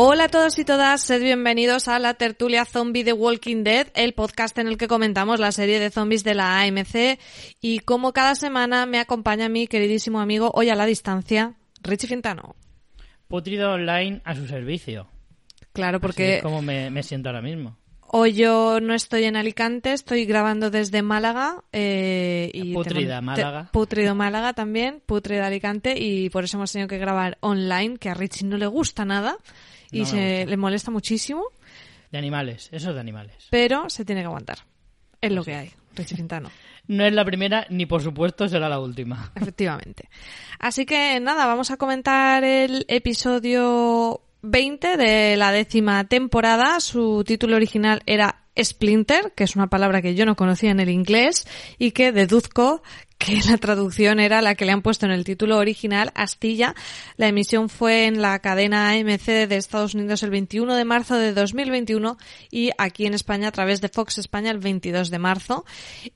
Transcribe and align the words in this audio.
Hola 0.00 0.24
a 0.24 0.28
todos 0.28 0.56
y 0.60 0.64
todas, 0.64 1.00
sed 1.02 1.20
bienvenidos 1.22 1.88
a 1.88 1.98
la 1.98 2.14
tertulia 2.14 2.64
zombie 2.64 3.02
de 3.02 3.12
Walking 3.12 3.64
Dead, 3.64 3.88
el 3.96 4.14
podcast 4.14 4.56
en 4.58 4.68
el 4.68 4.76
que 4.76 4.86
comentamos 4.86 5.40
la 5.40 5.50
serie 5.50 5.80
de 5.80 5.90
zombies 5.90 6.22
de 6.22 6.34
la 6.36 6.60
AMC 6.60 7.18
y 7.60 7.80
como 7.80 8.12
cada 8.12 8.36
semana 8.36 8.86
me 8.86 9.00
acompaña 9.00 9.48
mi 9.48 9.66
queridísimo 9.66 10.20
amigo 10.20 10.52
hoy 10.54 10.70
a 10.70 10.76
la 10.76 10.86
distancia, 10.86 11.54
Richie 11.82 12.06
Fintano. 12.06 12.54
Putrido 13.26 13.72
Online 13.72 14.20
a 14.24 14.36
su 14.36 14.46
servicio. 14.46 15.08
Claro, 15.72 15.96
Así 15.96 16.02
porque 16.02 16.36
es 16.36 16.42
como 16.44 16.62
me, 16.62 16.90
me 16.90 17.02
siento 17.02 17.30
ahora 17.30 17.42
mismo. 17.42 17.76
hoy 18.06 18.34
yo 18.34 18.78
no 18.80 18.94
estoy 18.94 19.24
en 19.24 19.34
Alicante, 19.34 19.92
estoy 19.94 20.26
grabando 20.26 20.70
desde 20.70 21.02
Málaga. 21.02 21.64
Eh, 21.72 22.52
y 22.54 22.72
Putrida 22.72 23.20
Málaga. 23.20 23.64
te- 23.64 23.70
putrido 23.72 24.14
Málaga 24.14 24.52
también, 24.52 25.02
putrida 25.04 25.48
Alicante 25.48 25.98
y 25.98 26.30
por 26.30 26.44
eso 26.44 26.56
hemos 26.56 26.70
tenido 26.70 26.86
que 26.86 26.98
grabar 26.98 27.36
online, 27.40 27.96
que 27.96 28.10
a 28.10 28.14
Richie 28.14 28.46
no 28.46 28.58
le 28.58 28.68
gusta 28.68 29.04
nada 29.04 29.36
y 29.90 30.00
No 30.00 30.06
se 30.06 30.46
le 30.46 30.56
molesta 30.56 30.90
muchísimo. 30.90 31.44
De 32.10 32.18
animales, 32.18 32.68
eso 32.72 32.88
es 32.90 32.94
de 32.94 33.00
animales. 33.00 33.34
pero 33.50 33.88
se 33.90 34.04
tiene 34.04 34.22
que 34.22 34.26
aguantar. 34.26 34.58
Es 35.20 35.32
lo 35.32 35.44
que 35.44 35.54
hay, 35.54 35.70
Richie 35.94 36.16
Fintano, 36.16 36.50
No 36.86 37.04
es 37.04 37.12
la 37.12 37.24
primera, 37.24 37.66
ni 37.68 37.84
por 37.84 38.02
supuesto 38.02 38.48
será 38.48 38.68
la 38.68 38.80
última. 38.80 39.30
efectivamente. 39.34 40.08
Así 40.58 40.86
que 40.86 41.20
nada, 41.20 41.46
vamos 41.46 41.70
a 41.70 41.76
comentar 41.76 42.44
el 42.44 42.86
episodio 42.88 44.22
20 44.42 44.96
de 44.96 45.36
la 45.36 45.52
décima 45.52 46.04
temporada. 46.04 46.80
Su 46.80 47.24
título 47.26 47.56
original 47.56 48.02
era 48.06 48.44
Splinter, 48.62 49.32
que 49.34 49.44
es 49.44 49.56
una 49.56 49.68
palabra 49.68 50.02
que 50.02 50.14
yo 50.14 50.26
no 50.26 50.36
conocía 50.36 50.70
en 50.70 50.80
el 50.80 50.90
inglés 50.90 51.46
y 51.78 51.92
que 51.92 52.12
deduzco 52.12 52.82
que 53.18 53.40
la 53.48 53.58
traducción 53.58 54.20
era 54.20 54.40
la 54.42 54.54
que 54.54 54.64
le 54.64 54.72
han 54.72 54.82
puesto 54.82 55.04
en 55.04 55.12
el 55.12 55.24
título 55.24 55.58
original, 55.58 56.12
Astilla. 56.14 56.74
La 57.16 57.28
emisión 57.28 57.68
fue 57.68 58.06
en 58.06 58.22
la 58.22 58.38
cadena 58.38 58.90
AMC 58.90 59.26
de 59.48 59.56
Estados 59.56 59.94
Unidos 59.94 60.22
el 60.22 60.30
21 60.30 60.74
de 60.76 60.84
marzo 60.84 61.16
de 61.16 61.32
2021 61.32 62.16
y 62.50 62.70
aquí 62.78 63.06
en 63.06 63.14
España 63.14 63.48
a 63.48 63.52
través 63.52 63.80
de 63.80 63.88
Fox 63.88 64.18
España 64.18 64.52
el 64.52 64.58
22 64.58 65.10
de 65.10 65.18
marzo. 65.18 65.64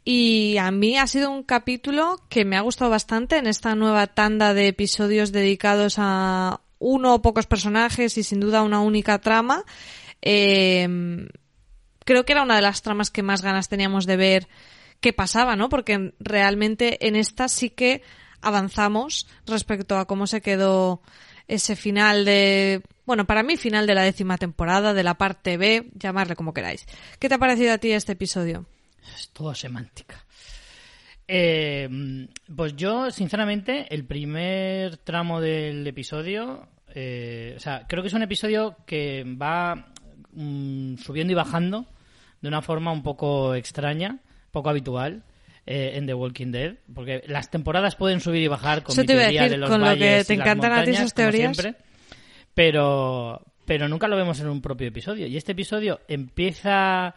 Y 0.04 0.56
a 0.58 0.70
mí 0.70 0.96
ha 0.96 1.08
sido 1.08 1.30
un 1.30 1.42
capítulo 1.42 2.20
que 2.28 2.44
me 2.44 2.56
ha 2.56 2.60
gustado 2.60 2.90
bastante 2.90 3.36
en 3.36 3.48
esta 3.48 3.74
nueva 3.74 4.06
tanda 4.06 4.54
de 4.54 4.68
episodios 4.68 5.32
dedicados 5.32 5.96
a 5.98 6.60
uno 6.82 7.14
o 7.14 7.22
pocos 7.22 7.46
personajes 7.46 8.18
y 8.18 8.22
sin 8.22 8.40
duda 8.40 8.62
una 8.62 8.80
única 8.80 9.20
trama. 9.20 9.64
Eh, 10.20 10.88
creo 12.04 12.24
que 12.24 12.32
era 12.32 12.42
una 12.42 12.56
de 12.56 12.62
las 12.62 12.82
tramas 12.82 13.10
que 13.10 13.22
más 13.22 13.42
ganas 13.42 13.68
teníamos 13.68 14.04
de 14.06 14.16
ver 14.16 14.48
qué 15.00 15.12
pasaba, 15.12 15.56
¿no? 15.56 15.68
Porque 15.68 16.14
realmente 16.18 17.06
en 17.06 17.16
esta 17.16 17.48
sí 17.48 17.70
que 17.70 18.02
avanzamos 18.40 19.28
respecto 19.46 19.96
a 19.96 20.06
cómo 20.06 20.26
se 20.26 20.40
quedó 20.40 21.00
ese 21.48 21.76
final 21.76 22.24
de, 22.24 22.82
bueno, 23.06 23.26
para 23.26 23.42
mí 23.42 23.56
final 23.56 23.86
de 23.86 23.94
la 23.94 24.02
décima 24.02 24.38
temporada, 24.38 24.94
de 24.94 25.02
la 25.02 25.14
parte 25.14 25.56
B, 25.56 25.90
llamarle 25.94 26.36
como 26.36 26.54
queráis. 26.54 26.86
¿Qué 27.18 27.28
te 27.28 27.34
ha 27.34 27.38
parecido 27.38 27.72
a 27.72 27.78
ti 27.78 27.92
este 27.92 28.12
episodio? 28.12 28.66
Es 29.16 29.28
todo 29.30 29.54
semántica. 29.54 30.24
Eh, 31.34 31.88
pues 32.54 32.76
yo, 32.76 33.10
sinceramente, 33.10 33.86
el 33.88 34.04
primer 34.04 34.98
tramo 34.98 35.40
del 35.40 35.86
episodio, 35.86 36.68
eh, 36.94 37.54
o 37.56 37.58
sea, 37.60 37.86
creo 37.88 38.02
que 38.02 38.08
es 38.08 38.12
un 38.12 38.22
episodio 38.22 38.76
que 38.84 39.24
va 39.24 39.86
mm, 40.32 40.96
subiendo 40.98 41.32
y 41.32 41.34
bajando 41.36 41.86
de 42.42 42.48
una 42.48 42.60
forma 42.60 42.92
un 42.92 43.02
poco 43.02 43.54
extraña, 43.54 44.18
poco 44.50 44.68
habitual. 44.68 45.24
eh, 45.64 45.92
en 45.94 46.06
The 46.06 46.14
Walking 46.14 46.50
Dead, 46.50 46.74
porque 46.92 47.22
las 47.28 47.50
temporadas 47.50 47.94
pueden 47.96 48.20
subir 48.20 48.42
y 48.42 48.48
bajar 48.48 48.82
con 48.82 48.92
Eso 48.92 49.02
mi 49.02 49.06
te 49.06 49.12
iba 49.12 49.22
a 49.22 49.24
teoría 49.26 49.42
decir, 49.42 49.52
de 49.52 49.58
los 49.58 49.70
con 49.70 49.80
lo 49.80 49.86
que 49.86 49.90
valles 49.92 50.26
te 50.26 50.34
y 50.34 50.36
las 50.36 50.46
encantan 50.46 50.72
a 50.72 50.74
ti 50.74 50.90
montañas, 50.90 50.98
esas 50.98 51.14
teorías. 51.14 51.56
siempre, 51.56 51.84
pero 52.52 53.40
pero 53.64 53.88
nunca 53.88 54.08
lo 54.08 54.16
vemos 54.16 54.40
en 54.40 54.48
un 54.48 54.60
propio 54.60 54.88
episodio 54.88 55.26
y 55.28 55.36
este 55.36 55.52
episodio 55.52 56.00
empieza 56.08 57.14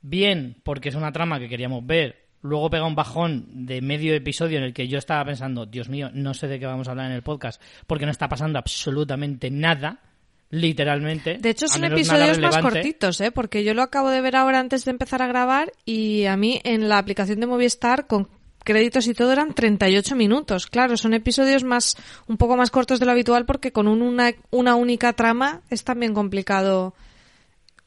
bien 0.00 0.56
porque 0.64 0.88
es 0.88 0.94
una 0.94 1.12
trama 1.12 1.38
que 1.38 1.48
queríamos 1.48 1.86
ver. 1.86 2.25
Luego 2.42 2.70
pega 2.70 2.84
un 2.86 2.94
bajón 2.94 3.66
de 3.66 3.80
medio 3.80 4.14
episodio 4.14 4.58
en 4.58 4.64
el 4.64 4.72
que 4.74 4.86
yo 4.88 4.98
estaba 4.98 5.24
pensando, 5.24 5.66
Dios 5.66 5.88
mío, 5.88 6.10
no 6.12 6.32
sé 6.34 6.46
de 6.48 6.58
qué 6.60 6.66
vamos 6.66 6.86
a 6.86 6.92
hablar 6.92 7.06
en 7.06 7.12
el 7.16 7.22
podcast, 7.22 7.60
porque 7.86 8.04
no 8.04 8.12
está 8.12 8.28
pasando 8.28 8.58
absolutamente 8.58 9.50
nada, 9.50 10.00
literalmente. 10.50 11.38
De 11.38 11.50
hecho, 11.50 11.66
son 11.66 11.82
episodios 11.98 12.38
más 12.38 12.54
cortitos, 12.82 13.20
¿eh? 13.20 13.32
Porque 13.32 13.64
yo 13.64 13.74
lo 13.74 13.82
acabo 13.82 14.10
de 14.10 14.20
ver 14.20 14.36
ahora 14.36 14.60
antes 14.60 14.84
de 14.84 14.90
empezar 14.92 15.22
a 15.22 15.26
grabar 15.26 15.72
y 15.84 16.26
a 16.26 16.36
mí 16.36 16.60
en 16.64 16.88
la 16.88 16.98
aplicación 16.98 17.40
de 17.40 17.46
Movistar 17.46 18.06
con 18.06 18.28
créditos 18.62 19.06
y 19.06 19.14
todo 19.14 19.32
eran 19.32 19.54
38 19.54 20.14
minutos. 20.16 20.66
Claro, 20.66 20.96
son 20.96 21.14
episodios 21.14 21.64
más 21.64 21.96
un 22.26 22.36
poco 22.36 22.56
más 22.56 22.70
cortos 22.70 22.98
de 23.00 23.06
lo 23.06 23.12
habitual 23.12 23.44
porque 23.46 23.72
con 23.72 23.86
un- 23.88 24.02
una, 24.02 24.32
una 24.50 24.74
única 24.76 25.12
trama 25.14 25.62
es 25.70 25.84
también 25.84 26.14
complicado 26.14 26.94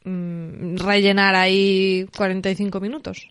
mm, 0.05 0.77
rellenar 0.77 1.35
ahí 1.35 2.07
45 2.15 2.79
minutos. 2.79 3.29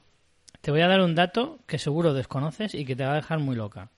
Te 0.68 0.72
voy 0.72 0.82
a 0.82 0.86
dar 0.86 1.00
un 1.00 1.14
dato 1.14 1.60
que 1.66 1.78
seguro 1.78 2.12
desconoces 2.12 2.74
y 2.74 2.84
que 2.84 2.94
te 2.94 3.02
va 3.02 3.12
a 3.12 3.14
dejar 3.14 3.38
muy 3.38 3.56
loca. 3.56 3.88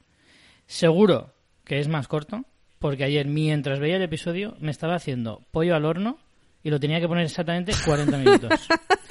Seguro 0.69 1.35
que 1.65 1.81
es 1.81 1.89
más 1.89 2.07
corto, 2.07 2.45
porque 2.79 3.03
ayer 3.03 3.27
mientras 3.27 3.81
veía 3.81 3.97
el 3.97 4.03
episodio 4.03 4.55
me 4.61 4.71
estaba 4.71 4.95
haciendo 4.95 5.43
pollo 5.51 5.75
al 5.75 5.85
horno 5.85 6.19
y 6.63 6.71
lo 6.71 6.79
tenía 6.79 7.01
que 7.01 7.09
poner 7.09 7.25
exactamente 7.25 7.73
40 7.85 8.17
minutos. 8.19 8.69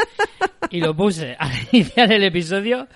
y 0.69 0.80
lo 0.80 0.96
puse 0.96 1.36
a 1.38 1.52
iniciar 1.74 2.09
el 2.14 2.24
episodio 2.24 2.88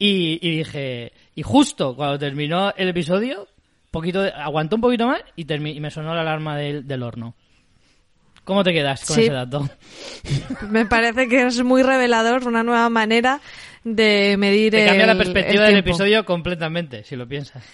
y, 0.00 0.36
y 0.42 0.56
dije, 0.56 1.12
y 1.36 1.42
justo 1.42 1.94
cuando 1.94 2.18
terminó 2.18 2.74
el 2.76 2.88
episodio, 2.88 3.46
poquito 3.92 4.22
de- 4.22 4.32
aguantó 4.32 4.74
un 4.74 4.82
poquito 4.82 5.06
más 5.06 5.20
y, 5.36 5.46
y 5.54 5.78
me 5.78 5.92
sonó 5.92 6.12
la 6.12 6.22
alarma 6.22 6.56
del, 6.56 6.88
del 6.88 7.04
horno. 7.04 7.36
¿Cómo 8.42 8.64
te 8.64 8.72
quedas 8.72 9.04
con 9.04 9.14
Sí. 9.14 9.22
ese 9.22 9.32
dato? 9.32 9.68
Me 10.68 10.86
parece 10.86 11.28
que 11.28 11.46
es 11.46 11.62
muy 11.62 11.84
revelador, 11.84 12.48
una 12.48 12.64
nueva 12.64 12.88
manera 12.88 13.40
de 13.84 14.36
medir 14.38 14.72
Te 14.72 14.86
cambia 14.86 15.06
la 15.06 15.16
perspectiva 15.16 15.64
el 15.64 15.70
del 15.70 15.78
episodio 15.78 16.24
completamente, 16.24 17.04
si 17.04 17.16
lo 17.16 17.26
piensas. 17.26 17.64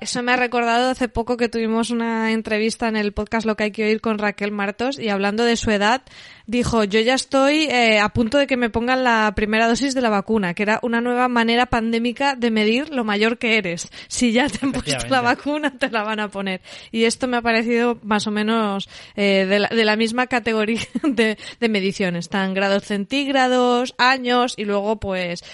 Eso 0.00 0.22
me 0.22 0.32
ha 0.32 0.36
recordado 0.36 0.90
hace 0.90 1.08
poco 1.08 1.36
que 1.36 1.50
tuvimos 1.50 1.90
una 1.90 2.32
entrevista 2.32 2.88
en 2.88 2.96
el 2.96 3.12
podcast 3.12 3.46
Lo 3.46 3.54
que 3.54 3.64
hay 3.64 3.70
que 3.70 3.84
oír 3.84 4.00
con 4.00 4.18
Raquel 4.18 4.50
Martos 4.50 4.98
y 4.98 5.10
hablando 5.10 5.44
de 5.44 5.56
su 5.56 5.70
edad, 5.70 6.02
dijo, 6.46 6.84
yo 6.84 7.00
ya 7.00 7.14
estoy 7.14 7.64
eh, 7.64 8.00
a 8.00 8.08
punto 8.08 8.38
de 8.38 8.46
que 8.46 8.56
me 8.56 8.70
pongan 8.70 9.04
la 9.04 9.32
primera 9.36 9.68
dosis 9.68 9.94
de 9.94 10.00
la 10.00 10.08
vacuna, 10.08 10.54
que 10.54 10.62
era 10.62 10.80
una 10.82 11.00
nueva 11.00 11.28
manera 11.28 11.66
pandémica 11.66 12.34
de 12.34 12.50
medir 12.50 12.88
lo 12.90 13.04
mayor 13.04 13.38
que 13.38 13.58
eres. 13.58 13.88
Si 14.08 14.32
ya 14.32 14.48
te 14.48 14.64
han 14.64 14.72
puesto 14.72 15.06
la 15.08 15.20
vacuna, 15.20 15.78
te 15.78 15.90
la 15.90 16.02
van 16.02 16.20
a 16.20 16.28
poner. 16.28 16.62
Y 16.90 17.04
esto 17.04 17.28
me 17.28 17.36
ha 17.36 17.42
parecido 17.42 17.98
más 18.02 18.26
o 18.26 18.30
menos 18.30 18.88
eh, 19.16 19.44
de, 19.46 19.58
la, 19.60 19.68
de 19.68 19.84
la 19.84 19.96
misma 19.96 20.26
categoría 20.28 20.80
de, 21.02 21.36
de 21.60 21.68
mediciones. 21.68 22.24
Están 22.24 22.54
grados 22.54 22.84
centígrados, 22.84 23.94
años 23.98 24.54
y 24.56 24.64
luego 24.64 24.98
pues 24.98 25.44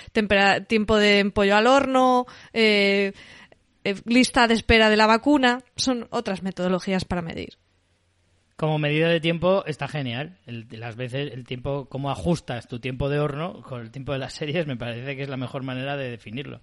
tiempo 0.68 0.96
de 0.96 1.30
pollo 1.34 1.56
al 1.56 1.66
horno, 1.66 2.26
eh, 2.52 3.12
lista 4.04 4.46
de 4.46 4.54
espera 4.54 4.90
de 4.90 4.96
la 4.96 5.06
vacuna, 5.06 5.62
son 5.76 6.06
otras 6.10 6.42
metodologías 6.42 7.04
para 7.04 7.22
medir. 7.22 7.58
como 8.56 8.78
medida 8.78 9.08
de 9.08 9.20
tiempo 9.20 9.64
está 9.66 9.86
genial. 9.86 10.38
Las 10.46 10.96
veces, 10.96 11.32
el 11.32 11.44
tiempo, 11.44 11.86
cómo 11.88 12.10
ajustas 12.10 12.68
tu 12.68 12.80
tiempo 12.80 13.08
de 13.08 13.18
horno 13.18 13.62
con 13.62 13.82
el 13.82 13.90
tiempo 13.90 14.12
de 14.12 14.18
las 14.18 14.32
series, 14.32 14.66
me 14.66 14.76
parece 14.76 15.14
que 15.14 15.22
es 15.22 15.28
la 15.28 15.36
mejor 15.36 15.62
manera 15.62 15.96
de 15.96 16.10
definirlo. 16.10 16.60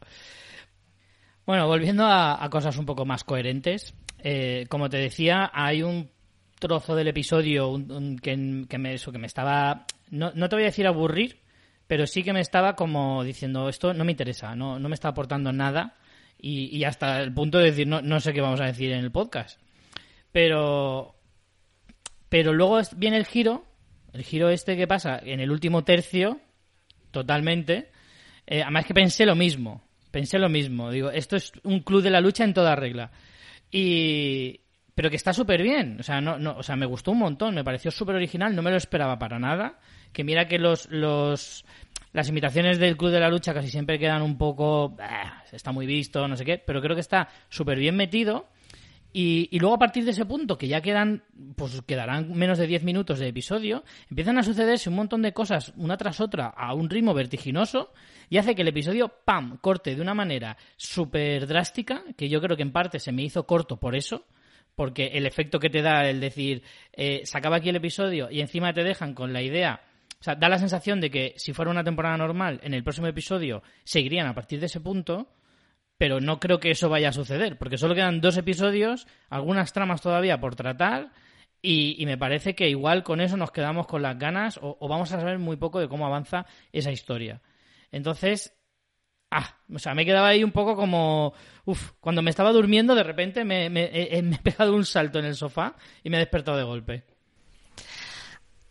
Bueno, 1.45 1.67
volviendo 1.67 2.05
a, 2.07 2.47
cosas 2.49 2.77
un 2.77 2.85
poco 2.85 3.05
más 3.05 3.23
coherentes, 3.23 3.93
eh, 4.19 4.65
como 4.69 4.89
te 4.89 4.97
decía, 4.97 5.51
hay 5.53 5.83
un 5.83 6.09
trozo 6.57 6.95
del 6.95 7.09
episodio 7.09 7.77
que, 8.21 8.65
que 8.69 8.77
me, 8.77 8.93
eso, 8.93 9.11
que 9.11 9.17
me 9.17 9.27
estaba, 9.27 9.85
no, 10.09 10.31
no 10.33 10.47
te 10.47 10.55
voy 10.55 10.63
a 10.63 10.67
decir 10.67 10.87
aburrir, 10.87 11.41
pero 11.85 12.07
sí 12.07 12.23
que 12.23 12.31
me 12.31 12.39
estaba 12.39 12.75
como 12.75 13.23
diciendo, 13.25 13.67
esto 13.67 13.93
no 13.93 14.05
me 14.05 14.11
interesa, 14.11 14.55
no, 14.55 14.79
no 14.79 14.87
me 14.87 14.95
está 14.95 15.09
aportando 15.09 15.51
nada 15.51 15.97
y, 16.43 16.75
y 16.75 16.83
hasta 16.83 17.21
el 17.21 17.33
punto 17.33 17.57
de 17.57 17.71
decir, 17.71 17.87
no, 17.87 18.01
no 18.01 18.19
sé 18.19 18.33
qué 18.33 18.41
vamos 18.41 18.59
a 18.59 18.65
decir 18.65 18.91
en 18.91 18.99
el 18.99 19.11
podcast. 19.11 19.61
Pero, 20.33 21.15
pero 22.27 22.51
luego 22.51 22.81
viene 22.97 23.15
el 23.15 23.25
giro, 23.25 23.63
el 24.11 24.23
giro 24.23 24.49
este 24.49 24.75
que 24.75 24.85
pasa 24.85 25.17
en 25.23 25.39
el 25.39 25.51
último 25.51 25.85
tercio, 25.85 26.41
totalmente. 27.11 27.91
Eh, 28.45 28.61
además 28.61 28.85
que 28.85 28.93
pensé 28.93 29.25
lo 29.25 29.35
mismo, 29.35 29.87
pensé 30.11 30.37
lo 30.37 30.49
mismo. 30.49 30.91
Digo, 30.91 31.11
esto 31.11 31.37
es 31.37 31.53
un 31.63 31.79
club 31.79 32.01
de 32.01 32.11
la 32.11 32.19
lucha 32.19 32.43
en 32.43 32.53
toda 32.53 32.75
regla. 32.75 33.11
Y 33.71 34.59
pero 34.95 35.09
que 35.09 35.15
está 35.15 35.31
súper 35.31 35.63
bien, 35.63 35.97
o 35.99 36.03
sea, 36.03 36.21
no, 36.21 36.37
no, 36.37 36.57
o 36.57 36.61
sea, 36.61 36.75
me 36.75 36.85
gustó 36.85 37.11
un 37.11 37.19
montón, 37.19 37.55
me 37.55 37.63
pareció 37.63 37.89
súper 37.89 38.15
original, 38.15 38.55
no 38.55 38.61
me 38.61 38.69
lo 38.69 38.77
esperaba 38.77 39.17
para 39.17 39.39
nada. 39.39 39.79
Que 40.11 40.25
mira 40.25 40.47
que 40.47 40.59
los, 40.59 40.87
los 40.91 41.65
las 42.13 42.29
imitaciones 42.29 42.79
del 42.79 42.95
club 42.95 43.11
de 43.11 43.19
la 43.19 43.29
lucha 43.29 43.53
casi 43.53 43.69
siempre 43.69 43.99
quedan 43.99 44.21
un 44.21 44.37
poco, 44.37 44.89
"Bah, 44.89 45.43
está 45.51 45.71
muy 45.71 45.85
visto, 45.85 46.27
no 46.27 46.37
sé 46.37 46.45
qué, 46.45 46.57
pero 46.59 46.81
creo 46.81 46.95
que 46.95 47.01
está 47.01 47.27
súper 47.49 47.77
bien 47.77 47.95
metido. 47.95 48.47
Y, 49.15 49.47
y 49.51 49.59
luego 49.59 49.75
a 49.75 49.79
partir 49.79 50.05
de 50.05 50.11
ese 50.11 50.25
punto, 50.25 50.57
que 50.57 50.67
ya 50.67 50.81
quedan, 50.81 51.23
pues 51.55 51.79
quedarán 51.83 52.33
menos 52.33 52.57
de 52.57 52.65
10 52.65 52.83
minutos 52.83 53.19
de 53.19 53.27
episodio, 53.27 53.83
empiezan 54.09 54.39
a 54.39 54.43
sucederse 54.43 54.89
un 54.89 54.95
montón 54.95 55.21
de 55.21 55.33
cosas 55.33 55.71
una 55.77 55.97
tras 55.97 56.19
otra 56.19 56.47
a 56.47 56.73
un 56.73 56.89
ritmo 56.89 57.13
vertiginoso 57.13 57.93
y 58.27 58.37
hace 58.37 58.55
que 58.55 58.63
el 58.63 58.69
episodio, 58.69 59.13
¡pam!, 59.23 59.57
corte 59.57 59.95
de 59.95 60.01
una 60.01 60.15
manera 60.15 60.57
súper 60.77 61.45
drástica, 61.45 62.03
que 62.17 62.27
yo 62.27 62.41
creo 62.41 62.57
que 62.57 62.63
en 62.63 62.71
parte 62.71 62.97
se 62.97 63.11
me 63.11 63.21
hizo 63.21 63.45
corto 63.45 63.79
por 63.79 63.95
eso, 63.95 64.25
porque 64.75 65.11
el 65.13 65.27
efecto 65.27 65.59
que 65.59 65.69
te 65.69 65.83
da 65.83 66.09
el 66.09 66.19
decir, 66.19 66.63
eh, 66.93 67.21
se 67.23 67.37
acaba 67.37 67.57
aquí 67.57 67.69
el 67.69 67.75
episodio 67.75 68.31
y 68.31 68.41
encima 68.41 68.73
te 68.73 68.83
dejan 68.83 69.13
con 69.13 69.31
la 69.31 69.43
idea, 69.43 69.81
o 70.23 70.25
sea, 70.25 70.35
da 70.35 70.47
la 70.47 70.57
sensación 70.57 71.01
de 71.01 71.11
que 71.11 71.33
si 71.35 71.51
fuera 71.51 71.69
una 71.69 71.83
temporada 71.83 72.15
normal, 72.15 72.61
en 72.63 72.73
el 72.73 72.81
próximo 72.81 73.07
episodio 73.07 73.61
seguirían 73.83 74.25
a 74.25 74.33
partir 74.33 74.61
de 74.61 74.67
ese 74.67 74.79
punto, 74.79 75.27
pero 75.97 76.21
no 76.21 76.39
creo 76.39 76.61
que 76.61 76.71
eso 76.71 76.87
vaya 76.87 77.09
a 77.09 77.11
suceder, 77.11 77.57
porque 77.57 77.77
solo 77.77 77.93
quedan 77.93 78.21
dos 78.21 78.37
episodios, 78.37 79.05
algunas 79.29 79.73
tramas 79.73 80.01
todavía 80.01 80.39
por 80.39 80.55
tratar, 80.55 81.11
y, 81.61 82.05
me 82.05 82.17
parece 82.17 82.55
que 82.55 82.69
igual 82.69 83.03
con 83.03 83.19
eso 83.19 83.35
nos 83.35 83.51
quedamos 83.51 83.85
con 83.85 84.01
las 84.01 84.17
ganas 84.17 84.57
o, 84.61 84.77
o 84.79 84.87
vamos 84.87 85.11
a 85.11 85.19
saber 85.19 85.39
muy 85.39 85.57
poco 85.57 85.81
de 85.81 85.89
cómo 85.89 86.05
avanza 86.05 86.45
esa 86.71 86.91
historia. 86.91 87.41
Entonces, 87.91 88.53
ah, 89.29 89.57
o 89.73 89.77
sea, 89.77 89.93
me 89.93 90.05
quedaba 90.05 90.29
ahí 90.29 90.41
un 90.45 90.53
poco 90.53 90.77
como, 90.77 91.33
uff, 91.65 91.91
cuando 91.99 92.21
me 92.21 92.29
estaba 92.29 92.53
durmiendo 92.53 92.95
de 92.95 93.03
repente 93.03 93.43
me, 93.43 93.69
me- 93.69 93.89
he- 93.93 94.17
he- 94.17 94.21
me 94.23 94.37
he 94.37 94.39
pegado 94.39 94.73
un 94.73 94.85
salto 94.85 95.19
en 95.19 95.25
el 95.25 95.35
sofá 95.35 95.75
y 96.01 96.09
me 96.09 96.15
he 96.15 96.19
despertado 96.21 96.57
de 96.57 96.63
golpe. 96.63 97.03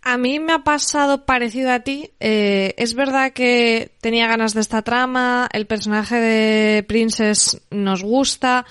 A 0.05 0.19
mí 0.19 0.41
me 0.41 0.53
ha 0.53 0.59
pasado 0.65 1.25
parecido 1.25 1.71
a 1.71 1.81
ti. 1.81 2.11
Eh, 2.19 2.75
es 2.77 2.95
verdad 2.95 3.33
que 3.33 3.93
tenía 4.01 4.27
ganas 4.27 4.53
de 4.53 4.61
esta 4.61 4.83
trama, 4.83 5.49
el 5.53 5.67
personaje 5.67 6.17
de 6.17 6.83
Princess 6.83 7.61
nos 7.71 8.03
gusta. 8.03 8.67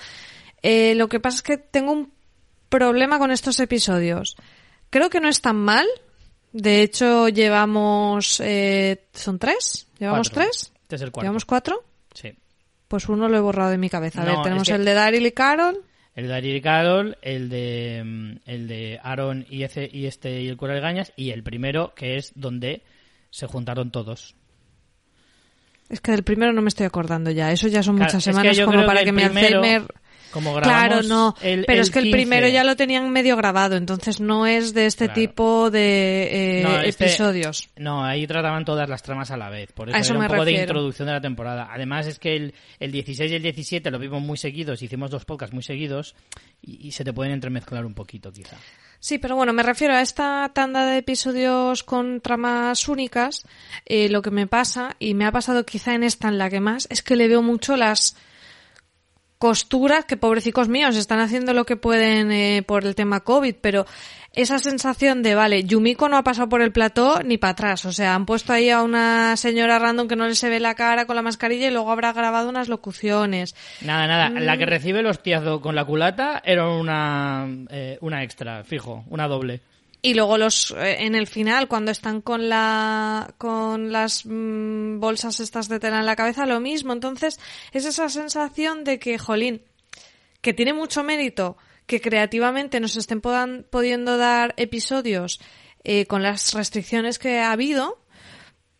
Eh, 0.62 0.94
lo 0.94 1.08
que 1.08 1.20
pasa 1.20 1.36
es 1.36 1.42
que 1.42 1.56
tengo 1.56 1.92
un 1.92 2.12
problema 2.68 3.18
con 3.18 3.30
estos 3.30 3.58
episodios. 3.60 4.36
Creo 4.90 5.08
que 5.08 5.20
no 5.20 5.28
es 5.28 5.40
tan 5.40 5.56
mal. 5.56 5.86
De 6.52 6.82
hecho, 6.82 7.28
llevamos... 7.30 8.38
eh, 8.44 9.06
¿Son 9.14 9.38
tres? 9.38 9.86
¿Llevamos 9.98 10.28
Cuatro. 10.28 10.50
tres? 10.50 10.72
Este 10.82 10.96
es 10.96 11.02
el 11.02 11.10
cuarto. 11.12 11.24
¿Llevamos 11.24 11.44
cuatro? 11.46 11.82
Sí. 12.12 12.30
Pues 12.88 13.08
uno 13.08 13.26
lo 13.30 13.38
he 13.38 13.40
borrado 13.40 13.70
de 13.70 13.78
mi 13.78 13.88
cabeza. 13.88 14.20
A 14.20 14.26
No, 14.26 14.32
ver, 14.32 14.42
tenemos 14.42 14.62
es 14.64 14.68
que- 14.68 14.74
el 14.74 14.84
de 14.84 14.92
Daryl 14.92 15.24
y 15.26 15.32
Carol. 15.32 15.82
El 16.14 16.28
de 16.28 16.34
Ariel 16.34 16.62
Carol, 16.62 17.16
el 17.22 17.48
de 17.48 18.02
mm, 18.04 18.50
el 18.50 18.68
de 18.68 19.00
Aaron 19.02 19.46
y 19.48 19.62
ese 19.62 19.88
y 19.90 20.06
este 20.06 20.42
y 20.42 20.48
el 20.48 20.56
cura 20.56 20.74
de 20.74 20.80
Gañas 20.80 21.12
y 21.16 21.30
el 21.30 21.42
primero 21.42 21.94
que 21.94 22.16
es 22.16 22.32
donde 22.34 22.82
se 23.30 23.46
juntaron 23.46 23.90
todos. 23.90 24.36
Es 25.88 26.00
que 26.00 26.12
del 26.12 26.22
primero 26.22 26.52
no 26.52 26.62
me 26.62 26.68
estoy 26.68 26.86
acordando 26.86 27.30
ya. 27.30 27.52
Eso 27.52 27.68
ya 27.68 27.82
son 27.82 27.96
Claro, 27.96 28.10
muchas 28.10 28.24
semanas 28.24 28.60
como 28.60 28.86
para 28.86 29.00
que 29.00 29.04
que, 29.04 29.10
el 29.10 29.16
mi 29.16 29.24
primero, 29.24 29.58
Alzheimer... 29.58 29.94
Como 30.32 30.58
Claro, 30.60 31.02
no. 31.02 31.36
el- 31.42 31.64
pero 31.66 31.82
es 31.82 31.90
que 31.90 31.98
el 31.98 32.06
15, 32.06 32.16
primero 32.16 32.48
ya 32.48 32.64
lo 32.64 32.74
tenían 32.74 33.10
medio 33.10 33.36
grabado, 33.36 33.76
entonces 33.76 34.20
no 34.20 34.46
es 34.46 34.72
de 34.74 34.86
este 34.86 35.04
Claro. 35.06 35.20
tipo 35.20 35.70
de 35.70 36.60
eh, 36.60 36.62
No, 36.62 36.80
este- 36.80 37.04
episodios. 37.04 37.68
No, 37.76 38.04
ahí 38.04 38.26
trataban 38.26 38.64
todas 38.64 38.88
las 38.88 39.02
tramas 39.02 39.30
a 39.30 39.36
la 39.36 39.50
vez. 39.50 39.70
Por 39.72 39.88
eso, 39.90 39.96
A 39.96 40.00
eso 40.00 40.12
era 40.12 40.18
un 40.18 40.24
me 40.24 40.28
poco 40.30 40.44
de 40.44 40.52
introducción 40.52 41.06
de 41.06 41.12
la 41.12 41.20
temporada. 41.20 41.68
Además 41.70 42.06
es 42.06 42.18
que 42.18 42.34
el, 42.34 42.54
el 42.80 42.90
16 42.90 43.30
y 43.30 43.34
el 43.34 43.42
17 43.42 43.90
lo 43.90 43.98
vimos 43.98 44.22
muy 44.22 44.36
seguidos, 44.38 44.82
hicimos 44.82 45.10
dos 45.10 45.24
podcasts 45.24 45.52
muy 45.54 45.62
seguidos 45.62 46.14
y, 46.62 46.88
y 46.88 46.92
se 46.92 47.04
te 47.04 47.12
pueden 47.12 47.32
entremezclar 47.32 47.84
un 47.84 47.94
poquito 47.94 48.32
quizá. 48.32 48.56
Sí, 49.00 49.18
pero 49.18 49.34
bueno, 49.34 49.52
me 49.52 49.64
refiero 49.64 49.94
a 49.94 50.00
esta 50.00 50.48
tanda 50.54 50.86
de 50.86 50.98
episodios 50.98 51.82
con 51.82 52.20
tramas 52.20 52.88
únicas. 52.88 53.44
eh, 53.84 54.08
lo 54.08 54.22
que 54.22 54.30
me 54.30 54.46
pasa, 54.46 54.94
y 55.00 55.14
me 55.14 55.24
ha 55.26 55.32
pasado 55.32 55.64
quizá 55.66 55.94
en 55.94 56.04
esta 56.04 56.28
en 56.28 56.38
la 56.38 56.48
que 56.48 56.60
más, 56.60 56.86
es 56.90 57.02
que 57.02 57.16
le 57.16 57.26
veo 57.28 57.42
mucho 57.42 57.76
las 57.76 58.16
costuras 59.42 60.04
que 60.04 60.16
pobrecicos 60.16 60.68
míos 60.68 60.94
están 60.94 61.18
haciendo 61.18 61.52
lo 61.52 61.66
que 61.66 61.74
pueden 61.76 62.30
eh, 62.30 62.62
por 62.64 62.84
el 62.84 62.94
tema 62.94 63.24
COVID, 63.24 63.56
pero 63.60 63.86
esa 64.34 64.60
sensación 64.60 65.24
de, 65.24 65.34
vale, 65.34 65.64
Yumiko 65.64 66.08
no 66.08 66.16
ha 66.16 66.22
pasado 66.22 66.48
por 66.48 66.62
el 66.62 66.70
plató 66.70 67.24
ni 67.24 67.38
para 67.38 67.50
atrás, 67.50 67.84
o 67.84 67.92
sea, 67.92 68.14
han 68.14 68.24
puesto 68.24 68.52
ahí 68.52 68.70
a 68.70 68.84
una 68.84 69.36
señora 69.36 69.80
random 69.80 70.06
que 70.06 70.14
no 70.14 70.28
le 70.28 70.36
se 70.36 70.48
ve 70.48 70.60
la 70.60 70.76
cara 70.76 71.06
con 71.06 71.16
la 71.16 71.22
mascarilla 71.22 71.66
y 71.66 71.72
luego 71.72 71.90
habrá 71.90 72.12
grabado 72.12 72.48
unas 72.48 72.68
locuciones. 72.68 73.56
Nada, 73.80 74.06
nada. 74.06 74.30
La 74.30 74.54
Mm. 74.54 74.58
que 74.60 74.66
recibe 74.66 75.00
el 75.00 75.06
hostiazo 75.06 75.60
con 75.60 75.74
la 75.74 75.84
culata 75.84 76.40
era 76.44 76.68
una, 76.68 77.48
eh, 77.68 77.98
una 78.00 78.22
extra, 78.22 78.62
fijo, 78.62 79.04
una 79.10 79.26
doble. 79.26 79.60
Y 80.04 80.14
luego 80.14 80.36
los 80.36 80.72
eh, 80.72 81.04
en 81.04 81.14
el 81.14 81.28
final 81.28 81.68
cuando 81.68 81.92
están 81.92 82.20
con 82.22 82.48
la 82.48 83.34
con 83.38 83.92
las 83.92 84.26
mm, 84.26 84.98
bolsas 84.98 85.38
estas 85.38 85.68
de 85.68 85.78
tela 85.78 86.00
en 86.00 86.06
la 86.06 86.16
cabeza 86.16 86.44
lo 86.44 86.58
mismo, 86.58 86.92
entonces 86.92 87.38
es 87.72 87.84
esa 87.84 88.08
sensación 88.08 88.82
de 88.82 88.98
que 88.98 89.16
jolín 89.18 89.62
que 90.40 90.52
tiene 90.52 90.72
mucho 90.72 91.04
mérito 91.04 91.56
que 91.86 92.00
creativamente 92.00 92.80
nos 92.80 92.96
estén 92.96 93.20
podan- 93.20 93.64
pudiendo 93.70 94.18
dar 94.18 94.54
episodios 94.56 95.40
eh, 95.84 96.06
con 96.06 96.22
las 96.22 96.52
restricciones 96.52 97.18
que 97.20 97.38
ha 97.38 97.52
habido, 97.52 97.98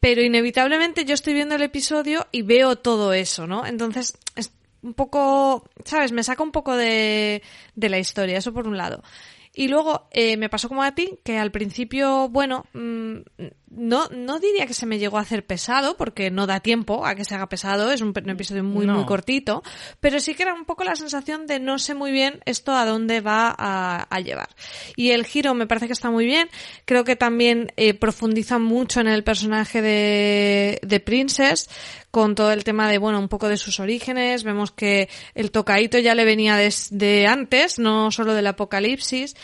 pero 0.01 0.23
inevitablemente 0.23 1.05
yo 1.05 1.15
estoy 1.15 1.35
viendo 1.35 1.55
el 1.55 1.63
episodio 1.63 2.27
y 2.33 2.43
veo 2.43 2.77
todo 2.77 3.13
eso, 3.13 3.47
¿no? 3.47 3.65
Entonces 3.65 4.19
es 4.35 4.51
un 4.83 4.95
poco, 4.95 5.69
¿sabes? 5.85 6.11
Me 6.11 6.25
saca 6.25 6.43
un 6.43 6.51
poco 6.51 6.75
de, 6.77 7.43
de 7.77 7.89
la 7.89 7.99
historia, 8.01 8.39
eso 8.39 8.53
por 8.53 8.67
un 8.67 8.77
lado. 8.77 9.03
Y 9.55 9.69
luego 9.69 10.09
eh, 10.13 10.37
me 10.37 10.49
pasó 10.49 10.69
como 10.69 10.83
a 10.83 10.95
ti, 10.95 11.19
que 11.25 11.39
al 11.39 11.51
principio, 11.51 12.29
bueno, 12.29 12.65
mm, 12.73 13.19
no, 13.75 14.09
no 14.11 14.39
diría 14.39 14.67
que 14.67 14.75
se 14.75 14.87
me 14.87 14.99
llegó 14.99 15.19
a 15.19 15.23
hacer 15.23 15.47
pesado, 15.47 15.97
porque 15.97 16.31
no 16.31 16.47
da 16.47 16.61
tiempo 16.61 17.07
a 17.07 17.15
que 17.15 17.25
se 17.25 17.35
haga 17.35 17.49
pesado, 17.49 17.91
es 17.91 18.01
un, 18.01 18.13
un 18.17 18.31
episodio 18.31 18.63
muy, 18.65 18.87
No. 18.87 18.95
muy 18.95 19.05
cortito, 19.07 19.63
pero 20.01 20.21
sí 20.21 20.35
que 20.35 20.43
era 20.43 20.55
un 20.55 20.65
poco 20.65 20.85
la 20.85 20.97
sensación 20.97 21.47
de 21.47 21.59
no 21.59 21.79
sé 21.79 21.95
muy 21.95 22.13
bien 22.13 22.41
esto 22.45 22.73
a 22.73 22.85
dónde 22.85 23.21
va 23.21 23.55
a, 23.57 24.07
a 24.11 24.21
llevar. 24.21 24.49
Y 24.97 25.11
el 25.11 25.25
giro 25.25 25.55
me 25.55 25.67
parece 25.67 25.87
que 25.87 25.93
está 25.93 26.11
muy 26.11 26.27
bien, 26.27 26.49
creo 26.85 27.05
que 27.05 27.17
también 27.17 27.73
eh, 27.77 27.95
profundiza 27.95 28.59
mucho 28.59 29.01
en 29.01 29.09
el 29.09 29.25
personaje 29.25 29.81
de, 29.83 30.79
de 30.83 31.01
Princess, 31.01 31.69
con 32.11 32.35
todo 32.35 32.53
el 32.53 32.63
tema 32.65 32.91
de, 32.91 32.99
bueno, 32.99 33.19
un 33.19 33.29
poco 33.29 33.49
de 33.49 33.57
sus 33.57 33.81
orígenes, 33.81 34.45
vemos 34.45 34.71
que 34.71 35.09
el 35.35 35.51
tocaíto 35.51 35.99
ya 35.99 36.15
le 36.15 36.27
venía 36.27 36.57
desde 36.57 37.27
antes, 37.27 37.79
no 37.79 38.11
solo 38.11 38.35
del 38.35 38.47
apocalipsis, 38.49 39.35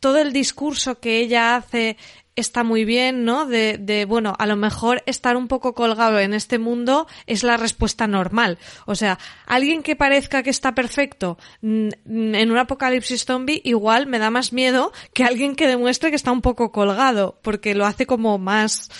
todo 0.00 0.18
el 0.18 0.32
discurso 0.32 1.00
que 1.00 1.18
ella 1.20 1.56
hace 1.56 1.96
está 2.36 2.64
muy 2.64 2.84
bien, 2.84 3.24
¿no? 3.24 3.46
De, 3.46 3.78
de, 3.78 4.04
bueno, 4.04 4.34
a 4.38 4.46
lo 4.46 4.56
mejor 4.56 5.02
estar 5.06 5.36
un 5.36 5.48
poco 5.48 5.74
colgado 5.74 6.18
en 6.18 6.34
este 6.34 6.58
mundo 6.58 7.06
es 7.26 7.42
la 7.42 7.56
respuesta 7.56 8.06
normal. 8.06 8.58
O 8.86 8.94
sea, 8.94 9.18
alguien 9.46 9.82
que 9.82 9.96
parezca 9.96 10.42
que 10.42 10.50
está 10.50 10.74
perfecto 10.74 11.38
mm, 11.62 11.88
en 12.34 12.50
un 12.50 12.58
apocalipsis 12.58 13.24
zombie 13.24 13.60
igual 13.64 14.06
me 14.06 14.18
da 14.18 14.30
más 14.30 14.52
miedo 14.52 14.92
que 15.12 15.24
alguien 15.24 15.54
que 15.54 15.66
demuestre 15.66 16.10
que 16.10 16.16
está 16.16 16.32
un 16.32 16.42
poco 16.42 16.72
colgado, 16.72 17.38
porque 17.42 17.74
lo 17.74 17.86
hace 17.86 18.06
como 18.06 18.38
más 18.38 18.90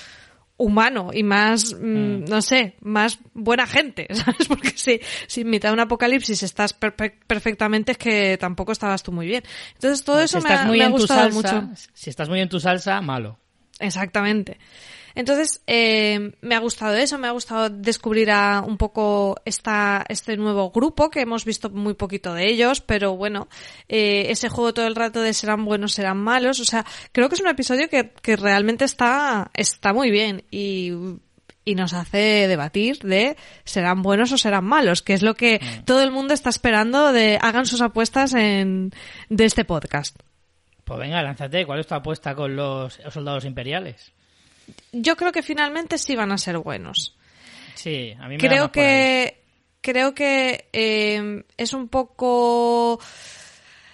humano 0.56 1.10
y 1.12 1.22
más, 1.24 1.74
mm, 1.74 2.26
no 2.28 2.40
sé, 2.40 2.76
más 2.80 3.18
buena 3.34 3.66
gente, 3.66 4.06
¿sabes? 4.14 4.46
Porque 4.48 4.70
si, 4.76 5.00
si 5.26 5.40
en 5.40 5.50
mitad 5.50 5.70
de 5.70 5.74
un 5.74 5.80
apocalipsis 5.80 6.42
estás 6.42 6.78
perfe- 6.78 7.14
perfectamente 7.26 7.92
es 7.92 7.98
que 7.98 8.36
tampoco 8.38 8.72
estabas 8.72 9.02
tú 9.02 9.10
muy 9.12 9.26
bien. 9.26 9.42
Entonces 9.74 10.04
todo 10.04 10.20
eso 10.20 10.40
si 10.40 10.46
me 10.46 10.54
ha, 10.54 10.64
muy 10.66 10.78
me 10.78 10.84
ha 10.84 10.86
en 10.86 10.92
tu 10.94 10.98
gustado 11.00 11.30
salsa, 11.30 11.60
mucho. 11.60 11.74
Si 11.94 12.10
estás 12.10 12.28
muy 12.28 12.40
en 12.40 12.48
tu 12.48 12.60
salsa, 12.60 13.00
malo. 13.00 13.38
exactamente. 13.80 14.58
Entonces, 15.14 15.62
eh, 15.66 16.32
me 16.40 16.54
ha 16.54 16.58
gustado 16.58 16.94
eso, 16.94 17.18
me 17.18 17.28
ha 17.28 17.32
gustado 17.32 17.70
descubrir 17.70 18.30
a 18.30 18.62
un 18.66 18.76
poco 18.76 19.36
esta, 19.44 20.04
este 20.08 20.36
nuevo 20.36 20.70
grupo, 20.70 21.10
que 21.10 21.20
hemos 21.20 21.44
visto 21.44 21.70
muy 21.70 21.94
poquito 21.94 22.34
de 22.34 22.48
ellos, 22.48 22.80
pero 22.80 23.16
bueno, 23.16 23.48
eh, 23.88 24.26
ese 24.30 24.48
juego 24.48 24.74
todo 24.74 24.86
el 24.86 24.96
rato 24.96 25.20
de 25.20 25.32
serán 25.32 25.64
buenos, 25.64 25.92
serán 25.92 26.18
malos, 26.18 26.60
o 26.60 26.64
sea, 26.64 26.84
creo 27.12 27.28
que 27.28 27.36
es 27.36 27.40
un 27.40 27.48
episodio 27.48 27.88
que, 27.88 28.10
que 28.22 28.36
realmente 28.36 28.84
está, 28.84 29.50
está 29.54 29.92
muy 29.92 30.10
bien 30.10 30.44
y 30.50 30.92
y 31.64 31.74
nos 31.74 31.94
hace 31.94 32.46
debatir 32.46 32.98
de 32.98 33.36
serán 33.64 34.02
buenos 34.02 34.32
o 34.32 34.38
serán 34.38 34.64
malos, 34.64 35.02
que 35.02 35.14
es 35.14 35.22
lo 35.22 35.34
que 35.34 35.60
Mm. 35.62 35.84
todo 35.84 36.02
el 36.02 36.10
mundo 36.10 36.34
está 36.34 36.50
esperando 36.50 37.12
de 37.12 37.38
hagan 37.40 37.66
sus 37.66 37.80
apuestas 37.80 38.34
en 38.34 38.90
de 39.28 39.44
este 39.44 39.64
podcast. 39.64 40.16
Pues 40.84 40.98
venga, 40.98 41.22
lánzate. 41.22 41.64
¿Cuál 41.64 41.80
es 41.80 41.86
tu 41.86 41.94
apuesta 41.94 42.34
con 42.34 42.54
los 42.54 43.00
soldados 43.10 43.44
imperiales? 43.44 44.12
Yo 44.92 45.16
creo 45.16 45.32
que 45.32 45.42
finalmente 45.42 45.98
sí 45.98 46.16
van 46.16 46.32
a 46.32 46.38
ser 46.38 46.58
buenos. 46.58 47.16
Sí, 47.74 48.14
a 48.18 48.28
mí 48.28 48.36
me 48.36 48.38
Creo 48.38 48.70
que 48.72 49.42
creo 49.80 50.14
que 50.14 50.68
eh, 50.72 51.44
es 51.56 51.72
un 51.74 51.88
poco 51.88 52.98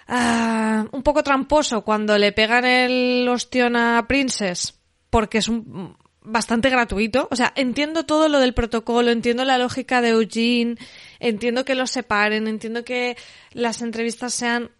ah, 0.06 0.86
un 0.92 1.02
poco 1.02 1.22
tramposo 1.22 1.82
cuando 1.82 2.16
le 2.16 2.32
pegan 2.32 2.64
el 2.64 3.28
ostión 3.28 3.74
a 3.74 4.06
Princess 4.06 4.78
porque 5.10 5.38
es 5.38 5.48
un 5.48 5.96
bastante 6.22 6.70
gratuito. 6.70 7.28
O 7.30 7.36
sea, 7.36 7.52
entiendo 7.56 8.04
todo 8.04 8.28
lo 8.28 8.38
del 8.38 8.54
protocolo, 8.54 9.10
entiendo 9.10 9.44
la 9.44 9.58
lógica 9.58 10.00
de 10.00 10.10
Eugene, 10.10 10.76
entiendo 11.18 11.64
que 11.64 11.74
los 11.74 11.90
separen, 11.90 12.48
entiendo 12.48 12.84
que 12.84 13.16
las 13.52 13.82
entrevistas 13.82 14.34
sean 14.34 14.70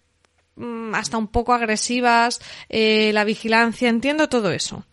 mm, 0.56 0.94
hasta 0.94 1.18
un 1.18 1.28
poco 1.28 1.52
agresivas, 1.52 2.40
eh, 2.68 3.11
la 3.12 3.25
vigilancia, 3.25 3.88
entiendo 3.88 4.28
todo 4.28 4.52
eso. 4.52 4.87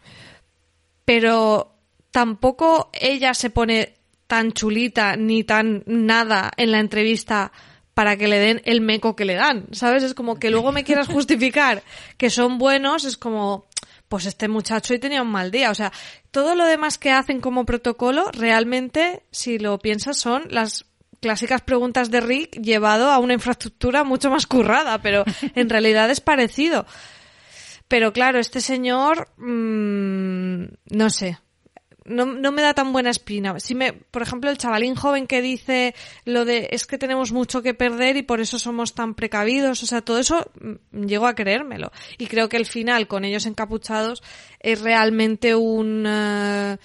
Pero 1.07 1.73
tampoco 2.11 2.89
ella 2.91 3.33
se 3.33 3.49
pone 3.49 3.93
tan 4.27 4.51
chulita 4.51 5.15
ni 5.15 5.45
tan 5.45 5.83
nada 5.85 6.51
en 6.57 6.73
la 6.73 6.79
entrevista 6.79 7.53
para 7.93 8.17
que 8.17 8.27
le 8.27 8.39
den 8.39 8.61
el 8.65 8.81
meco 8.81 9.15
que 9.15 9.23
le 9.23 9.35
dan, 9.35 9.67
¿sabes? 9.71 10.03
Es 10.03 10.13
como 10.13 10.37
que 10.37 10.51
luego 10.51 10.73
me 10.73 10.83
quieras 10.83 11.07
justificar 11.07 11.81
que 12.17 12.29
son 12.29 12.57
buenos, 12.57 13.05
es 13.05 13.15
como, 13.15 13.67
pues 14.09 14.25
este 14.25 14.49
muchacho 14.49 14.93
hoy 14.93 14.99
tenía 14.99 15.21
un 15.21 15.31
mal 15.31 15.49
día. 15.49 15.71
O 15.71 15.75
sea, 15.75 15.93
todo 16.29 16.55
lo 16.55 16.65
demás 16.65 16.97
que 16.97 17.11
hacen 17.11 17.39
como 17.39 17.65
protocolo, 17.65 18.29
realmente, 18.33 19.23
si 19.31 19.59
lo 19.59 19.79
piensas, 19.79 20.17
son 20.17 20.43
las 20.49 20.87
clásicas 21.21 21.61
preguntas 21.61 22.11
de 22.11 22.19
Rick 22.19 22.59
llevado 22.61 23.11
a 23.11 23.19
una 23.19 23.33
infraestructura 23.33 24.03
mucho 24.03 24.29
más 24.29 24.45
currada, 24.45 25.01
pero 25.01 25.23
en 25.55 25.69
realidad 25.69 26.11
es 26.11 26.19
parecido. 26.19 26.85
Pero 27.87 28.11
claro, 28.11 28.39
este 28.39 28.61
señor, 28.61 29.29
mmm, 29.37 30.65
no 30.91 31.09
sé, 31.09 31.39
no, 32.07 32.25
no, 32.25 32.51
me 32.51 32.61
da 32.61 32.73
tan 32.73 32.93
buena 32.93 33.09
espina. 33.09 33.59
Si 33.59 33.75
me, 33.75 33.91
por 33.91 34.21
ejemplo, 34.21 34.49
el 34.49 34.57
chavalín 34.57 34.95
joven 34.95 35.27
que 35.27 35.41
dice 35.41 35.93
lo 36.23 36.45
de 36.45 36.69
es 36.71 36.87
que 36.87 36.97
tenemos 36.97 37.33
mucho 37.33 37.61
que 37.61 37.73
perder 37.73 38.15
y 38.15 38.23
por 38.23 38.39
eso 38.39 38.57
somos 38.59 38.93
tan 38.95 39.13
precavidos, 39.13 39.83
o 39.83 39.85
sea, 39.85 40.01
todo 40.01 40.17
eso 40.17 40.49
mm, 40.61 41.05
llego 41.05 41.27
a 41.27 41.35
creérmelo. 41.35 41.91
Y 42.17 42.27
creo 42.27 42.47
que 42.47 42.57
el 42.57 42.65
final 42.65 43.07
con 43.07 43.25
ellos 43.25 43.45
encapuchados 43.45 44.23
es 44.61 44.81
realmente 44.81 45.53
un 45.55 46.05
uh, 46.05 46.77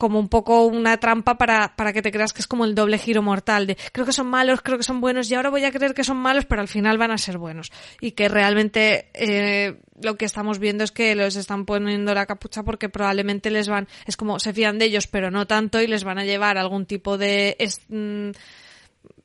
como 0.00 0.18
un 0.18 0.28
poco 0.28 0.64
una 0.64 0.96
trampa 0.96 1.36
para, 1.36 1.76
para 1.76 1.92
que 1.92 2.00
te 2.00 2.10
creas 2.10 2.32
que 2.32 2.40
es 2.40 2.46
como 2.46 2.64
el 2.64 2.74
doble 2.74 2.96
giro 2.96 3.20
mortal 3.20 3.66
de 3.66 3.76
creo 3.92 4.06
que 4.06 4.12
son 4.12 4.28
malos, 4.28 4.62
creo 4.62 4.78
que 4.78 4.82
son 4.82 5.02
buenos 5.02 5.30
y 5.30 5.34
ahora 5.34 5.50
voy 5.50 5.62
a 5.64 5.70
creer 5.70 5.92
que 5.92 6.04
son 6.04 6.16
malos, 6.16 6.46
pero 6.46 6.62
al 6.62 6.68
final 6.68 6.96
van 6.96 7.10
a 7.10 7.18
ser 7.18 7.36
buenos. 7.36 7.70
Y 8.00 8.12
que 8.12 8.30
realmente 8.30 9.10
eh, 9.12 9.78
lo 10.00 10.16
que 10.16 10.24
estamos 10.24 10.58
viendo 10.58 10.84
es 10.84 10.90
que 10.90 11.14
los 11.14 11.36
están 11.36 11.66
poniendo 11.66 12.14
la 12.14 12.24
capucha 12.24 12.62
porque 12.62 12.88
probablemente 12.88 13.50
les 13.50 13.68
van, 13.68 13.88
es 14.06 14.16
como 14.16 14.40
se 14.40 14.54
fían 14.54 14.78
de 14.78 14.86
ellos, 14.86 15.06
pero 15.06 15.30
no 15.30 15.46
tanto 15.46 15.82
y 15.82 15.86
les 15.86 16.02
van 16.02 16.18
a 16.18 16.24
llevar 16.24 16.56
a 16.56 16.62
algún 16.62 16.86
tipo 16.86 17.18
de 17.18 17.56
es, 17.58 17.82
mm, 17.90 18.30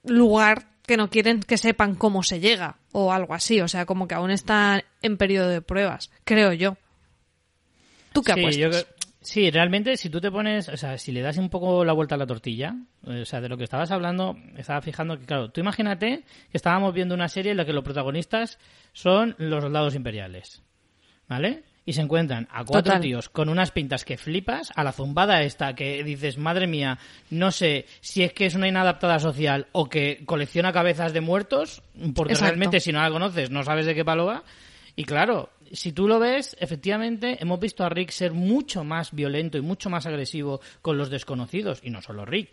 lugar 0.03 0.67
que 0.86 0.98
no 0.98 1.10
quieren 1.10 1.39
que 1.39 1.58
sepan 1.58 1.96
cómo 1.96 2.22
se 2.22 2.41
llega 2.41 2.75
o 2.91 3.13
algo 3.13 3.34
así. 3.34 3.62
O 3.62 3.70
sea, 3.70 3.86
como 3.86 4.10
que 4.10 4.15
aún 4.15 4.29
están 4.29 4.84
en 5.01 5.15
periodo 5.15 5.48
de 5.48 5.62
pruebas, 5.62 6.12
creo 6.25 6.51
yo. 6.51 6.75
¿Tú 8.12 8.22
qué 8.24 8.34
sí, 8.34 8.39
apuestas? 8.39 8.88
Yo. 8.89 8.95
Sí, 9.25 9.50
realmente 9.50 9.98
si 9.98 10.12
tú 10.12 10.22
te 10.22 10.29
pones, 10.29 10.70
o 10.70 10.77
sea, 10.77 11.00
si 11.00 11.12
le 11.12 11.24
das 11.24 11.38
un 11.38 11.50
poco 11.50 11.84
la 11.84 11.94
vuelta 11.94 12.13
a 12.13 12.17
la 12.20 12.27
tortilla, 12.27 12.75
o 13.03 13.25
sea, 13.25 13.41
de 13.41 13.50
lo 13.50 13.58
que 13.58 13.63
estabas 13.63 13.89
hablando, 13.89 14.38
estaba 14.55 14.82
fijando 14.82 15.17
que, 15.17 15.25
claro, 15.25 15.50
tú 15.50 15.62
imagínate 15.62 16.24
que 16.51 16.58
estábamos 16.58 16.94
viendo 16.94 17.15
una 17.15 17.27
serie 17.27 17.50
en 17.51 17.58
la 17.58 17.65
que 17.65 17.74
los 17.74 17.84
protagonistas 17.84 18.60
son 18.94 19.34
los 19.39 19.63
soldados 19.63 19.96
imperiales, 19.96 20.62
¿vale? 21.27 21.63
Y 21.88 21.94
se 21.94 22.01
encuentran 22.01 22.48
a 22.51 22.65
cuatro 22.65 22.94
Total. 22.94 23.01
tíos 23.01 23.29
con 23.29 23.50
unas 23.50 23.72
pintas 23.72 24.05
que 24.05 24.17
flipas, 24.17 24.72
a 24.75 24.84
la 24.84 24.91
zumbada 24.91 25.41
esta 25.41 25.74
que 25.74 26.03
dices, 26.03 26.38
madre 26.38 26.67
mía, 26.67 27.00
no 27.32 27.50
sé 27.50 27.88
si 28.01 28.22
es 28.22 28.32
que 28.32 28.46
es 28.46 28.53
una 28.53 28.67
inadaptada 28.67 29.17
social 29.17 29.65
o 29.72 29.89
que 29.89 30.24
colecciona 30.27 30.72
cabezas 30.72 31.13
de 31.13 31.22
muertos, 31.22 31.82
porque 32.13 32.34
Exacto. 32.34 32.51
realmente 32.51 32.79
si 32.79 32.91
no 32.91 33.01
la 33.01 33.10
conoces 33.10 33.50
no 33.50 33.63
sabes 33.63 33.88
de 33.88 33.96
qué 33.96 34.05
palo 34.05 34.27
va. 34.27 34.44
Y 34.96 35.03
claro, 35.03 35.50
si 35.72 35.91
tú 35.91 36.07
lo 36.07 36.19
ves, 36.19 36.55
efectivamente 36.60 37.38
hemos 37.41 37.60
visto 37.60 37.84
a 37.84 37.89
Rick 37.89 38.12
ser 38.12 38.31
mucho 38.34 38.84
más 38.84 39.12
violento 39.13 39.57
y 39.57 39.62
mucho 39.62 39.89
más 39.89 40.05
agresivo 40.05 40.62
con 40.81 40.98
los 40.98 41.10
desconocidos, 41.10 41.79
y 41.84 41.89
no 41.89 42.01
solo 42.01 42.25
Rick, 42.25 42.50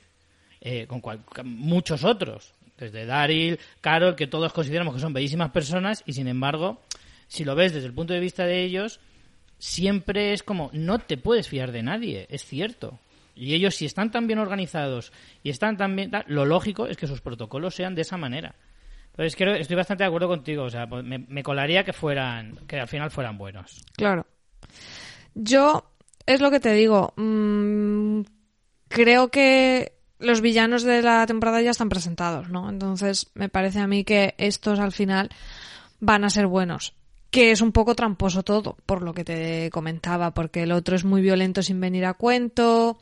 eh, 0.61 0.87
con, 0.87 1.00
cual- 1.00 1.25
con 1.25 1.49
muchos 1.49 2.04
otros, 2.04 2.52
desde 2.78 3.07
Daryl, 3.07 3.59
Carol, 3.81 4.16
que 4.16 4.26
todos 4.26 4.52
consideramos 4.52 4.95
que 4.95 5.00
son 5.00 5.12
bellísimas 5.12 5.50
personas, 5.50 6.02
y 6.07 6.12
sin 6.14 6.28
embargo, 6.28 6.81
si 7.28 7.45
lo 7.45 7.54
ves 7.54 7.73
desde 7.73 7.87
el 7.87 7.95
punto 7.95 8.12
de 8.12 8.21
vista 8.21 8.45
de 8.47 8.62
ellos, 8.64 9.00
siempre 9.59 10.33
es 10.33 10.42
como, 10.42 10.71
no 10.73 10.99
te 10.99 11.16
puedes 11.16 11.49
fiar 11.49 11.73
de 11.73 11.83
nadie, 11.83 12.26
es 12.31 12.45
cierto. 12.45 12.99
Y 13.35 13.54
ellos, 13.54 13.76
si 13.76 13.87
están 13.87 14.11
tan 14.11 14.26
bien 14.26 14.38
organizados 14.38 15.12
y 15.42 15.50
están 15.50 15.76
tan 15.76 15.97
bien, 15.97 16.11
lo 16.26 16.45
lógico 16.45 16.87
es 16.87 16.97
que 16.97 17.07
sus 17.07 17.21
protocolos 17.21 17.75
sean 17.75 17.95
de 17.95 18.02
esa 18.02 18.16
manera. 18.16 18.54
Entonces 19.12 19.37
creo, 19.37 19.54
estoy 19.54 19.76
bastante 19.76 20.04
de 20.04 20.09
acuerdo 20.09 20.28
contigo, 20.28 20.64
o 20.64 20.71
sea, 20.71 20.87
pues 20.87 21.04
me, 21.04 21.42
colaría 21.42 21.85
que 21.85 21.92
fueran, 21.92 22.57
que 22.66 22.81
al 22.81 22.88
final 22.88 23.11
fueran 23.11 23.37
buenos. 23.37 23.85
Claro. 23.95 24.26
Yo, 25.35 25.85
es 26.25 26.40
lo 26.40 26.50
que 26.50 26.61
te 26.61 26.73
digo, 26.73 27.12
mm, 27.16 28.23
creo 28.88 29.28
que 29.28 29.92
los 30.19 30.40
villanos 30.40 30.83
de 30.83 31.02
la 31.02 31.26
temporada 31.26 31.61
ya 31.61 31.73
están 31.73 31.90
presentados, 31.90 32.49
¿no? 32.49 32.71
Entonces, 32.71 33.31
me 33.35 33.50
parece 33.50 33.81
a 33.81 33.87
mí 33.87 34.02
que 34.04 34.35
estos 34.38 34.78
al 34.78 34.92
final 34.92 35.28
van 36.00 36.25
a 36.25 36.31
ser 36.31 36.47
buenos. 36.47 36.95
Que 37.31 37.50
es 37.50 37.61
un 37.61 37.73
poco 37.73 37.95
tramposo 37.95 38.42
todo, 38.42 38.76
por 38.87 39.02
lo 39.02 39.14
que 39.14 39.25
te 39.25 39.71
comentaba, 39.71 40.33
porque 40.33 40.62
el 40.62 40.73
otro 40.73 40.97
es 40.97 41.04
muy 41.04 41.23
violento 41.23 41.62
sin 41.62 41.81
venir 41.81 42.04
a 42.04 42.14
cuento, 42.14 42.99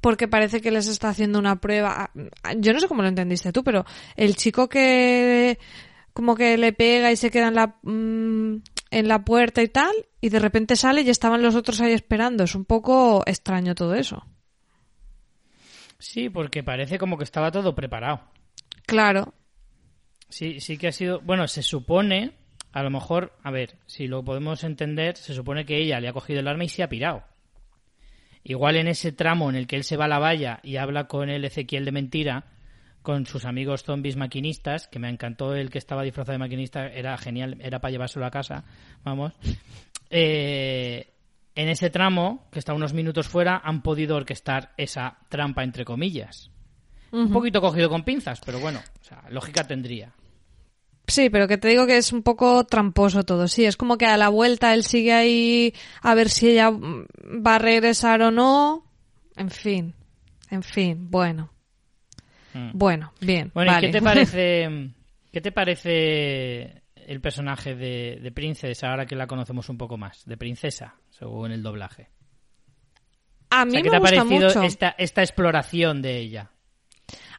porque 0.00 0.28
parece 0.28 0.60
que 0.60 0.70
les 0.70 0.86
está 0.88 1.08
haciendo 1.08 1.38
una 1.38 1.60
prueba. 1.60 2.10
Ah, 2.42 2.52
Yo 2.56 2.72
no 2.72 2.80
sé 2.80 2.88
cómo 2.88 3.02
lo 3.02 3.08
entendiste 3.08 3.52
tú, 3.52 3.62
pero 3.64 3.84
el 4.16 4.36
chico 4.36 4.68
que 4.68 5.58
como 6.12 6.34
que 6.34 6.58
le 6.58 6.72
pega 6.72 7.12
y 7.12 7.16
se 7.16 7.30
queda 7.30 7.48
en 7.48 7.54
la, 7.54 7.78
mm, 7.82 8.62
en 8.90 9.08
la 9.08 9.24
puerta 9.24 9.62
y 9.62 9.68
tal, 9.68 9.94
y 10.20 10.28
de 10.28 10.38
repente 10.40 10.76
sale 10.76 11.02
y 11.02 11.10
estaban 11.10 11.42
los 11.42 11.54
otros 11.54 11.80
ahí 11.80 11.92
esperando. 11.92 12.44
Es 12.44 12.54
un 12.54 12.64
poco 12.64 13.22
extraño 13.26 13.74
todo 13.74 13.94
eso. 13.94 14.26
Sí, 15.98 16.30
porque 16.30 16.62
parece 16.62 16.98
como 16.98 17.18
que 17.18 17.24
estaba 17.24 17.50
todo 17.50 17.74
preparado. 17.74 18.22
Claro, 18.86 19.34
Sí, 20.30 20.60
sí 20.60 20.78
que 20.78 20.88
ha 20.88 20.92
sido. 20.92 21.20
Bueno, 21.20 21.46
se 21.48 21.62
supone, 21.62 22.32
a 22.72 22.82
lo 22.82 22.90
mejor, 22.90 23.36
a 23.42 23.50
ver, 23.50 23.76
si 23.86 24.06
lo 24.06 24.24
podemos 24.24 24.64
entender, 24.64 25.16
se 25.16 25.34
supone 25.34 25.66
que 25.66 25.78
ella 25.78 26.00
le 26.00 26.08
ha 26.08 26.12
cogido 26.12 26.40
el 26.40 26.48
arma 26.48 26.64
y 26.64 26.68
se 26.68 26.82
ha 26.82 26.88
pirado. 26.88 27.24
Igual 28.42 28.76
en 28.76 28.88
ese 28.88 29.12
tramo 29.12 29.50
en 29.50 29.56
el 29.56 29.66
que 29.66 29.76
él 29.76 29.84
se 29.84 29.96
va 29.96 30.06
a 30.06 30.08
la 30.08 30.18
valla 30.18 30.60
y 30.62 30.76
habla 30.76 31.04
con 31.04 31.28
el 31.28 31.44
Ezequiel 31.44 31.84
de 31.84 31.92
mentira, 31.92 32.44
con 33.02 33.26
sus 33.26 33.44
amigos 33.44 33.82
zombies 33.82 34.16
maquinistas, 34.16 34.88
que 34.88 34.98
me 34.98 35.08
encantó 35.08 35.54
el 35.54 35.70
que 35.70 35.78
estaba 35.78 36.02
disfrazado 36.02 36.32
de 36.32 36.38
maquinista, 36.38 36.86
era 36.86 37.16
genial, 37.18 37.58
era 37.60 37.80
para 37.80 37.92
llevárselo 37.92 38.26
a 38.26 38.30
casa, 38.30 38.64
vamos. 39.04 39.32
Eh, 40.10 41.12
en 41.54 41.68
ese 41.68 41.90
tramo, 41.90 42.48
que 42.50 42.58
está 42.58 42.74
unos 42.74 42.94
minutos 42.94 43.28
fuera, 43.28 43.60
han 43.62 43.82
podido 43.82 44.16
orquestar 44.16 44.72
esa 44.76 45.18
trampa, 45.28 45.62
entre 45.62 45.84
comillas. 45.84 46.50
Un 47.12 47.30
poquito 47.30 47.60
cogido 47.60 47.88
con 47.88 48.04
pinzas, 48.04 48.40
pero 48.44 48.60
bueno, 48.60 48.80
o 49.00 49.04
sea, 49.04 49.24
lógica 49.30 49.66
tendría. 49.66 50.12
Sí, 51.10 51.28
pero 51.30 51.48
que 51.48 51.58
te 51.58 51.68
digo 51.68 51.86
que 51.86 51.96
es 51.96 52.12
un 52.12 52.22
poco 52.22 52.64
tramposo 52.64 53.24
todo. 53.24 53.48
Sí, 53.48 53.64
es 53.64 53.76
como 53.76 53.98
que 53.98 54.06
a 54.06 54.16
la 54.16 54.28
vuelta 54.28 54.74
él 54.74 54.84
sigue 54.84 55.12
ahí 55.12 55.74
a 56.02 56.14
ver 56.14 56.28
si 56.28 56.50
ella 56.50 56.70
va 56.70 57.56
a 57.56 57.58
regresar 57.58 58.22
o 58.22 58.30
no. 58.30 58.84
En 59.36 59.50
fin, 59.50 59.94
en 60.50 60.62
fin, 60.62 61.10
bueno. 61.10 61.50
Mm. 62.54 62.70
Bueno, 62.74 63.12
bien. 63.20 63.50
Bueno, 63.54 63.72
vale. 63.72 63.88
¿y 63.88 63.90
qué 63.90 63.98
te 63.98 64.02
parece, 64.04 64.90
qué 65.32 65.40
te 65.40 65.52
parece 65.52 66.82
el 66.94 67.20
personaje 67.20 67.74
de, 67.74 68.18
de 68.22 68.32
Princesa 68.32 68.90
ahora 68.90 69.06
que 69.06 69.16
la 69.16 69.26
conocemos 69.26 69.68
un 69.68 69.78
poco 69.78 69.96
más? 69.96 70.24
De 70.26 70.36
Princesa, 70.36 70.94
según 71.10 71.52
el 71.52 71.62
doblaje. 71.62 72.08
A 73.50 73.62
O 73.62 73.66
mí 73.66 73.72
sea, 73.72 73.82
¿qué 73.82 73.90
me 73.90 73.90
te 73.90 73.96
ha 73.96 74.00
parecido 74.00 74.46
mucho. 74.48 74.62
esta, 74.62 74.94
esta 74.98 75.22
exploración 75.22 76.02
de 76.02 76.18
ella? 76.18 76.50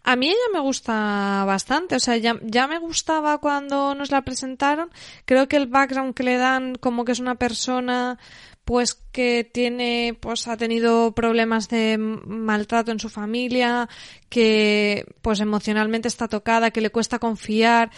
A 0.03 0.15
mí 0.15 0.27
ella 0.29 0.37
me 0.53 0.59
gusta 0.59 1.43
bastante, 1.45 1.95
o 1.95 1.99
sea, 1.99 2.17
ya, 2.17 2.35
ya 2.43 2.67
me 2.67 2.79
gustaba 2.79 3.37
cuando 3.37 3.93
nos 3.95 4.11
la 4.11 4.23
presentaron. 4.23 4.89
Creo 5.25 5.47
que 5.47 5.57
el 5.57 5.67
background 5.67 6.15
que 6.15 6.23
le 6.23 6.37
dan 6.37 6.75
como 6.75 7.05
que 7.05 7.11
es 7.11 7.19
una 7.19 7.35
persona 7.35 8.17
pues 8.65 8.93
que 9.11 9.43
tiene 9.43 10.17
pues 10.19 10.47
ha 10.47 10.55
tenido 10.57 11.13
problemas 11.13 11.67
de 11.69 11.97
maltrato 11.97 12.91
en 12.91 12.99
su 12.99 13.09
familia, 13.09 13.89
que 14.29 15.05
pues 15.21 15.39
emocionalmente 15.39 16.07
está 16.07 16.27
tocada, 16.27 16.71
que 16.71 16.81
le 16.81 16.89
cuesta 16.91 17.19
confiar, 17.19 17.91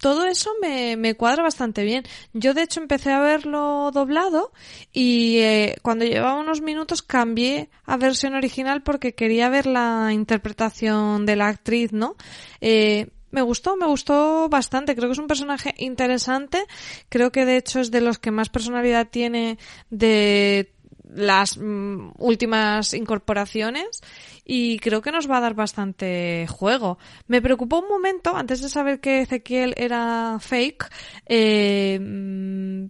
todo 0.00 0.26
eso 0.26 0.50
me, 0.62 0.96
me, 0.96 1.14
cuadra 1.14 1.42
bastante 1.42 1.84
bien. 1.84 2.04
Yo, 2.32 2.54
de 2.54 2.62
hecho, 2.62 2.80
empecé 2.80 3.12
a 3.12 3.20
verlo 3.20 3.90
doblado 3.92 4.50
y 4.92 5.38
eh, 5.40 5.76
cuando 5.82 6.06
llevaba 6.06 6.40
unos 6.40 6.62
minutos 6.62 7.02
cambié 7.02 7.68
a 7.84 7.98
versión 7.98 8.34
original 8.34 8.82
porque 8.82 9.14
quería 9.14 9.50
ver 9.50 9.66
la 9.66 10.10
interpretación 10.12 11.26
de 11.26 11.36
la 11.36 11.48
actriz, 11.48 11.92
¿no? 11.92 12.16
Eh, 12.62 13.08
me 13.30 13.42
gustó, 13.42 13.76
me 13.76 13.86
gustó 13.86 14.48
bastante. 14.48 14.96
Creo 14.96 15.08
que 15.08 15.12
es 15.12 15.18
un 15.18 15.26
personaje 15.26 15.74
interesante. 15.76 16.64
Creo 17.10 17.30
que 17.30 17.44
de 17.44 17.58
hecho 17.58 17.80
es 17.80 17.90
de 17.90 18.00
los 18.00 18.18
que 18.18 18.30
más 18.30 18.48
personalidad 18.48 19.08
tiene 19.08 19.58
de 19.90 20.72
las 21.14 21.58
mm, 21.58 22.12
últimas 22.18 22.94
incorporaciones 22.94 24.00
y 24.44 24.78
creo 24.78 25.02
que 25.02 25.12
nos 25.12 25.30
va 25.30 25.38
a 25.38 25.40
dar 25.40 25.54
bastante 25.54 26.46
juego. 26.48 26.98
Me 27.26 27.42
preocupó 27.42 27.80
un 27.80 27.88
momento, 27.88 28.36
antes 28.36 28.60
de 28.60 28.68
saber 28.68 29.00
que 29.00 29.22
Ezequiel 29.22 29.74
era 29.76 30.38
fake, 30.40 30.90
eh, 31.26 31.98
mm, 32.00 32.86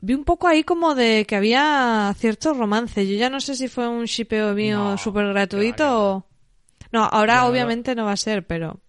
vi 0.00 0.14
un 0.14 0.24
poco 0.24 0.48
ahí 0.48 0.64
como 0.64 0.94
de 0.94 1.24
que 1.26 1.36
había 1.36 2.12
cierto 2.16 2.54
romance. 2.54 3.06
Yo 3.06 3.16
ya 3.16 3.30
no 3.30 3.40
sé 3.40 3.54
si 3.54 3.68
fue 3.68 3.88
un 3.88 4.04
shipeo 4.04 4.54
mío 4.54 4.96
súper 4.98 5.28
gratuito 5.28 5.84
o... 5.86 6.26
No, 6.90 7.04
ahora 7.04 7.46
obviamente 7.46 7.94
no 7.94 8.06
va 8.06 8.12
a 8.12 8.16
ser, 8.16 8.46
pero... 8.46 8.80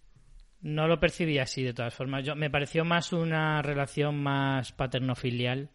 No 0.62 0.88
lo 0.88 1.00
percibí 1.00 1.40
así, 1.40 1.64
de 1.64 1.74
todas 1.74 1.94
formas. 1.94 2.26
Yo, 2.26 2.36
me 2.36 2.50
pareció 2.50 2.84
más 2.84 3.14
una 3.14 3.62
relación 3.62 4.22
más 4.22 4.72
paterno-filial 4.74 5.70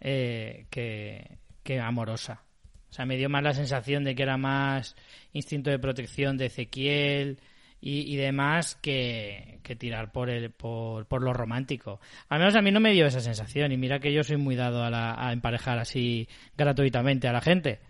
eh, 0.00 0.66
que, 0.70 1.38
que 1.62 1.80
amorosa. 1.80 2.42
O 2.90 2.92
sea, 2.92 3.06
me 3.06 3.16
dio 3.16 3.28
más 3.28 3.42
la 3.42 3.54
sensación 3.54 4.04
de 4.04 4.14
que 4.14 4.22
era 4.22 4.36
más 4.36 4.96
instinto 5.32 5.70
de 5.70 5.78
protección 5.78 6.36
de 6.36 6.46
Ezequiel 6.46 7.40
y, 7.80 8.14
demás 8.16 8.76
que, 8.76 9.60
tirar 9.78 10.12
por, 10.12 10.30
el, 10.30 10.50
por, 10.50 11.06
por, 11.06 11.22
lo 11.22 11.32
romántico. 11.32 12.00
Al 12.28 12.38
menos 12.38 12.54
a 12.54 12.62
mí 12.62 12.70
no 12.70 12.78
me 12.78 12.92
dio 12.92 13.06
esa 13.06 13.20
sensación 13.20 13.72
y 13.72 13.76
mira 13.76 13.98
que 13.98 14.12
yo 14.12 14.22
soy 14.22 14.36
muy 14.36 14.54
dado 14.54 14.84
a, 14.84 15.28
a 15.28 15.32
emparejar 15.32 15.78
así 15.78 16.28
gratuitamente 16.56 17.26
a 17.26 17.32
la 17.32 17.40
gente. 17.40 17.80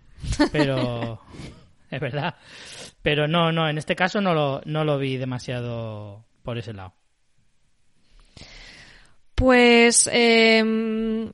Pero... 0.50 1.21
es 1.93 2.00
verdad. 2.00 2.35
Pero 3.02 3.29
no, 3.29 3.52
no, 3.52 3.69
en 3.69 3.79
este 3.79 3.95
caso 3.95 4.21
no 4.21 4.35
lo, 4.35 4.62
no 4.64 4.85
lo 4.85 4.99
vi 4.99 5.19
demasiado 5.19 6.25
por 6.43 6.59
ese 6.59 6.73
lado. 6.73 6.95
Pues 9.35 10.09
eh, 10.12 11.31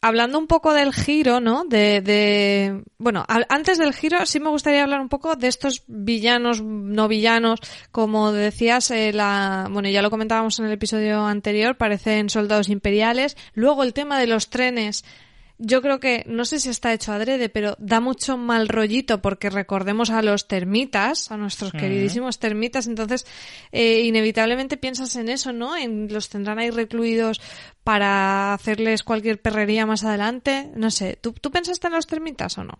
hablando 0.00 0.38
un 0.38 0.46
poco 0.46 0.72
del 0.72 0.92
giro, 0.92 1.40
¿no? 1.40 1.64
De, 1.64 2.00
de, 2.00 2.82
bueno, 2.98 3.24
antes 3.48 3.78
del 3.78 3.94
giro 3.94 4.24
sí 4.26 4.40
me 4.40 4.50
gustaría 4.50 4.82
hablar 4.82 5.00
un 5.00 5.08
poco 5.08 5.36
de 5.36 5.48
estos 5.48 5.84
villanos, 5.86 6.62
no 6.62 7.08
villanos, 7.08 7.60
como 7.90 8.32
decías, 8.32 8.90
eh, 8.90 9.12
la, 9.12 9.68
bueno, 9.70 9.88
ya 9.88 10.02
lo 10.02 10.10
comentábamos 10.10 10.58
en 10.58 10.66
el 10.66 10.72
episodio 10.72 11.24
anterior, 11.24 11.76
parecen 11.76 12.30
soldados 12.30 12.68
imperiales. 12.68 13.36
Luego 13.54 13.82
el 13.82 13.92
tema 13.92 14.18
de 14.18 14.26
los 14.26 14.50
trenes 14.50 15.04
yo 15.58 15.82
creo 15.82 15.98
que, 15.98 16.24
no 16.26 16.44
sé 16.44 16.60
si 16.60 16.68
está 16.68 16.92
hecho 16.92 17.12
adrede, 17.12 17.48
pero 17.48 17.74
da 17.78 18.00
mucho 18.00 18.36
mal 18.36 18.68
rollito 18.68 19.20
porque 19.20 19.50
recordemos 19.50 20.10
a 20.10 20.22
los 20.22 20.46
termitas, 20.46 21.32
a 21.32 21.36
nuestros 21.36 21.72
queridísimos 21.72 22.38
termitas, 22.38 22.86
entonces 22.86 23.26
eh, 23.72 24.02
inevitablemente 24.02 24.76
piensas 24.76 25.16
en 25.16 25.28
eso, 25.28 25.52
¿no? 25.52 25.76
En 25.76 26.12
los 26.12 26.28
tendrán 26.28 26.60
ahí 26.60 26.70
recluidos 26.70 27.40
para 27.82 28.54
hacerles 28.54 29.02
cualquier 29.02 29.42
perrería 29.42 29.84
más 29.84 30.04
adelante. 30.04 30.70
No 30.76 30.90
sé, 30.90 31.18
¿tú, 31.20 31.32
¿tú 31.32 31.50
pensaste 31.50 31.88
en 31.88 31.94
los 31.94 32.06
termitas 32.06 32.56
o 32.58 32.64
no? 32.64 32.78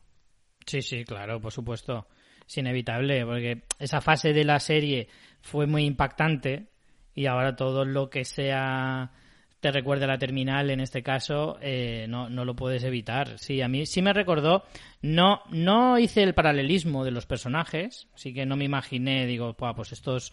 Sí, 0.64 0.80
sí, 0.82 1.04
claro, 1.04 1.40
por 1.40 1.52
supuesto. 1.52 2.06
Es 2.46 2.56
inevitable, 2.58 3.26
porque 3.26 3.64
esa 3.78 4.00
fase 4.00 4.32
de 4.32 4.44
la 4.44 4.60
serie 4.60 5.08
fue 5.42 5.66
muy 5.66 5.84
impactante 5.84 6.68
y 7.14 7.26
ahora 7.26 7.56
todo 7.56 7.84
lo 7.84 8.08
que 8.08 8.24
sea 8.24 9.12
te 9.60 9.72
recuerda 9.72 10.06
la 10.06 10.18
terminal, 10.18 10.70
en 10.70 10.80
este 10.80 11.02
caso, 11.02 11.58
eh, 11.60 12.06
no, 12.08 12.28
no 12.28 12.44
lo 12.44 12.54
puedes 12.54 12.84
evitar. 12.84 13.38
Sí, 13.38 13.60
a 13.60 13.68
mí 13.68 13.86
sí 13.86 14.02
me 14.02 14.12
recordó, 14.12 14.64
no, 15.02 15.42
no 15.50 15.98
hice 15.98 16.22
el 16.22 16.34
paralelismo 16.34 17.04
de 17.04 17.10
los 17.10 17.26
personajes, 17.26 18.06
así 18.14 18.32
que 18.32 18.46
no 18.46 18.56
me 18.56 18.64
imaginé, 18.64 19.26
digo, 19.26 19.54
pues 19.54 19.92
estos, 19.92 20.32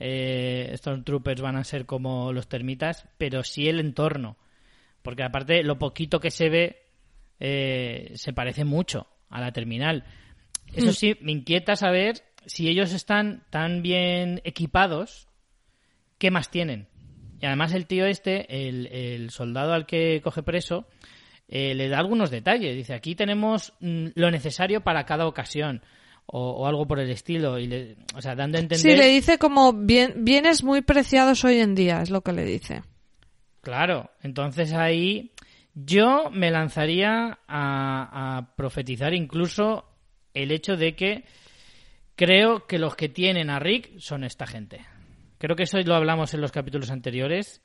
eh, 0.00 0.70
estos 0.72 1.04
troopers 1.04 1.40
van 1.40 1.56
a 1.56 1.64
ser 1.64 1.86
como 1.86 2.32
los 2.32 2.48
termitas, 2.48 3.08
pero 3.16 3.44
sí 3.44 3.68
el 3.68 3.78
entorno, 3.78 4.36
porque 5.02 5.22
aparte 5.22 5.62
lo 5.62 5.78
poquito 5.78 6.18
que 6.18 6.32
se 6.32 6.48
ve 6.48 6.82
eh, 7.38 8.12
se 8.14 8.32
parece 8.32 8.64
mucho 8.64 9.06
a 9.30 9.40
la 9.40 9.52
terminal. 9.52 10.04
Eso 10.72 10.90
hmm. 10.90 10.94
sí, 10.94 11.16
me 11.20 11.32
inquieta 11.32 11.76
saber 11.76 12.22
si 12.46 12.68
ellos 12.68 12.92
están 12.92 13.44
tan 13.50 13.82
bien 13.82 14.40
equipados, 14.44 15.28
¿qué 16.18 16.32
más 16.32 16.50
tienen? 16.50 16.88
Y 17.44 17.46
además 17.46 17.74
el 17.74 17.84
tío 17.84 18.06
este, 18.06 18.46
el, 18.68 19.28
soldado 19.28 19.74
al 19.74 19.84
que 19.84 20.22
coge 20.24 20.42
preso, 20.42 20.86
eh, 21.46 21.74
le 21.74 21.90
da 21.90 21.98
algunos 21.98 22.30
detalles. 22.30 22.74
Dice, 22.74 22.94
aquí 22.94 23.14
tenemos 23.14 23.74
mm, 23.80 24.06
lo 24.14 24.30
necesario 24.30 24.80
para 24.80 25.04
cada 25.04 25.26
ocasión. 25.26 25.82
O, 26.24 26.66
algo 26.66 26.86
por 26.86 27.00
el 27.00 27.10
estilo. 27.10 27.58
Y 27.58 27.66
le, 27.66 27.96
o 28.14 28.22
sea, 28.22 28.34
dando 28.34 28.56
a 28.56 28.62
entender... 28.62 28.78
Sí, 28.78 28.96
le 28.96 29.08
dice 29.08 29.36
como 29.36 29.74
bien, 29.74 30.24
bienes 30.24 30.64
muy 30.64 30.80
preciados 30.80 31.44
hoy 31.44 31.58
en 31.58 31.74
día, 31.74 32.00
es 32.00 32.08
lo 32.08 32.22
que 32.22 32.32
le 32.32 32.46
dice. 32.46 32.80
Claro, 33.60 34.10
entonces 34.22 34.72
ahí 34.72 35.32
yo 35.74 36.30
me 36.30 36.50
lanzaría 36.50 37.40
a, 37.46 38.38
a 38.38 38.56
profetizar 38.56 39.12
incluso 39.12 39.84
el 40.32 40.50
hecho 40.50 40.78
de 40.78 40.96
que 40.96 41.24
creo 42.16 42.66
que 42.66 42.78
los 42.78 42.96
que 42.96 43.10
tienen 43.10 43.50
a 43.50 43.58
Rick 43.58 43.98
son 43.98 44.24
esta 44.24 44.46
gente. 44.46 44.86
Creo 45.44 45.56
que 45.56 45.64
eso 45.64 45.78
lo 45.82 45.94
hablamos 45.94 46.32
en 46.32 46.40
los 46.40 46.52
capítulos 46.52 46.90
anteriores. 46.90 47.60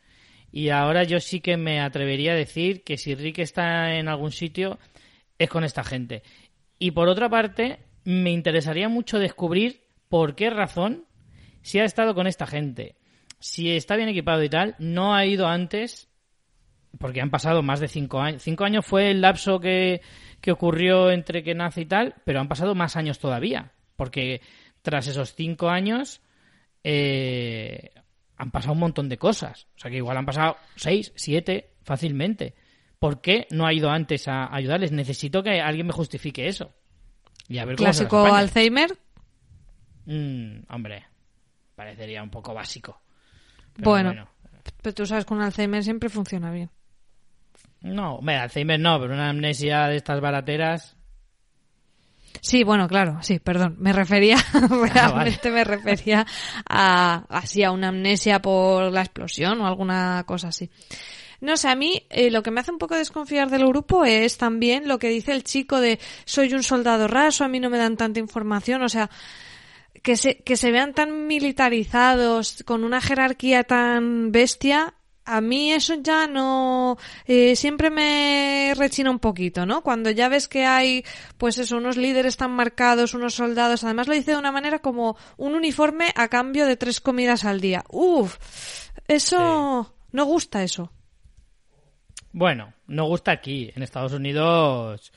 Y 0.51 0.67
ahora 0.67 1.05
yo 1.05 1.21
sí 1.21 1.39
que 1.39 1.55
me 1.55 1.79
atrevería 1.79 2.33
a 2.33 2.35
decir 2.35 2.83
que 2.83 2.97
si 2.97 3.15
Rick 3.15 3.39
está 3.39 3.95
en 3.95 4.09
algún 4.09 4.33
sitio 4.33 4.79
es 5.37 5.49
con 5.49 5.63
esta 5.63 5.85
gente. 5.85 6.21
Y 6.77 6.91
por 6.91 7.07
otra 7.07 7.29
parte, 7.29 7.79
me 8.03 8.31
interesaría 8.31 8.89
mucho 8.89 9.17
descubrir 9.17 9.83
por 10.09 10.35
qué 10.35 10.49
razón, 10.49 11.05
si 11.61 11.79
ha 11.79 11.85
estado 11.85 12.13
con 12.13 12.27
esta 12.27 12.45
gente, 12.45 12.97
si 13.39 13.71
está 13.71 13.95
bien 13.95 14.09
equipado 14.09 14.43
y 14.43 14.49
tal, 14.49 14.75
no 14.77 15.15
ha 15.15 15.25
ido 15.25 15.47
antes, 15.47 16.09
porque 16.97 17.21
han 17.21 17.31
pasado 17.31 17.63
más 17.63 17.79
de 17.79 17.87
cinco 17.87 18.19
años. 18.19 18.43
Cinco 18.43 18.65
años 18.65 18.85
fue 18.85 19.09
el 19.09 19.21
lapso 19.21 19.61
que, 19.61 20.01
que 20.41 20.51
ocurrió 20.51 21.11
entre 21.11 21.43
que 21.43 21.55
nace 21.55 21.79
y 21.79 21.85
tal, 21.85 22.15
pero 22.25 22.41
han 22.41 22.49
pasado 22.49 22.75
más 22.75 22.97
años 22.97 23.19
todavía, 23.19 23.71
porque 23.95 24.41
tras 24.81 25.07
esos 25.07 25.33
cinco 25.33 25.69
años 25.69 26.21
eh, 26.83 27.91
han 28.37 28.51
pasado 28.51 28.73
un 28.73 28.79
montón 28.79 29.09
de 29.09 29.17
cosas. 29.17 29.67
O 29.75 29.79
sea 29.79 29.91
que 29.91 29.97
igual 29.97 30.17
han 30.17 30.25
pasado 30.25 30.57
seis, 30.75 31.11
siete, 31.15 31.73
fácilmente. 31.83 32.55
¿Por 32.99 33.21
qué 33.21 33.47
no 33.51 33.65
ha 33.65 33.73
ido 33.73 33.89
antes 33.89 34.27
a 34.27 34.53
ayudarles? 34.53 34.91
Necesito 34.91 35.41
que 35.43 35.61
alguien 35.61 35.87
me 35.87 35.93
justifique 35.93 36.47
eso. 36.47 36.73
Y 37.47 37.57
a 37.57 37.65
ver 37.65 37.77
¿Clásico 37.77 38.25
Alzheimer? 38.25 38.97
Mm, 40.05 40.61
hombre, 40.69 41.05
parecería 41.75 42.21
un 42.23 42.29
poco 42.29 42.53
básico. 42.53 43.01
bueno, 43.77 44.29
pero 44.81 44.93
tú 44.93 45.05
sabes 45.05 45.25
que 45.25 45.33
un 45.33 45.41
Alzheimer 45.41 45.83
siempre 45.83 46.09
funciona 46.09 46.51
bien. 46.51 46.69
No, 47.81 48.15
hombre, 48.15 48.35
Alzheimer 48.35 48.79
no, 48.79 48.99
pero 48.99 49.13
una 49.13 49.29
amnesia 49.29 49.87
de 49.87 49.95
estas 49.95 50.19
barateras. 50.19 50.97
Sí, 52.41 52.63
bueno, 52.63 52.87
claro, 52.87 53.19
sí, 53.21 53.39
perdón. 53.39 53.75
Me 53.79 53.93
refería, 53.93 54.37
ah, 54.53 54.67
realmente 54.69 55.49
me 55.51 55.63
refería 55.63 56.25
a, 56.67 57.25
así, 57.29 57.63
a 57.63 57.71
una 57.71 57.89
amnesia 57.89 58.41
por 58.41 58.91
la 58.91 59.01
explosión 59.01 59.61
o 59.61 59.67
alguna 59.67 60.23
cosa 60.25 60.49
así. 60.49 60.69
No 61.41 61.55
sé, 61.55 61.69
a 61.69 61.75
mí 61.75 62.05
eh, 62.09 62.29
lo 62.31 62.43
que 62.43 62.51
me 62.51 62.59
hace 62.59 62.71
un 62.71 62.77
poco 62.77 62.95
desconfiar 62.95 63.49
del 63.49 63.65
grupo 63.65 64.03
es 64.03 64.37
también 64.37 64.87
lo 64.87 64.99
que 64.99 65.07
dice 65.09 65.31
el 65.31 65.43
chico 65.43 65.79
de 65.79 65.99
soy 66.25 66.53
un 66.53 66.63
soldado 66.63 67.07
raso, 67.07 67.45
a 67.45 67.47
mí 67.47 67.59
no 67.59 67.69
me 67.69 67.77
dan 67.77 67.95
tanta 67.95 68.19
información, 68.19 68.81
o 68.83 68.89
sea, 68.89 69.09
que 70.03 70.17
se, 70.17 70.37
que 70.39 70.57
se 70.57 70.71
vean 70.71 70.93
tan 70.93 71.27
militarizados, 71.27 72.63
con 72.65 72.83
una 72.83 72.99
jerarquía 72.99 73.63
tan 73.63 74.31
bestia, 74.33 74.95
a 75.29 75.41
mí 75.41 75.71
eso 75.71 75.95
ya 76.01 76.27
no 76.27 76.97
eh, 77.25 77.55
siempre 77.55 77.91
me 77.91 78.73
rechina 78.75 79.11
un 79.11 79.19
poquito, 79.19 79.65
¿no? 79.65 79.83
Cuando 79.83 80.09
ya 80.09 80.27
ves 80.27 80.47
que 80.47 80.65
hay, 80.65 81.03
pues 81.37 81.59
eso, 81.59 81.77
unos 81.77 81.97
líderes 81.97 82.35
tan 82.35 82.51
marcados, 82.51 83.13
unos 83.13 83.35
soldados, 83.35 83.83
además 83.83 84.07
lo 84.07 84.15
dice 84.15 84.31
de 84.31 84.37
una 84.37 84.51
manera 84.51 84.79
como 84.79 85.17
un 85.37 85.53
uniforme 85.53 86.11
a 86.15 86.27
cambio 86.29 86.65
de 86.65 86.77
tres 86.77 86.99
comidas 86.99 87.45
al 87.45 87.61
día. 87.61 87.83
Uf, 87.89 88.37
eso 89.07 89.93
no 90.11 90.25
gusta 90.25 90.63
eso. 90.63 90.91
Bueno, 92.31 92.73
no 92.87 93.05
gusta 93.05 93.31
aquí. 93.31 93.71
En 93.75 93.83
Estados 93.83 94.13
Unidos 94.13 95.11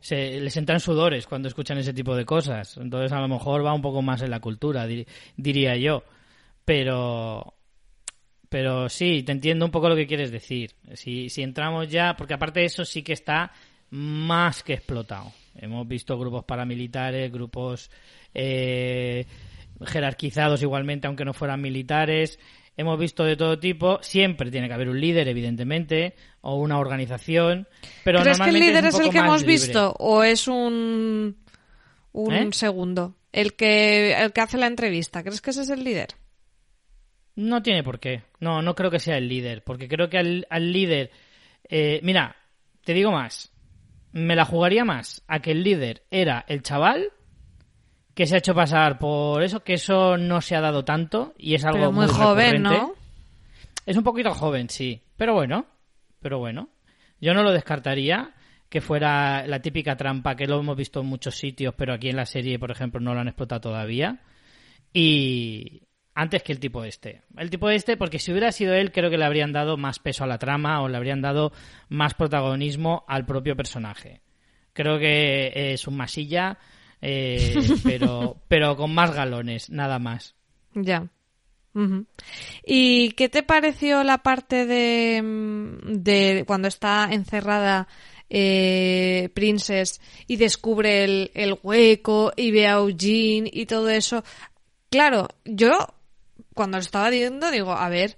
se, 0.00 0.40
les 0.40 0.56
entran 0.56 0.80
sudores 0.80 1.26
cuando 1.26 1.48
escuchan 1.48 1.78
ese 1.78 1.92
tipo 1.92 2.16
de 2.16 2.24
cosas. 2.24 2.76
Entonces 2.78 3.12
a 3.12 3.20
lo 3.20 3.28
mejor 3.28 3.64
va 3.64 3.74
un 3.74 3.82
poco 3.82 4.00
más 4.00 4.22
en 4.22 4.30
la 4.30 4.40
cultura, 4.40 4.86
diría 5.36 5.76
yo. 5.76 6.04
Pero, 6.64 7.54
pero 8.48 8.88
sí, 8.88 9.22
te 9.22 9.32
entiendo 9.32 9.64
un 9.64 9.70
poco 9.70 9.88
lo 9.88 9.96
que 9.96 10.06
quieres 10.06 10.30
decir. 10.30 10.74
Si, 10.94 11.28
si 11.28 11.42
entramos 11.42 11.88
ya, 11.88 12.16
porque 12.16 12.34
aparte 12.34 12.60
de 12.60 12.66
eso 12.66 12.84
sí 12.84 13.02
que 13.02 13.12
está 13.12 13.52
más 13.90 14.62
que 14.62 14.74
explotado. 14.74 15.32
Hemos 15.56 15.86
visto 15.86 16.18
grupos 16.18 16.44
paramilitares, 16.44 17.32
grupos 17.32 17.90
eh, 18.34 19.26
jerarquizados 19.84 20.62
igualmente, 20.62 21.06
aunque 21.06 21.24
no 21.24 21.34
fueran 21.34 21.60
militares. 21.60 22.38
Hemos 22.76 22.98
visto 22.98 23.24
de 23.24 23.36
todo 23.36 23.58
tipo. 23.58 23.98
Siempre 24.02 24.50
tiene 24.50 24.68
que 24.68 24.74
haber 24.74 24.88
un 24.88 25.00
líder, 25.00 25.28
evidentemente, 25.28 26.14
o 26.40 26.56
una 26.56 26.78
organización. 26.78 27.66
Pero 28.04 28.22
¿Crees 28.22 28.38
que 28.38 28.50
el 28.50 28.58
líder 28.60 28.84
es, 28.86 28.98
el 28.98 29.10
que 29.10 29.18
hemos 29.18 29.44
visto 29.44 29.94
o 29.98 30.22
es 30.22 30.46
un, 30.46 31.36
un 32.12 32.32
¿Eh? 32.32 32.48
segundo? 32.52 33.16
El 33.32 33.54
que, 33.54 34.12
el 34.12 34.32
que 34.32 34.40
hace 34.40 34.58
la 34.58 34.68
entrevista. 34.68 35.22
¿Crees 35.22 35.40
que 35.40 35.50
ese 35.50 35.62
es 35.62 35.70
el 35.70 35.82
líder? 35.82 36.08
No 37.38 37.62
tiene 37.62 37.84
por 37.84 38.00
qué. 38.00 38.24
No, 38.40 38.62
no 38.62 38.74
creo 38.74 38.90
que 38.90 38.98
sea 38.98 39.16
el 39.16 39.28
líder. 39.28 39.62
Porque 39.62 39.86
creo 39.86 40.10
que 40.10 40.18
al, 40.18 40.46
al 40.50 40.72
líder. 40.72 41.12
Eh, 41.68 42.00
mira, 42.02 42.34
te 42.82 42.92
digo 42.92 43.12
más. 43.12 43.52
Me 44.10 44.34
la 44.34 44.44
jugaría 44.44 44.84
más 44.84 45.22
a 45.28 45.38
que 45.38 45.52
el 45.52 45.62
líder 45.62 46.02
era 46.10 46.44
el 46.48 46.62
chaval 46.62 47.12
que 48.12 48.26
se 48.26 48.34
ha 48.34 48.38
hecho 48.38 48.56
pasar 48.56 48.98
por 48.98 49.44
eso, 49.44 49.62
que 49.62 49.74
eso 49.74 50.16
no 50.16 50.40
se 50.40 50.56
ha 50.56 50.60
dado 50.60 50.84
tanto 50.84 51.34
y 51.38 51.54
es 51.54 51.64
algo 51.64 51.78
Pero 51.78 51.92
muy, 51.92 52.06
muy 52.06 52.14
joven. 52.14 52.62
¿no? 52.62 52.94
Es 53.86 53.96
un 53.96 54.02
poquito 54.02 54.34
joven, 54.34 54.68
sí. 54.68 55.00
Pero 55.16 55.34
bueno, 55.34 55.66
pero 56.20 56.40
bueno. 56.40 56.70
Yo 57.20 57.34
no 57.34 57.44
lo 57.44 57.52
descartaría 57.52 58.34
que 58.68 58.80
fuera 58.80 59.46
la 59.46 59.62
típica 59.62 59.96
trampa 59.96 60.34
que 60.34 60.46
lo 60.46 60.58
hemos 60.58 60.76
visto 60.76 61.00
en 61.00 61.06
muchos 61.06 61.36
sitios, 61.36 61.72
pero 61.76 61.94
aquí 61.94 62.08
en 62.08 62.16
la 62.16 62.26
serie, 62.26 62.58
por 62.58 62.72
ejemplo, 62.72 63.00
no 63.00 63.14
lo 63.14 63.20
han 63.20 63.28
explotado 63.28 63.60
todavía. 63.60 64.22
Y 64.92 65.82
antes 66.18 66.42
que 66.42 66.50
el 66.50 66.58
tipo 66.58 66.82
este. 66.82 67.22
El 67.36 67.48
tipo 67.48 67.70
este, 67.70 67.96
porque 67.96 68.18
si 68.18 68.32
hubiera 68.32 68.50
sido 68.50 68.74
él, 68.74 68.90
creo 68.90 69.08
que 69.08 69.16
le 69.16 69.24
habrían 69.24 69.52
dado 69.52 69.76
más 69.76 70.00
peso 70.00 70.24
a 70.24 70.26
la 70.26 70.38
trama 70.38 70.82
o 70.82 70.88
le 70.88 70.96
habrían 70.96 71.22
dado 71.22 71.52
más 71.88 72.14
protagonismo 72.14 73.04
al 73.06 73.24
propio 73.24 73.54
personaje. 73.54 74.20
Creo 74.72 74.98
que 74.98 75.52
es 75.54 75.86
un 75.86 75.96
masilla, 75.96 76.58
eh, 77.00 77.54
pero, 77.84 78.36
pero 78.48 78.76
con 78.76 78.92
más 78.92 79.14
galones, 79.14 79.70
nada 79.70 80.00
más. 80.00 80.34
Ya. 80.74 81.06
¿Y 82.66 83.12
qué 83.12 83.28
te 83.28 83.44
pareció 83.44 84.02
la 84.02 84.18
parte 84.18 84.66
de, 84.66 85.22
mm, 85.22 86.02
de 86.02 86.42
cuando 86.48 86.66
está 86.66 87.10
encerrada 87.12 87.86
eh, 88.28 89.30
Princess 89.34 90.00
y 90.26 90.34
descubre 90.34 91.04
el, 91.04 91.30
el 91.34 91.56
hueco 91.62 92.32
y 92.34 92.50
ve 92.50 92.66
a 92.66 92.78
Eugene 92.78 93.48
y 93.52 93.66
todo 93.66 93.88
eso? 93.88 94.24
Claro, 94.90 95.28
yo 95.44 95.76
cuando 96.58 96.76
lo 96.76 96.82
estaba 96.82 97.08
viendo 97.08 97.52
digo, 97.52 97.70
a 97.70 97.88
ver, 97.88 98.16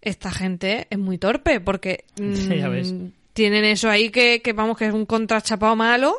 esta 0.00 0.30
gente 0.30 0.86
es 0.88 0.98
muy 0.98 1.18
torpe 1.18 1.58
porque 1.58 2.04
Sí, 2.16 2.56
ya 2.56 2.68
ves. 2.68 2.92
mm, 2.92 3.06
tienen 3.32 3.64
eso 3.64 3.90
ahí 3.90 4.10
que, 4.10 4.40
que 4.40 4.52
vamos 4.52 4.78
que 4.78 4.86
es 4.86 4.94
un 4.94 5.04
contrachapado 5.04 5.74
malo 5.74 6.14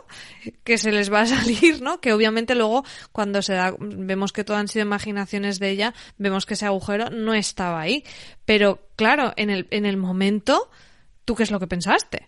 que 0.66 0.78
se 0.78 0.92
les 0.92 1.10
va 1.10 1.22
a 1.22 1.26
salir, 1.38 1.82
¿no? 1.82 2.02
Que 2.02 2.12
obviamente 2.12 2.54
luego 2.54 2.84
cuando 3.14 3.42
se 3.42 3.54
da 3.54 3.74
vemos 3.80 4.34
que 4.34 4.44
todo 4.44 4.58
han 4.58 4.68
sido 4.68 4.84
imaginaciones 4.84 5.58
de 5.60 5.70
ella, 5.70 5.94
vemos 6.18 6.46
que 6.46 6.56
ese 6.56 6.66
agujero 6.66 7.10
no 7.10 7.34
estaba 7.34 7.80
ahí, 7.80 8.04
pero 8.44 8.90
claro, 8.98 9.32
en 9.38 9.50
el 9.50 9.68
en 9.72 9.86
el 9.86 9.96
momento 9.96 10.70
¿tú 11.24 11.34
qué 11.34 11.44
es 11.44 11.52
lo 11.52 11.62
que 11.62 11.68
pensaste? 11.68 12.28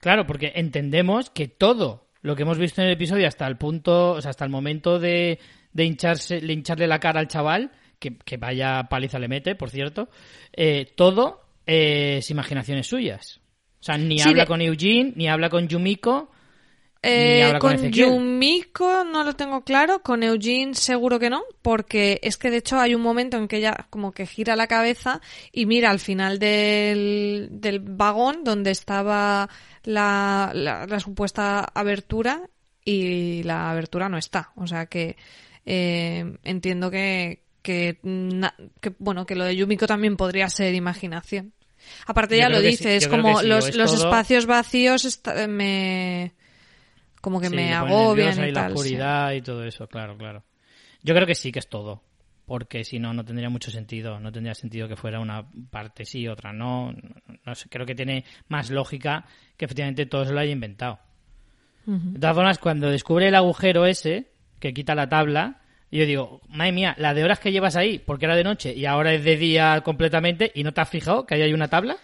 Claro, 0.00 0.26
porque 0.26 0.52
entendemos 0.56 1.30
que 1.30 1.46
todo 1.46 2.08
lo 2.22 2.34
que 2.34 2.42
hemos 2.42 2.58
visto 2.58 2.80
en 2.80 2.88
el 2.88 2.94
episodio 2.94 3.28
hasta 3.28 3.46
el 3.46 3.56
punto, 3.56 4.12
o 4.14 4.20
sea, 4.20 4.30
hasta 4.30 4.44
el 4.44 4.50
momento 4.50 4.98
de, 4.98 5.38
de 5.78 5.84
hincharse, 5.84 6.40
de 6.40 6.52
hincharle 6.52 6.86
la 6.86 6.98
cara 7.00 7.20
al 7.20 7.28
chaval, 7.28 7.70
que, 7.98 8.18
que 8.18 8.36
vaya 8.36 8.84
paliza 8.90 9.18
le 9.18 9.28
mete, 9.28 9.54
por 9.54 9.70
cierto, 9.70 10.08
eh, 10.52 10.92
todo 10.96 11.40
eh, 11.66 12.16
es 12.18 12.30
imaginaciones 12.30 12.86
suyas. 12.86 13.40
O 13.80 13.82
sea, 13.84 13.96
ni 13.96 14.18
Sí, 14.18 14.28
habla 14.28 14.42
de- 14.42 14.48
con 14.48 14.60
Eugene, 14.60 15.12
ni 15.16 15.28
habla 15.28 15.48
con 15.48 15.68
Yumiko. 15.68 16.30
Ni 17.00 17.10
Eh, 17.10 17.44
habla 17.44 17.60
con 17.60 17.76
con. 17.76 17.90
Yumiko 17.92 19.04
no 19.04 19.22
lo 19.22 19.34
tengo 19.34 19.62
claro, 19.62 20.02
con 20.02 20.24
Eugene 20.24 20.74
seguro 20.74 21.20
que 21.20 21.30
no, 21.30 21.42
porque 21.62 22.18
es 22.24 22.36
que 22.36 22.50
de 22.50 22.56
hecho 22.56 22.80
hay 22.80 22.94
un 22.96 23.02
momento 23.02 23.36
en 23.36 23.46
que 23.46 23.58
ella 23.58 23.86
como 23.88 24.10
que 24.10 24.26
gira 24.26 24.56
la 24.56 24.66
cabeza 24.66 25.20
y 25.52 25.66
mira 25.66 25.90
al 25.90 26.00
final 26.00 26.40
del, 26.40 27.48
del 27.52 27.78
vagón 27.78 28.42
donde 28.42 28.72
estaba 28.72 29.48
la, 29.84 30.50
la, 30.54 30.86
la 30.86 30.98
supuesta 31.00 31.60
abertura 31.72 32.42
y 32.84 33.44
la 33.44 33.70
abertura 33.70 34.08
no 34.08 34.18
está. 34.18 34.50
O 34.56 34.66
sea 34.66 34.86
que 34.86 35.16
eh, 35.66 36.36
entiendo 36.44 36.90
que, 36.90 37.42
que, 37.62 37.98
na- 38.02 38.54
que, 38.80 38.92
bueno, 38.98 39.26
que 39.26 39.34
lo 39.34 39.44
de 39.44 39.56
Yumiko 39.56 39.86
también 39.86 40.16
podría 40.16 40.48
ser 40.48 40.74
imaginación. 40.74 41.52
Aparte 42.06 42.36
Yo 42.36 42.42
ya 42.42 42.48
lo 42.48 42.60
dice, 42.60 42.90
sí, 42.90 42.96
es 42.96 43.08
como 43.08 43.38
sí, 43.38 43.46
los, 43.46 43.68
es 43.68 43.76
los 43.76 43.92
todo- 43.92 44.04
espacios 44.04 44.46
vacíos 44.46 45.04
esta- 45.04 45.46
me 45.48 46.32
como 47.20 47.40
que 47.40 47.48
Sí, 47.48 47.56
me 47.56 47.72
agobian 47.74 48.38
y 48.38 48.48
y 48.48 48.52
la 48.52 48.60
tal. 48.62 48.70
sí. 48.72 48.74
oscuridad 48.78 49.32
y 49.32 49.42
todo 49.42 49.64
eso, 49.64 49.86
claro, 49.88 50.16
claro. 50.16 50.44
Yo 51.02 51.14
creo 51.14 51.26
que 51.26 51.34
sí 51.34 51.50
que 51.52 51.58
es 51.58 51.68
todo. 51.68 52.02
Porque 52.46 52.82
si 52.82 52.98
no, 52.98 53.12
no 53.12 53.26
tendría 53.26 53.50
mucho 53.50 53.70
sentido. 53.70 54.18
No 54.20 54.32
tendría 54.32 54.54
sentido 54.54 54.88
que 54.88 54.96
fuera 54.96 55.20
una 55.20 55.46
parte 55.70 56.06
sí, 56.06 56.26
otra 56.28 56.50
no. 56.52 56.92
No, 56.92 56.98
no 57.44 57.54
sé, 57.54 57.68
creo 57.68 57.84
que 57.84 57.94
tiene 57.94 58.24
más 58.48 58.70
lógica 58.70 59.26
que 59.58 59.66
efectivamente 59.66 60.06
todo 60.06 60.24
se 60.24 60.32
lo 60.32 60.40
haya 60.40 60.52
inventado. 60.52 60.98
De 61.84 62.18
todas 62.18 62.34
formas, 62.36 62.58
cuando 62.58 62.90
descubre 62.90 63.28
el 63.28 63.34
agujero 63.34 63.84
ese, 63.84 64.30
que 64.60 64.72
quita 64.74 64.94
la 64.94 65.08
tabla, 65.08 65.60
yo 65.90 66.04
digo, 66.04 66.40
madre 66.48 66.72
mía, 66.72 66.94
la 66.98 67.14
de 67.14 67.24
horas 67.24 67.38
que 67.40 67.50
llevas 67.52 67.76
ahí, 67.76 67.98
porque 67.98 68.26
era 68.26 68.36
de 68.36 68.44
noche 68.44 68.74
y 68.74 68.84
ahora 68.84 69.12
es 69.14 69.24
de 69.24 69.36
día 69.36 69.80
completamente, 69.82 70.50
y 70.54 70.62
no 70.64 70.72
te 70.72 70.80
has 70.80 70.88
fijado 70.90 71.24
que 71.26 71.34
ahí 71.34 71.42
hay 71.42 71.52
una 71.54 71.68
tabla. 71.68 71.96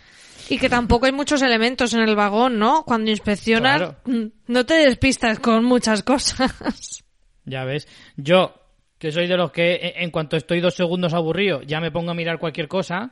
Y 0.49 0.59
que 0.59 0.69
tampoco 0.69 1.07
hay 1.07 1.13
muchos 1.13 1.41
elementos 1.43 1.95
en 1.95 2.01
el 2.01 2.17
vagón, 2.17 2.59
¿no? 2.59 2.85
Cuando 2.85 3.11
inspeccionas, 3.11 3.79
Claro. 3.79 3.97
mm, 4.05 4.25
no 4.49 4.65
te 4.67 4.75
despistas 4.75 5.39
con 5.39 5.65
muchas 5.65 6.03
cosas. 6.03 6.53
Ya 7.47 7.65
ves, 7.65 7.87
yo, 8.17 8.55
que 8.99 9.13
soy 9.13 9.27
de 9.27 9.37
los 9.37 9.53
que 9.53 9.75
en- 9.75 10.05
en 10.05 10.11
cuanto 10.11 10.35
estoy 10.39 10.61
dos 10.61 10.75
segundos 10.75 11.13
aburrido, 11.13 11.61
ya 11.61 11.79
me 11.79 11.91
pongo 11.91 12.11
a 12.13 12.15
mirar 12.15 12.39
cualquier 12.39 12.69
cosa, 12.69 13.11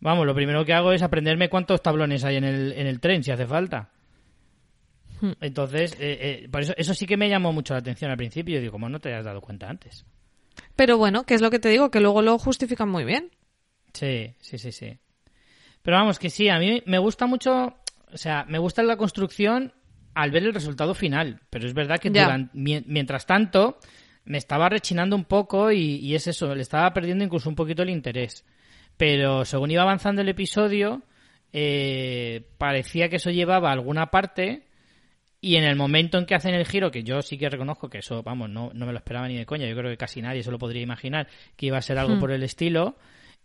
vamos, 0.00 0.24
lo 0.24 0.34
primero 0.34 0.64
que 0.64 0.72
hago 0.72 0.90
es 0.92 1.02
aprenderme 1.02 1.50
cuántos 1.50 1.82
tablones 1.82 2.24
hay 2.24 2.36
en 2.36 2.44
el, 2.44 2.72
en 2.72 2.86
el 2.86 2.98
tren, 2.98 3.22
si 3.22 3.30
hace 3.30 3.46
falta. 3.46 3.90
Entonces, 5.40 5.94
eh, 5.94 6.42
eh, 6.44 6.48
por 6.50 6.62
eso, 6.62 6.74
eso 6.76 6.94
sí 6.94 7.06
que 7.06 7.16
me 7.16 7.28
llamó 7.28 7.52
mucho 7.52 7.74
la 7.74 7.80
atención 7.80 8.10
al 8.10 8.16
principio. 8.16 8.56
Yo 8.56 8.60
digo, 8.60 8.72
¿cómo 8.72 8.88
no 8.88 9.00
te 9.00 9.14
has 9.14 9.24
dado 9.24 9.40
cuenta 9.40 9.68
antes? 9.68 10.04
Pero 10.76 10.98
bueno, 10.98 11.24
que 11.24 11.34
es 11.34 11.40
lo 11.40 11.50
que 11.50 11.58
te 11.58 11.68
digo, 11.68 11.90
que 11.90 12.00
luego 12.00 12.22
lo 12.22 12.38
justifican 12.38 12.88
muy 12.88 13.04
bien. 13.04 13.30
Sí, 13.92 14.34
sí, 14.40 14.58
sí, 14.58 14.72
sí. 14.72 14.98
Pero 15.82 15.96
vamos, 15.96 16.18
que 16.18 16.30
sí, 16.30 16.48
a 16.48 16.58
mí 16.58 16.82
me 16.86 16.98
gusta 16.98 17.26
mucho, 17.26 17.76
o 18.12 18.16
sea, 18.16 18.44
me 18.48 18.58
gusta 18.58 18.82
la 18.82 18.96
construcción 18.96 19.72
al 20.14 20.30
ver 20.30 20.44
el 20.44 20.54
resultado 20.54 20.94
final. 20.94 21.40
Pero 21.50 21.66
es 21.66 21.74
verdad 21.74 21.98
que 21.98 22.10
mientras 22.52 23.26
tanto 23.26 23.78
me 24.24 24.38
estaba 24.38 24.68
rechinando 24.68 25.16
un 25.16 25.24
poco 25.24 25.72
y, 25.72 25.96
y 25.96 26.14
es 26.14 26.26
eso, 26.26 26.54
le 26.54 26.62
estaba 26.62 26.92
perdiendo 26.92 27.24
incluso 27.24 27.48
un 27.48 27.56
poquito 27.56 27.82
el 27.82 27.90
interés. 27.90 28.44
Pero 28.96 29.44
según 29.44 29.70
iba 29.70 29.82
avanzando 29.82 30.20
el 30.22 30.28
episodio, 30.28 31.02
eh, 31.52 32.46
parecía 32.58 33.08
que 33.08 33.16
eso 33.16 33.30
llevaba 33.30 33.70
a 33.70 33.72
alguna 33.72 34.10
parte 34.10 34.67
y 35.40 35.56
en 35.56 35.64
el 35.64 35.76
momento 35.76 36.18
en 36.18 36.26
que 36.26 36.34
hacen 36.34 36.54
el 36.54 36.66
giro, 36.66 36.90
que 36.90 37.02
yo 37.04 37.22
sí 37.22 37.38
que 37.38 37.48
reconozco 37.48 37.88
que 37.88 37.98
eso, 37.98 38.22
vamos, 38.22 38.50
no, 38.50 38.70
no 38.74 38.86
me 38.86 38.92
lo 38.92 38.98
esperaba 38.98 39.28
ni 39.28 39.36
de 39.36 39.46
coña, 39.46 39.66
yo 39.68 39.76
creo 39.76 39.90
que 39.90 39.96
casi 39.96 40.20
nadie 40.22 40.42
se 40.42 40.50
lo 40.50 40.58
podría 40.58 40.82
imaginar 40.82 41.28
que 41.56 41.66
iba 41.66 41.78
a 41.78 41.82
ser 41.82 41.98
algo 41.98 42.16
Hmm. 42.16 42.20
por 42.20 42.30
el 42.32 42.42
estilo. 42.42 42.96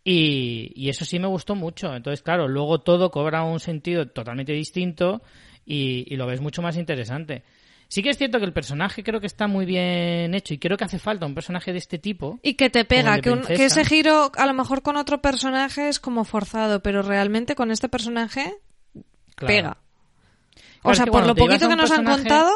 Y, 0.06 0.72
y 0.76 0.90
eso 0.90 1.06
sí 1.06 1.18
me 1.18 1.28
gustó 1.28 1.56
mucho. 1.56 1.96
Entonces, 1.96 2.22
claro, 2.22 2.48
luego 2.50 2.82
todo 2.82 3.10
cobra 3.10 3.44
un 3.44 3.60
sentido 3.62 4.06
totalmente 4.08 4.52
distinto 4.52 5.22
y, 5.66 6.06
y 6.14 6.18
lo 6.18 6.26
ves 6.28 6.42
mucho 6.42 6.62
más 6.62 6.76
interesante. 6.76 7.44
Sí 7.88 8.02
que 8.04 8.10
es 8.10 8.18
cierto 8.18 8.40
que 8.40 8.46
el 8.46 8.52
personaje 8.54 9.04
creo 9.04 9.22
que 9.22 9.28
está 9.28 9.48
muy 9.48 9.66
bien 9.66 10.34
hecho 10.34 10.54
y 10.54 10.58
creo 10.58 10.76
que 10.78 10.84
hace 10.84 11.00
falta 11.00 11.26
un 11.26 11.36
personaje 11.36 11.72
de 11.72 11.78
este 11.78 12.00
tipo. 12.00 12.40
Y 12.44 12.56
que 12.56 12.70
te 12.70 12.84
pega, 12.86 13.22
que, 13.22 13.32
un- 13.32 13.44
que 13.44 13.66
ese 13.66 13.86
giro 13.86 14.32
a 14.36 14.46
lo 14.46 14.54
mejor 14.54 14.82
con 14.82 14.98
otro 14.98 15.22
personaje 15.22 15.88
es 15.88 16.00
como 16.02 16.26
forzado, 16.26 16.82
pero 16.82 17.02
realmente 17.02 17.56
con 17.56 17.72
este 17.72 17.88
personaje 17.88 18.56
Claro. 19.36 19.48
pega. 19.54 19.78
Claro, 20.84 20.92
o 20.92 20.96
sea, 20.96 21.06
por 21.06 21.26
lo 21.26 21.36
poquito 21.36 21.68
que 21.68 21.76
nos 21.76 21.92
han 21.92 22.06
contado, 22.06 22.52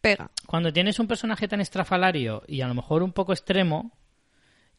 pega. 0.00 0.30
cuando 0.46 0.72
tienes 0.72 0.98
un 0.98 1.06
personaje 1.06 1.48
tan 1.48 1.60
estrafalario 1.60 2.42
y 2.46 2.60
a 2.60 2.68
lo 2.68 2.74
mejor 2.74 3.02
un 3.02 3.12
poco 3.12 3.32
extremo, 3.32 3.92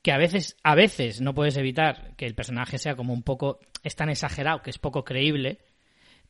que 0.01 0.11
a 0.11 0.17
veces, 0.17 0.55
a 0.61 0.75
veces 0.75 1.21
no 1.21 1.33
puedes 1.33 1.57
evitar 1.57 2.13
que 2.15 2.27
el 2.27 2.35
personaje 2.35 2.77
sea 2.77 2.95
como 2.95 3.13
un 3.13 3.23
poco, 3.23 3.59
es 3.81 3.95
tan 3.95 4.09
exagerado 4.09 4.61
que 4.61 4.69
es 4.69 4.77
poco 4.77 5.03
creíble, 5.03 5.57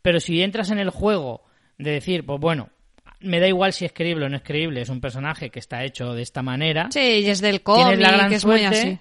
pero 0.02 0.20
si 0.20 0.42
entras 0.42 0.72
en 0.72 0.80
el 0.80 0.92
juego 0.92 1.44
de 1.78 1.92
decir, 1.92 2.26
pues 2.26 2.40
bueno, 2.40 2.70
me 3.20 3.40
da 3.40 3.48
igual 3.48 3.74
si 3.74 3.86
es 3.86 3.92
creíble 3.92 4.28
o 4.28 4.30
no 4.30 4.38
es 4.38 4.44
creíble, 4.44 4.82
es 4.82 4.90
un 4.90 5.02
personaje 5.02 5.50
que 5.50 5.60
está 5.60 5.84
hecho 5.84 6.14
de 6.14 6.22
esta 6.22 6.42
manera, 6.42 6.88
Sí, 6.92 7.00
y 7.00 7.30
es 7.30 7.42
del 7.42 7.64
cómic, 7.64 8.00
la 8.00 8.12
gran 8.12 8.30
que 8.30 8.36
es 8.36 8.46
muy 8.46 8.60
suerte, 8.60 8.78
así. 8.78 9.00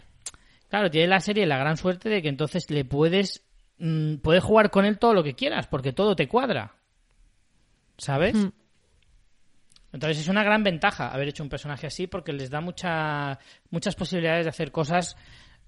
claro, 0.69 0.91
tienes 0.91 1.11
la 1.11 1.21
serie 1.21 1.47
la 1.47 1.59
gran 1.59 1.77
suerte 1.77 2.09
de 2.09 2.23
que 2.23 2.29
entonces 2.29 2.69
le 2.71 2.85
puedes 2.85 3.45
mm, 3.79 4.17
puedes 4.17 4.43
jugar 4.43 4.71
con 4.71 4.87
él 4.87 4.99
todo 4.99 5.15
lo 5.15 5.23
que 5.23 5.35
quieras, 5.35 5.67
porque 5.67 5.93
todo 5.93 6.17
te 6.17 6.27
cuadra. 6.27 6.75
¿Sabes? 7.97 8.35
Mm. 8.35 8.53
Entonces 9.95 10.19
es 10.19 10.29
una 10.29 10.43
gran 10.43 10.65
ventaja 10.65 11.09
haber 11.09 11.29
hecho 11.29 11.45
un 11.45 11.49
personaje 11.49 11.87
así 11.87 12.09
porque 12.09 12.33
les 12.33 12.51
da 12.51 12.61
mucha, 12.61 13.39
muchas 13.71 13.95
posibilidades 13.95 14.45
de 14.45 14.51
hacer 14.51 14.73
cosas 14.73 15.17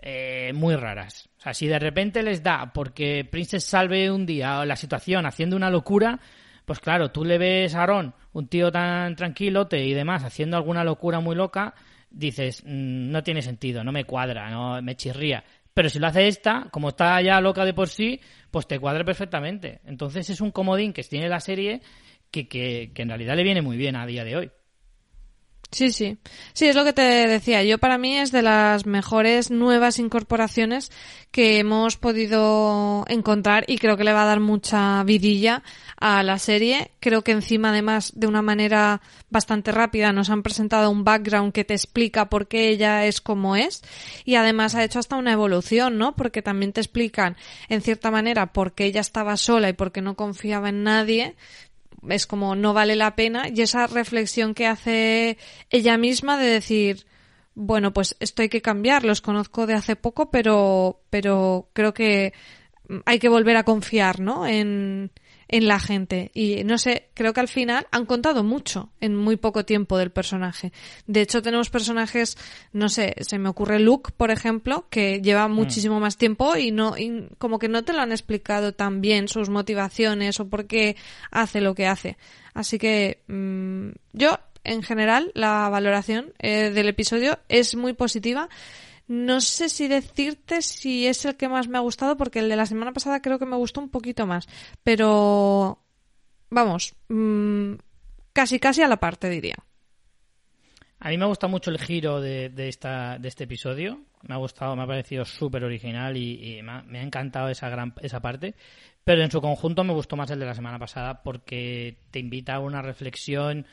eh, 0.00 0.52
muy 0.52 0.74
raras. 0.74 1.28
O 1.38 1.40
sea, 1.40 1.54
si 1.54 1.68
de 1.68 1.78
repente 1.78 2.24
les 2.24 2.42
da 2.42 2.72
porque 2.72 3.24
Princess 3.24 3.64
salve 3.64 4.10
un 4.10 4.26
día 4.26 4.64
la 4.64 4.74
situación 4.74 5.26
haciendo 5.26 5.54
una 5.54 5.70
locura, 5.70 6.18
pues 6.64 6.80
claro, 6.80 7.12
tú 7.12 7.24
le 7.24 7.38
ves 7.38 7.76
a 7.76 7.84
Aaron, 7.84 8.14
un 8.32 8.48
tío 8.48 8.72
tan 8.72 9.14
tranquilote 9.14 9.84
y 9.84 9.94
demás, 9.94 10.24
haciendo 10.24 10.56
alguna 10.56 10.82
locura 10.82 11.20
muy 11.20 11.36
loca, 11.36 11.74
dices, 12.10 12.64
"Mm, 12.64 13.12
no 13.12 13.22
tiene 13.22 13.42
sentido, 13.42 13.84
no 13.84 13.92
me 13.92 14.04
cuadra, 14.04 14.50
no 14.50 14.82
me 14.82 14.96
chirría. 14.96 15.44
Pero 15.72 15.88
si 15.88 16.00
lo 16.00 16.08
hace 16.08 16.26
esta, 16.26 16.66
como 16.72 16.88
está 16.88 17.20
ya 17.22 17.40
loca 17.40 17.64
de 17.64 17.74
por 17.74 17.88
sí, 17.88 18.20
pues 18.50 18.66
te 18.66 18.80
cuadra 18.80 19.04
perfectamente. 19.04 19.80
Entonces 19.84 20.30
es 20.30 20.40
un 20.40 20.50
comodín 20.50 20.92
que 20.92 21.02
tiene 21.04 21.28
la 21.28 21.38
serie 21.38 21.82
que, 22.44 22.48
que, 22.48 22.90
que 22.92 23.02
en 23.02 23.08
realidad 23.08 23.36
le 23.36 23.44
viene 23.44 23.62
muy 23.62 23.76
bien 23.76 23.96
a 23.96 24.06
día 24.06 24.24
de 24.24 24.36
hoy. 24.36 24.50
Sí, 25.72 25.90
sí. 25.90 26.16
Sí, 26.52 26.66
es 26.68 26.76
lo 26.76 26.84
que 26.84 26.92
te 26.92 27.02
decía. 27.02 27.62
Yo 27.62 27.78
para 27.78 27.98
mí 27.98 28.16
es 28.16 28.30
de 28.30 28.42
las 28.42 28.86
mejores 28.86 29.50
nuevas 29.50 29.98
incorporaciones 29.98 30.90
que 31.32 31.58
hemos 31.58 31.96
podido 31.96 33.04
encontrar 33.08 33.64
y 33.66 33.78
creo 33.78 33.96
que 33.96 34.04
le 34.04 34.12
va 34.12 34.22
a 34.22 34.26
dar 34.26 34.40
mucha 34.40 35.02
vidilla 35.02 35.62
a 36.00 36.22
la 36.22 36.38
serie. 36.38 36.92
Creo 37.00 37.22
que 37.22 37.32
encima 37.32 37.70
además 37.70 38.12
de 38.14 38.26
una 38.26 38.42
manera 38.42 39.02
bastante 39.28 39.72
rápida 39.72 40.12
nos 40.12 40.30
han 40.30 40.42
presentado 40.42 40.88
un 40.88 41.04
background 41.04 41.52
que 41.52 41.64
te 41.64 41.74
explica 41.74 42.30
por 42.30 42.46
qué 42.46 42.68
ella 42.68 43.04
es 43.04 43.20
como 43.20 43.56
es 43.56 43.82
y 44.24 44.36
además 44.36 44.74
ha 44.76 44.84
hecho 44.84 45.00
hasta 45.00 45.16
una 45.16 45.32
evolución, 45.32 45.98
¿no? 45.98 46.14
Porque 46.14 46.42
también 46.42 46.72
te 46.72 46.80
explican 46.80 47.36
en 47.68 47.82
cierta 47.82 48.10
manera 48.10 48.52
por 48.52 48.72
qué 48.72 48.84
ella 48.84 49.00
estaba 49.00 49.36
sola 49.36 49.68
y 49.68 49.72
por 49.72 49.92
qué 49.92 50.00
no 50.00 50.14
confiaba 50.14 50.68
en 50.68 50.84
nadie, 50.84 51.34
es 52.08 52.26
como 52.26 52.56
no 52.56 52.72
vale 52.72 52.96
la 52.96 53.16
pena. 53.16 53.48
Y 53.48 53.62
esa 53.62 53.86
reflexión 53.86 54.54
que 54.54 54.66
hace 54.66 55.38
ella 55.70 55.98
misma 55.98 56.38
de 56.38 56.46
decir 56.46 57.06
bueno 57.54 57.92
pues 57.92 58.16
esto 58.20 58.42
hay 58.42 58.50
que 58.50 58.60
cambiar 58.60 59.02
los 59.02 59.22
conozco 59.22 59.66
de 59.66 59.72
hace 59.74 59.96
poco 59.96 60.30
pero 60.30 61.00
pero 61.08 61.70
creo 61.72 61.94
que 61.94 62.34
hay 63.06 63.18
que 63.18 63.30
volver 63.30 63.56
a 63.56 63.64
confiar 63.64 64.20
no 64.20 64.46
en 64.46 65.10
en 65.48 65.68
la 65.68 65.78
gente. 65.78 66.30
Y 66.34 66.64
no 66.64 66.78
sé 66.78 67.08
creo 67.14 67.32
que 67.32 67.40
al 67.40 67.48
final 67.48 67.86
han 67.90 68.06
contado 68.06 68.42
mucho 68.42 68.90
en 69.00 69.14
muy 69.14 69.36
poco 69.36 69.64
tiempo 69.64 69.98
del 69.98 70.10
personaje. 70.10 70.72
De 71.06 71.20
hecho 71.20 71.42
tenemos 71.42 71.70
personajes 71.70 72.36
no 72.72 72.88
sé 72.88 73.14
se 73.20 73.38
me 73.38 73.48
ocurre 73.48 73.78
Luke 73.78 74.12
por 74.16 74.30
ejemplo 74.30 74.86
que 74.90 75.20
lleva 75.20 75.48
muchísimo 75.48 76.00
más 76.00 76.16
tiempo 76.16 76.56
y 76.56 76.70
no 76.70 76.96
y 76.96 77.28
como 77.38 77.58
que 77.58 77.68
no 77.68 77.84
te 77.84 77.92
lo 77.92 78.00
han 78.00 78.12
explicado 78.12 78.74
tan 78.74 79.00
bien 79.00 79.28
sus 79.28 79.48
motivaciones 79.48 80.40
o 80.40 80.48
por 80.48 80.66
qué 80.66 80.96
hace 81.30 81.60
lo 81.60 81.74
que 81.74 81.86
hace. 81.86 82.16
Así 82.54 82.78
que 82.78 83.20
mm, 83.28 83.90
yo 84.12 84.38
en 84.64 84.82
general 84.82 85.30
la 85.34 85.68
valoración 85.68 86.32
eh, 86.38 86.70
del 86.70 86.88
episodio 86.88 87.38
es 87.48 87.76
muy 87.76 87.92
positiva 87.92 88.48
no 89.08 89.40
sé 89.40 89.68
si 89.68 89.88
decirte 89.88 90.62
si 90.62 91.06
es 91.06 91.24
el 91.24 91.36
que 91.36 91.48
más 91.48 91.68
me 91.68 91.78
ha 91.78 91.80
gustado, 91.80 92.16
porque 92.16 92.40
el 92.40 92.48
de 92.48 92.56
la 92.56 92.66
semana 92.66 92.92
pasada 92.92 93.22
creo 93.22 93.38
que 93.38 93.46
me 93.46 93.56
gustó 93.56 93.80
un 93.80 93.90
poquito 93.90 94.26
más. 94.26 94.48
Pero, 94.82 95.78
vamos, 96.50 96.94
mmm, 97.08 97.74
casi 98.32 98.58
casi 98.58 98.82
a 98.82 98.88
la 98.88 98.98
parte, 98.98 99.28
diría. 99.28 99.56
A 100.98 101.10
mí 101.10 101.18
me 101.18 101.24
ha 101.24 101.28
gustado 101.28 101.50
mucho 101.50 101.70
el 101.70 101.78
giro 101.78 102.20
de, 102.20 102.48
de, 102.48 102.68
esta, 102.68 103.18
de 103.18 103.28
este 103.28 103.44
episodio. 103.44 104.00
Me 104.22 104.34
ha 104.34 104.38
gustado, 104.38 104.74
me 104.74 104.82
ha 104.82 104.86
parecido 104.86 105.24
súper 105.24 105.62
original 105.62 106.16
y, 106.16 106.60
me, 106.62 106.72
ha, 106.72 106.82
me, 106.82 106.98
ha, 106.98 107.02
encantado 107.02 107.48
esa, 107.48 107.68
gran, 107.68 107.94
esa 108.00 108.20
parte. 108.20 108.54
Pero 109.04 109.22
en 109.22 109.30
su 109.30 109.40
conjunto 109.40 109.84
me 109.84 109.92
gustó 109.92 110.16
más 110.16 110.30
el 110.30 110.40
de 110.40 110.46
la 110.46 110.54
semana 110.54 110.80
pasada 110.80 111.22
porque 111.22 111.98
te 112.10 112.18
invita 112.18 112.54
a 112.54 112.60
una 112.60 112.82
reflexión 112.82 113.66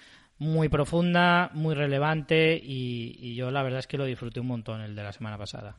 muy 0.43 0.69
profunda, 0.69 1.49
muy 1.53 1.73
relevante 1.73 2.55
y, 2.61 3.17
y, 3.19 3.35
yo 3.35 3.49
la 3.49 3.63
verdad 3.63 3.79
es 3.79 3.87
que 3.87 3.97
lo 3.97 4.05
disfruté 4.05 4.39
un 4.41 4.47
montón 4.47 4.81
el 4.81 4.95
de 4.95 5.03
la 5.03 5.13
semana 5.13 5.37
pasada. 5.37 5.77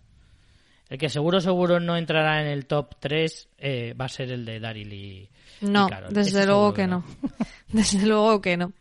El 0.88 0.98
que 0.98 1.09
seguro, 1.09 1.40
seguro 1.40 1.81
no 1.81 1.96
entrará 1.96 2.40
en 2.40 2.46
el 2.46 2.66
top 2.66 2.94
3 2.98 3.48
eh, 3.59 3.94
va 3.98 4.07
a 4.07 4.09
ser 4.09 4.33
el 4.33 4.44
de 4.44 4.61
Daryl 4.61 4.92
y, 4.92 5.29
No, 5.61 5.87
y 5.87 5.90
Carol. 5.90 6.12
desde 6.12 6.40
Ese 6.40 6.46
luego 6.46 6.74
que 6.74 6.87
no. 6.87 7.05
desde 7.68 8.07
luego 8.07 8.40
que 8.40 8.57
no. 8.57 8.72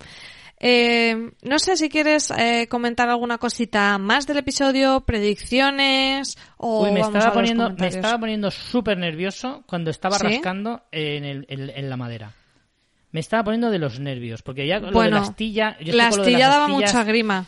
Eh, 0.60 1.32
no 1.41 1.60
sé 1.60 1.76
si 1.76 1.89
quieres 1.89 2.32
eh, 2.32 2.67
comentar 2.69 3.10
alguna 3.10 3.38
cosita 3.38 3.98
más 3.98 4.26
del 4.26 4.38
episodio, 4.38 5.02
predicciones 5.02 6.38
o 6.58 6.84
Uy, 6.84 6.91
me 6.91 7.02
vamos 7.02 7.15
estaba 7.15 7.32
a 7.32 7.34
poniendo, 7.34 7.69
me 7.72 7.88
estaba 7.88 8.17
poniendo 8.17 8.50
súper 8.52 8.98
nervioso 8.98 9.63
cuando 9.67 9.89
estaba 9.91 10.17
¿Sí? 10.17 10.28
rascando 10.28 10.84
en, 10.91 11.26
el, 11.26 11.46
en, 11.50 11.69
en 11.69 11.89
la 11.89 11.98
madera 11.98 12.34
me 13.13 13.19
estaba 13.19 13.43
poniendo 13.43 13.69
de 13.69 13.78
los 13.78 13.99
nervios, 13.99 14.41
porque 14.41 14.65
ya 14.65 14.80
lo 14.80 14.91
bueno, 14.91 15.17
de 15.17 15.21
la 15.21 15.28
astilla... 15.28 15.78
Yo 15.80 15.93
la 15.93 16.08
astilla 16.08 16.38
de 16.38 16.43
daba 16.43 16.65
astillas, 16.65 16.93
mucha 16.93 17.04
grima. 17.04 17.45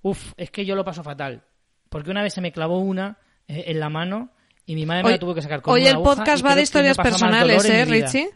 Uf, 0.00 0.32
es 0.36 0.50
que 0.52 0.64
yo 0.64 0.76
lo 0.76 0.84
paso 0.84 1.02
fatal. 1.02 1.42
Porque 1.88 2.10
una 2.12 2.22
vez 2.22 2.34
se 2.34 2.40
me 2.40 2.52
clavó 2.52 2.78
una 2.78 3.18
eh, 3.48 3.64
en 3.66 3.80
la 3.80 3.88
mano 3.88 4.30
y 4.64 4.76
mi 4.76 4.86
madre 4.86 5.02
hoy, 5.02 5.06
me 5.06 5.10
la 5.12 5.18
tuvo 5.18 5.34
que 5.34 5.42
sacar 5.42 5.60
con 5.60 5.74
Hoy 5.74 5.82
una 5.82 5.90
el 5.90 6.02
podcast 6.02 6.46
va 6.46 6.54
de 6.54 6.62
historias 6.62 6.96
personales, 6.96 7.64
¿eh, 7.64 7.84
Richie? 7.84 8.30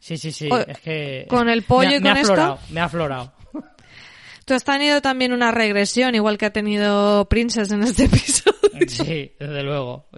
Sí, 0.00 0.16
sí, 0.16 0.32
sí. 0.32 0.48
Hoy, 0.50 0.64
es 0.66 0.80
que... 0.80 1.26
Con 1.28 1.48
el 1.48 1.62
pollo 1.62 1.90
me, 1.90 1.96
y 1.96 2.00
me 2.00 2.08
con 2.08 2.16
ha 2.16 2.20
esto... 2.20 2.32
Aflorado, 2.32 2.58
me 2.70 2.80
ha 2.80 2.84
aflorado. 2.84 3.32
Tú 4.44 4.54
has 4.54 4.64
tenido 4.64 5.00
también 5.00 5.32
una 5.32 5.52
regresión, 5.52 6.16
igual 6.16 6.38
que 6.38 6.46
ha 6.46 6.52
tenido 6.52 7.28
Princess 7.28 7.70
en 7.70 7.84
este 7.84 8.04
episodio. 8.06 8.58
Sí, 8.88 9.32
desde 9.38 9.62
luego. 9.62 10.08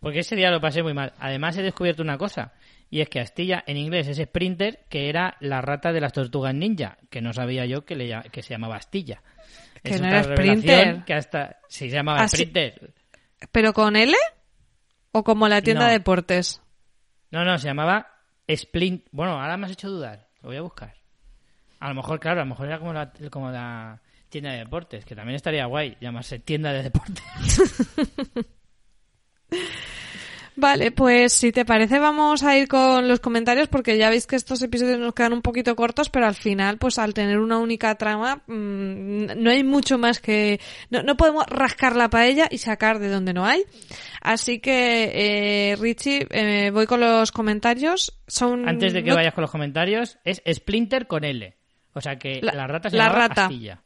Porque 0.00 0.18
ese 0.18 0.34
día 0.34 0.50
lo 0.50 0.60
pasé 0.60 0.82
muy 0.82 0.94
mal. 0.94 1.12
Además 1.20 1.56
he 1.56 1.62
descubierto 1.62 2.02
una 2.02 2.18
cosa. 2.18 2.52
Y 2.88 3.00
es 3.00 3.08
que 3.08 3.20
Astilla 3.20 3.64
en 3.66 3.76
inglés 3.76 4.06
es 4.08 4.18
Sprinter, 4.18 4.84
que 4.88 5.08
era 5.08 5.36
la 5.40 5.60
rata 5.60 5.92
de 5.92 6.00
las 6.00 6.12
tortugas 6.12 6.54
ninja, 6.54 6.98
que 7.10 7.20
no 7.20 7.32
sabía 7.32 7.66
yo 7.66 7.84
que, 7.84 7.96
le, 7.96 8.22
que 8.30 8.42
se 8.42 8.54
llamaba 8.54 8.76
Astilla. 8.76 9.22
Que 9.82 9.94
es 9.94 10.00
no 10.00 10.08
era 10.08 10.22
Sprinter. 10.22 11.04
Que 11.04 11.14
hasta 11.14 11.58
sí, 11.68 11.90
se 11.90 11.96
llamaba 11.96 12.20
Así, 12.20 12.36
Sprinter. 12.36 12.94
¿Pero 13.50 13.72
con 13.72 13.96
L? 13.96 14.14
¿O 15.12 15.24
como 15.24 15.48
la 15.48 15.62
tienda 15.62 15.82
no. 15.82 15.88
de 15.88 15.94
deportes? 15.94 16.62
No, 17.30 17.44
no, 17.44 17.58
se 17.58 17.66
llamaba 17.66 18.20
Splint. 18.48 19.06
Bueno, 19.10 19.40
ahora 19.40 19.56
me 19.56 19.66
has 19.66 19.72
hecho 19.72 19.90
dudar. 19.90 20.28
Lo 20.40 20.48
voy 20.48 20.56
a 20.56 20.62
buscar. 20.62 20.94
A 21.80 21.88
lo 21.88 21.94
mejor, 21.94 22.20
claro, 22.20 22.40
a 22.40 22.44
lo 22.44 22.50
mejor 22.50 22.66
era 22.66 22.78
como 22.78 22.92
la, 22.92 23.12
como 23.30 23.50
la 23.50 24.00
tienda 24.28 24.52
de 24.52 24.58
deportes, 24.58 25.04
que 25.04 25.14
también 25.14 25.36
estaría 25.36 25.66
guay 25.66 25.96
llamarse 26.00 26.38
tienda 26.38 26.72
de 26.72 26.82
deportes. 26.84 27.24
Vale, 30.56 30.90
pues 30.90 31.34
si 31.34 31.52
te 31.52 31.66
parece 31.66 31.98
vamos 31.98 32.42
a 32.42 32.56
ir 32.56 32.66
con 32.66 33.06
los 33.06 33.20
comentarios 33.20 33.68
porque 33.68 33.98
ya 33.98 34.08
veis 34.08 34.26
que 34.26 34.36
estos 34.36 34.62
episodios 34.62 34.98
nos 34.98 35.12
quedan 35.12 35.34
un 35.34 35.42
poquito 35.42 35.76
cortos, 35.76 36.08
pero 36.08 36.26
al 36.26 36.34
final, 36.34 36.78
pues 36.78 36.98
al 36.98 37.12
tener 37.12 37.38
una 37.38 37.58
única 37.58 37.94
trama, 37.96 38.42
mmm, 38.46 39.26
no 39.36 39.50
hay 39.50 39.62
mucho 39.62 39.98
más 39.98 40.18
que... 40.18 40.58
No, 40.88 41.02
no, 41.02 41.14
podemos 41.16 41.44
rascar 41.46 41.94
la 41.94 42.08
paella 42.08 42.48
y 42.50 42.56
sacar 42.56 42.98
de 42.98 43.10
donde 43.10 43.34
no 43.34 43.44
hay. 43.44 43.64
Así 44.22 44.58
que, 44.58 45.72
eh, 45.72 45.76
Richie, 45.76 46.26
eh, 46.30 46.70
voy 46.70 46.86
con 46.86 47.00
los 47.00 47.32
comentarios. 47.32 48.18
Son... 48.26 48.66
Antes 48.66 48.94
de 48.94 49.04
que 49.04 49.10
no... 49.10 49.16
vayas 49.16 49.34
con 49.34 49.42
los 49.42 49.50
comentarios, 49.50 50.18
es 50.24 50.42
Splinter 50.50 51.06
con 51.06 51.24
L. 51.24 51.54
O 51.92 52.00
sea 52.00 52.16
que 52.16 52.40
la, 52.42 52.54
la 52.54 52.66
rata 52.66 52.88
se 52.88 52.96
la 52.96 53.08
llama 53.08 53.18
rata. 53.18 53.44
Astilla. 53.44 53.82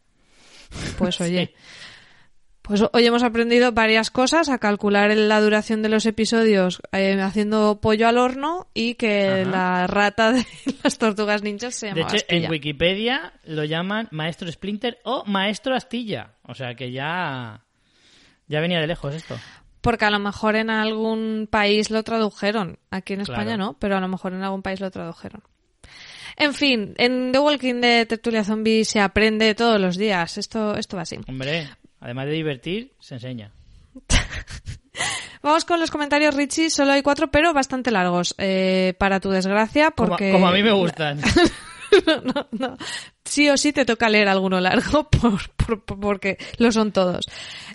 Pues 0.96 1.20
oye... 1.20 1.52
Sí. 1.60 1.89
Pues 2.70 2.84
hoy 2.92 3.04
hemos 3.04 3.24
aprendido 3.24 3.72
varias 3.72 4.12
cosas, 4.12 4.48
a 4.48 4.58
calcular 4.58 5.12
la 5.16 5.40
duración 5.40 5.82
de 5.82 5.88
los 5.88 6.06
episodios 6.06 6.80
eh, 6.92 7.20
haciendo 7.20 7.80
pollo 7.80 8.06
al 8.06 8.16
horno 8.16 8.68
y 8.74 8.94
que 8.94 9.42
Ajá. 9.42 9.50
la 9.50 9.86
rata 9.88 10.30
de 10.30 10.46
las 10.84 10.96
tortugas 10.96 11.42
ninjas 11.42 11.74
se 11.74 11.88
llama 11.88 11.96
De 11.96 12.02
hecho, 12.02 12.14
Astilla. 12.14 12.44
en 12.46 12.50
Wikipedia 12.52 13.32
lo 13.42 13.64
llaman 13.64 14.06
Maestro 14.12 14.52
Splinter 14.52 15.00
o 15.02 15.24
Maestro 15.24 15.74
Astilla. 15.74 16.34
O 16.44 16.54
sea 16.54 16.76
que 16.76 16.92
ya, 16.92 17.64
ya 18.46 18.60
venía 18.60 18.78
de 18.78 18.86
lejos 18.86 19.16
esto. 19.16 19.36
Porque 19.80 20.04
a 20.04 20.10
lo 20.10 20.20
mejor 20.20 20.54
en 20.54 20.70
algún 20.70 21.48
país 21.50 21.90
lo 21.90 22.04
tradujeron. 22.04 22.78
Aquí 22.92 23.14
en 23.14 23.22
España 23.22 23.56
claro. 23.56 23.64
no, 23.64 23.76
pero 23.80 23.96
a 23.96 24.00
lo 24.00 24.06
mejor 24.06 24.32
en 24.32 24.44
algún 24.44 24.62
país 24.62 24.78
lo 24.78 24.92
tradujeron. 24.92 25.42
En 26.36 26.54
fin, 26.54 26.94
en 26.98 27.32
The 27.32 27.38
Walking 27.40 27.80
de 27.80 28.06
Tertulia 28.06 28.44
Zombie 28.44 28.84
se 28.84 29.00
aprende 29.00 29.56
todos 29.56 29.80
los 29.80 29.96
días. 29.96 30.38
Esto, 30.38 30.76
esto 30.76 30.96
va 30.96 31.02
así. 31.02 31.18
Hombre, 31.26 31.68
Además 32.00 32.26
de 32.26 32.32
divertir, 32.32 32.92
se 32.98 33.14
enseña. 33.14 33.52
Vamos 35.42 35.64
con 35.64 35.80
los 35.80 35.90
comentarios, 35.90 36.34
Richie. 36.34 36.68
Solo 36.70 36.92
hay 36.92 37.02
cuatro, 37.02 37.30
pero 37.30 37.54
bastante 37.54 37.90
largos. 37.90 38.34
Eh, 38.36 38.94
para 38.98 39.20
tu 39.20 39.30
desgracia, 39.30 39.90
porque... 39.90 40.32
Como, 40.32 40.40
como 40.40 40.48
a 40.48 40.52
mí 40.52 40.62
me 40.62 40.72
gustan. 40.72 41.20
no, 42.06 42.20
no, 42.20 42.46
no. 42.52 42.76
Sí 43.24 43.48
o 43.48 43.56
sí 43.56 43.72
te 43.72 43.84
toca 43.84 44.08
leer 44.08 44.28
alguno 44.28 44.60
largo 44.60 45.08
por, 45.10 45.50
por, 45.50 45.84
por, 45.84 46.00
porque 46.00 46.38
lo 46.58 46.72
son 46.72 46.92
todos. 46.92 47.26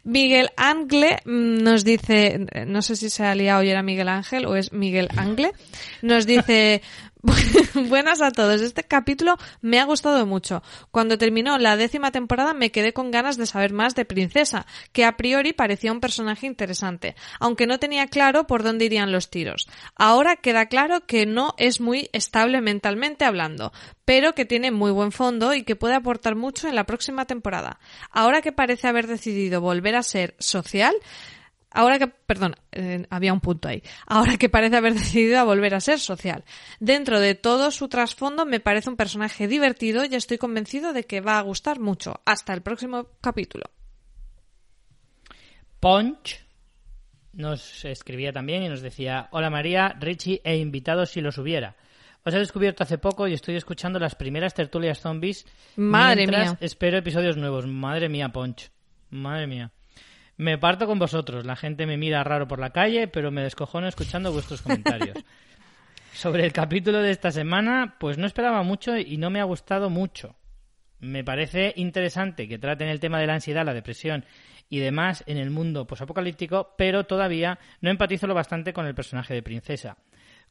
Miguel 0.04 0.50
Angle 0.58 1.20
nos 1.26 1.84
dice, 1.84 2.46
no 2.68 2.82
sé 2.82 2.96
si 2.96 3.10
se 3.10 3.26
ha 3.26 3.34
liado 3.34 3.64
y 3.64 3.70
era 3.70 3.82
Miguel 3.82 4.10
Ángel 4.10 4.46
o 4.46 4.56
es 4.56 4.72
Miguel 4.72 5.10
Angle, 5.18 5.52
nos 6.02 6.26
dice, 6.28 6.82
Buenas 7.90 8.22
a 8.22 8.32
todos. 8.32 8.62
Este 8.62 8.84
capítulo 8.84 9.36
me 9.62 9.80
ha 9.80 9.86
gustado 9.86 10.26
mucho. 10.26 10.62
Cuando 10.92 11.18
terminó 11.18 11.58
la 11.58 11.78
décima 11.78 12.12
temporada 12.12 12.54
me 12.54 12.72
quedé 12.72 12.94
con 12.94 13.12
ganas 13.12 13.38
de 13.38 13.46
saber 13.46 13.74
más 13.74 13.96
de 13.96 14.06
Princesa, 14.06 14.66
que 14.92 15.06
a 15.06 15.18
priori 15.18 15.54
parecía 15.54 15.92
un 15.92 16.00
personaje 16.00 16.46
interesante, 16.48 17.16
aunque 17.40 17.68
no 17.68 17.80
tenía 17.80 18.08
claro 18.08 18.48
por 18.48 18.64
dónde 18.64 18.86
irían 18.86 19.12
los 19.12 19.30
tiros. 19.30 19.68
Ahora 19.96 20.36
queda 20.36 20.68
claro 20.68 21.06
que 21.06 21.26
no 21.26 21.56
es 21.58 21.82
muy 21.82 22.10
estable 22.14 22.62
mentalmente 22.62 23.26
hablando, 23.26 23.72
pero 24.06 24.34
que 24.34 24.46
tiene 24.46 24.72
muy 24.72 24.92
buen 24.92 25.12
fondo 25.12 25.54
y 25.54 25.64
que 25.64 25.76
puede 25.76 25.96
aportar 25.96 26.36
mucho 26.36 26.68
en 26.68 26.76
la 26.76 26.86
próxima 26.86 27.26
temporada. 27.26 27.80
Ahora 28.12 28.42
que 28.42 28.52
parece 28.52 28.88
haber 28.88 29.08
decidido 29.08 29.62
volver 29.62 29.96
a 29.96 30.04
ser 30.04 30.36
social, 30.40 30.96
Ahora 31.76 32.00
que, 32.00 32.08
perdón, 32.08 32.56
eh, 32.72 33.06
había 33.10 33.34
un 33.34 33.42
punto 33.42 33.68
ahí. 33.68 33.84
Ahora 34.08 34.38
que 34.38 34.48
parece 34.48 34.78
haber 34.78 34.94
decidido 34.96 35.40
a 35.40 35.44
volver 35.44 35.76
a 35.76 35.82
ser 35.82 36.00
social. 36.00 36.46
Dentro 36.80 37.20
de 37.20 37.36
todo 37.36 37.70
su 37.70 37.90
trasfondo 37.90 38.46
me 38.46 38.62
parece 38.62 38.90
un 38.90 38.96
personaje 38.96 39.50
divertido 39.50 40.06
y 40.06 40.16
estoy 40.16 40.38
convencido 40.38 40.94
de 40.94 41.04
que 41.04 41.20
va 41.20 41.38
a 41.38 41.42
gustar 41.42 41.82
mucho. 41.82 42.22
Hasta 42.26 42.54
el 42.54 42.62
próximo 42.62 43.10
capítulo. 43.20 43.66
Punch 45.82 46.46
nos 47.34 47.84
escribía 47.84 48.32
también 48.32 48.64
y 48.64 48.70
nos 48.70 48.82
decía, 48.82 49.28
hola 49.32 49.50
María, 49.50 49.94
Richie 50.00 50.40
e 50.46 50.56
invitados 50.56 51.10
si 51.10 51.20
los 51.20 51.38
hubiera. 51.38 51.76
Os 52.24 52.34
he 52.34 52.40
descubierto 52.40 52.84
hace 52.84 52.98
poco 52.98 53.28
y 53.28 53.34
estoy 53.34 53.58
escuchando 53.58 54.00
las 54.00 54.16
primeras 54.16 54.54
tertulias 54.54 55.02
zombies. 55.02 55.46
Madre 55.76 56.26
mía. 56.26 56.58
Espero 56.62 56.98
episodios 56.98 57.36
nuevos. 57.36 57.68
Madre 57.68 58.08
mía, 58.08 58.30
Punch. 58.30 58.72
Madre 59.10 59.46
mía. 59.46 59.72
Me 60.38 60.58
parto 60.58 60.86
con 60.86 61.00
vosotros. 61.00 61.46
La 61.46 61.56
gente 61.56 61.86
me 61.86 61.98
mira 61.98 62.24
raro 62.24 62.48
por 62.48 62.60
la 62.60 62.72
calle, 62.72 63.08
pero 63.08 63.32
me 63.32 63.44
descojono 63.44 63.88
escuchando 63.88 64.32
vuestros 64.32 64.62
comentarios. 64.62 65.18
Sobre 66.14 66.46
el 66.46 66.54
capítulo 66.54 67.02
de 67.02 67.12
esta 67.12 67.32
semana, 67.32 67.96
pues 68.00 68.18
no 68.18 68.26
esperaba 68.26 68.64
mucho 68.64 68.98
y 68.98 69.18
no 69.18 69.30
me 69.30 69.40
ha 69.40 69.46
gustado 69.46 69.90
mucho. 69.90 70.36
Me 71.00 71.24
parece 71.24 71.74
interesante 71.76 72.48
que 72.48 72.58
traten 72.58 72.88
el 72.88 73.00
tema 73.00 73.20
de 73.20 73.28
la 73.28 73.34
ansiedad, 73.34 73.66
la 73.66 73.74
depresión 73.74 74.26
y 74.70 74.80
demás 74.80 75.24
en 75.28 75.38
el 75.38 75.52
mundo 75.52 75.86
posapocalíptico, 75.86 76.74
pero 76.78 77.06
todavía 77.06 77.60
no 77.82 77.90
empatizo 77.90 78.28
lo 78.28 78.34
bastante 78.34 78.74
con 78.74 78.86
el 78.88 78.96
personaje 78.96 79.34
de 79.34 79.44
Princesa, 79.44 79.98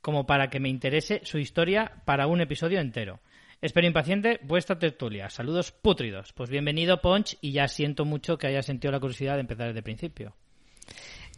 como 0.01 0.27
para 0.27 0.49
que 0.49 0.61
me 0.61 0.69
interese 0.69 1.21
su 1.25 1.39
historia 1.39 1.93
para 2.05 2.27
un 2.27 2.41
episodio 2.41 2.81
entero. 2.81 3.21
Espero 3.61 3.87
impaciente 3.87 4.41
vuestra 4.43 4.79
tertulia. 4.79 5.31
Saludos 5.31 5.73
pútridos. 5.73 6.33
Pues 6.33 6.51
bienvenido, 6.51 7.01
Ponch, 7.01 7.37
y 7.41 7.53
ya 7.53 7.69
siento 7.69 8.05
mucho 8.05 8.37
que 8.37 8.47
haya 8.47 8.63
sentido 8.63 8.93
la 8.93 9.01
curiosidad 9.01 9.35
de 9.35 9.41
empezar 9.41 9.67
desde 9.69 9.79
el 9.79 9.85
principio. 9.85 10.35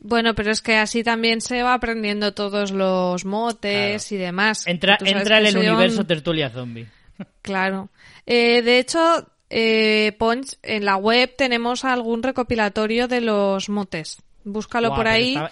Bueno, 0.01 0.35
pero 0.35 0.51
es 0.51 0.61
que 0.61 0.77
así 0.77 1.03
también 1.03 1.41
se 1.41 1.63
va 1.63 1.75
aprendiendo 1.75 2.35
todos 2.35 2.71
los 2.73 3.25
motes 3.25 4.11
y 4.13 4.17
demás. 4.17 4.67
Entra, 4.67 4.99
entra 5.05 5.39
en 5.39 5.47
el 5.47 5.57
un- 5.57 5.67
universo 5.69 6.05
tertulia 6.05 6.51
zombie. 6.51 6.87
Claro. 7.41 7.89
Eh, 8.27 8.61
de 8.61 8.79
hecho, 8.79 9.27
eh, 9.49 10.15
Ponch, 10.19 10.59
en 10.63 10.85
la 10.85 10.97
web 10.99 11.33
tenemos 11.35 11.85
algún 11.87 12.23
recopilatorio 12.23 13.09
de 13.09 13.23
los 13.23 13.71
motes. 13.71 14.19
Búscalo 14.45 14.89
Buah, 14.89 14.97
por 14.99 15.09
ahí. 15.09 15.29
Está, 15.35 15.51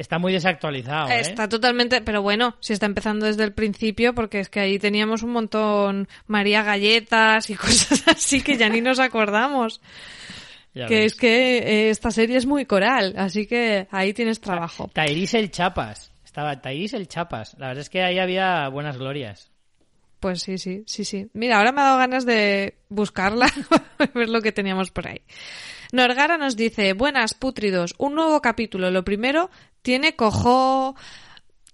está 0.00 0.18
muy 0.18 0.32
desactualizado, 0.32 1.10
¿eh? 1.10 1.20
Está 1.20 1.48
totalmente, 1.48 2.00
pero 2.00 2.22
bueno, 2.22 2.56
si 2.60 2.72
está 2.72 2.86
empezando 2.86 3.26
desde 3.26 3.44
el 3.44 3.52
principio, 3.52 4.14
porque 4.14 4.40
es 4.40 4.48
que 4.48 4.60
ahí 4.60 4.78
teníamos 4.78 5.22
un 5.22 5.30
montón 5.30 6.08
María 6.26 6.62
Galletas 6.62 7.50
y 7.50 7.54
cosas 7.56 8.08
así 8.08 8.40
que 8.42 8.56
ya 8.56 8.68
ni 8.68 8.80
nos 8.80 8.98
acordamos. 8.98 9.80
Ya 10.72 10.86
que 10.86 11.00
ves. 11.00 11.14
es 11.14 11.18
que 11.18 11.58
eh, 11.58 11.90
esta 11.90 12.12
serie 12.12 12.36
es 12.36 12.46
muy 12.46 12.64
coral, 12.64 13.14
así 13.16 13.44
que 13.44 13.88
ahí 13.90 14.12
tienes 14.12 14.40
trabajo. 14.40 14.88
Tairis 14.94 15.34
el 15.34 15.50
Chapas. 15.50 16.12
Estaba 16.24 16.60
Tairis 16.60 16.94
el 16.94 17.08
Chapas. 17.08 17.56
La 17.58 17.66
verdad 17.66 17.80
es 17.80 17.90
que 17.90 18.04
ahí 18.04 18.20
había 18.20 18.68
buenas 18.68 18.96
glorias. 18.96 19.50
Pues 20.20 20.42
sí, 20.42 20.58
sí, 20.58 20.84
sí, 20.86 21.04
sí. 21.04 21.28
Mira, 21.32 21.58
ahora 21.58 21.72
me 21.72 21.80
ha 21.80 21.86
dado 21.86 21.98
ganas 21.98 22.24
de 22.24 22.76
buscarla, 22.88 23.48
ver 24.14 24.28
lo 24.28 24.40
que 24.42 24.52
teníamos 24.52 24.92
por 24.92 25.08
ahí. 25.08 25.22
Norgara 25.92 26.38
nos 26.38 26.56
dice, 26.56 26.92
buenas 26.92 27.34
pútridos, 27.34 27.94
un 27.98 28.14
nuevo 28.14 28.40
capítulo. 28.40 28.90
Lo 28.90 29.04
primero, 29.04 29.50
tiene 29.82 30.16
cojo... 30.16 30.94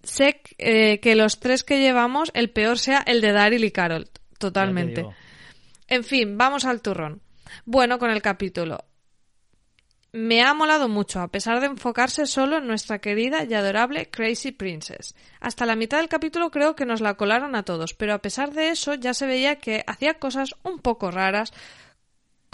Sé 0.03 0.41
eh, 0.59 1.01
que 1.01 1.17
los 1.17 1.41
tres 1.41 1.65
que 1.65 1.81
llevamos, 1.81 2.31
el 2.33 2.51
peor 2.51 2.79
sea 2.79 3.03
el 3.07 3.21
de 3.21 3.33
Daryl 3.33 3.65
y 3.65 3.73
Carol. 3.73 4.09
Totalmente. 4.39 5.05
En 5.89 6.05
fin, 6.05 6.39
vamos 6.39 6.65
al 6.65 6.81
turrón. 6.81 7.23
Bueno, 7.65 7.99
con 7.99 8.11
el 8.11 8.23
capítulo. 8.23 8.85
Me 10.13 10.43
ha 10.43 10.55
molado 10.55 10.89
mucho, 10.89 11.21
a 11.21 11.29
pesar 11.29 11.61
de 11.61 11.67
enfocarse 11.67 12.27
solo 12.27 12.59
en 12.59 12.67
nuestra 12.67 13.01
querida 13.01 13.45
y 13.45 13.53
adorable 13.53 14.09
Crazy 14.09 14.53
Princess. 14.53 15.15
Hasta 15.41 15.67
la 15.67 15.77
mitad 15.77 15.99
del 15.99 16.09
capítulo 16.09 16.51
creo 16.51 16.75
que 16.75 16.87
nos 16.87 17.01
la 17.01 17.15
colaron 17.15 17.55
a 17.55 17.65
todos, 17.65 17.93
pero 17.93 18.15
a 18.15 18.23
pesar 18.23 18.53
de 18.53 18.71
eso 18.71 18.95
ya 18.95 19.13
se 19.13 19.27
veía 19.27 19.57
que 19.57 19.85
hacía 19.87 20.15
cosas 20.15 20.55
un 20.63 20.79
poco 20.79 21.11
raras, 21.11 21.53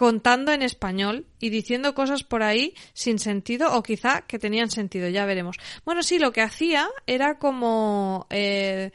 contando 0.02 0.50
en 0.52 0.62
español 0.62 1.26
y 1.38 1.50
diciendo 1.50 1.94
cosas 1.94 2.24
por 2.24 2.42
ahí 2.42 2.74
sin 2.92 3.20
sentido 3.20 3.72
o 3.76 3.84
quizá 3.84 4.22
que 4.22 4.40
tenían 4.40 4.68
sentido, 4.68 5.08
ya 5.08 5.24
veremos. 5.26 5.58
Bueno, 5.84 6.02
sí, 6.02 6.18
lo 6.18 6.32
que 6.32 6.40
hacía 6.40 6.88
era 7.06 7.38
como 7.38 8.26
eh, 8.28 8.90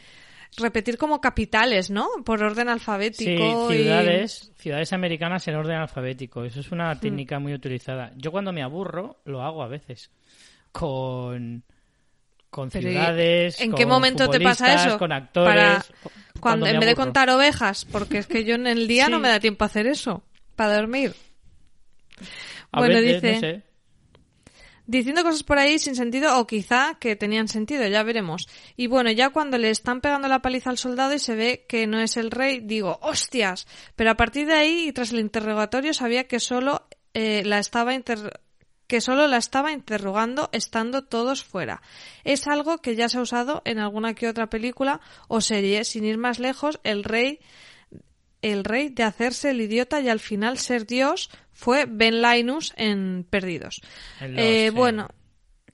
repetir 0.57 0.97
como 0.97 1.21
capitales, 1.21 1.89
¿no? 1.89 2.09
Por 2.25 2.43
orden 2.43 2.67
Sí, 2.67 2.71
alfabético. 2.73 3.71
y- 3.71 3.77
ciudades, 3.77 4.51
ciudades 4.57 4.91
americanas 4.91 5.47
en 5.47 5.55
orden 5.55 5.77
alfabético. 5.77 6.43
Eso 6.43 6.59
es 6.59 6.69
Hmm. 6.69 6.73
una 6.75 6.99
técnica 6.99 7.39
muy 7.39 7.53
utilizada. 7.53 8.11
Yo 8.17 8.29
cuando 8.33 8.51
me 8.51 8.61
aburro 8.61 9.21
lo 9.23 9.41
hago 9.43 9.63
a 9.63 9.67
veces 9.69 10.11
con 10.73 11.63
con 12.49 12.69
Pero, 12.69 12.89
¿y 12.89 12.91
ciudades. 12.91 13.61
¿En 13.61 13.71
con 13.71 13.77
qué 13.77 13.85
momento 13.85 14.29
te 14.29 14.39
pasa 14.41 14.73
eso? 14.73 14.97
Con 14.97 15.11
actores. 15.13 15.53
Para 15.55 15.85
cu- 16.03 16.09
cuando, 16.39 16.65
en 16.65 16.79
vez 16.79 16.89
de 16.89 16.95
contar 16.95 17.29
ovejas, 17.29 17.85
porque 17.85 18.17
es 18.19 18.27
que 18.27 18.43
yo 18.45 18.55
en 18.55 18.67
el 18.67 18.87
día 18.87 19.05
Sí. 19.07 19.11
no 19.11 19.19
me 19.19 19.27
da 19.29 19.39
tiempo 19.39 19.63
a 19.63 19.67
hacer 19.67 19.85
eso, 19.87 20.23
para 20.57 20.75
dormir. 20.75 21.15
A 22.73 22.79
bueno, 22.79 22.95
veces, 22.95 23.21
dice- 23.21 23.33
no 23.33 23.39
sé. 23.39 23.63
Diciendo 24.89 25.21
cosas 25.23 25.43
por 25.43 25.57
ahí 25.59 25.79
sin 25.79 25.95
sentido 25.97 26.39
o 26.39 26.47
quizá 26.47 26.95
que 26.97 27.17
tenían 27.17 27.49
sentido, 27.49 27.85
ya 27.87 28.03
veremos. 28.03 28.47
Y 28.77 28.87
bueno, 28.87 29.11
ya 29.11 29.31
cuando 29.31 29.57
le 29.57 29.69
están 29.69 29.99
pegando 29.99 30.29
la 30.29 30.41
paliza 30.41 30.69
al 30.69 30.77
soldado 30.77 31.13
y 31.13 31.19
se 31.19 31.35
ve 31.35 31.65
que 31.67 31.87
no 31.87 31.99
es 31.99 32.15
el 32.15 32.31
rey, 32.31 32.61
digo, 32.61 32.97
hostias. 33.01 33.67
Pero 33.97 34.11
a 34.11 34.15
partir 34.15 34.47
de 34.47 34.53
ahí 34.53 34.87
y 34.87 34.93
tras 34.93 35.11
el 35.11 35.19
interrogatorio 35.19 35.93
sabía 35.93 36.25
que 36.29 36.39
solo 36.39 36.87
eh, 37.13 37.43
la 37.45 37.59
estaba 37.59 37.93
inter- 37.95 38.39
que 38.87 39.01
solo 39.01 39.27
la 39.27 39.35
estaba 39.35 39.73
interrogando 39.73 40.47
estando 40.53 41.03
todos 41.03 41.43
fuera. 41.43 41.81
Es 42.23 42.47
algo 42.47 42.77
que 42.77 42.95
ya 42.95 43.09
se 43.09 43.17
ha 43.17 43.21
usado 43.21 43.61
en 43.65 43.79
alguna 43.79 44.13
que 44.13 44.29
otra 44.29 44.49
película 44.49 45.01
o 45.27 45.41
serie. 45.41 45.83
Sin 45.83 46.05
ir 46.05 46.17
más 46.17 46.39
lejos, 46.39 46.79
el 46.85 47.03
rey 47.03 47.39
el 48.41 48.63
rey 48.63 48.89
de 48.89 49.03
hacerse 49.03 49.51
el 49.51 49.61
idiota 49.61 50.01
y 50.01 50.09
al 50.09 50.19
final 50.19 50.57
ser 50.57 50.85
Dios 50.85 51.29
fue 51.53 51.85
Ben 51.87 52.21
Linus 52.21 52.73
en 52.77 53.25
Perdidos. 53.29 53.81
En 54.19 54.37
Eh, 54.37 54.65
eh, 54.65 54.69
bueno, 54.69 55.09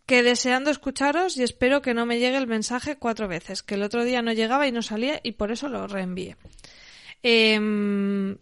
que 0.05 0.23
deseando 0.23 0.71
escucharos 0.71 1.37
y 1.37 1.43
espero 1.43 1.81
que 1.81 1.93
no 1.93 2.05
me 2.05 2.19
llegue 2.19 2.37
el 2.37 2.47
mensaje 2.47 2.97
cuatro 2.97 3.27
veces, 3.27 3.63
que 3.63 3.75
el 3.75 3.83
otro 3.83 4.03
día 4.03 4.21
no 4.21 4.33
llegaba 4.33 4.67
y 4.67 4.71
no 4.71 4.81
salía 4.81 5.19
y 5.23 5.33
por 5.33 5.51
eso 5.51 5.69
lo 5.69 5.87
reenvié. 5.87 6.37
Em, 7.21 8.37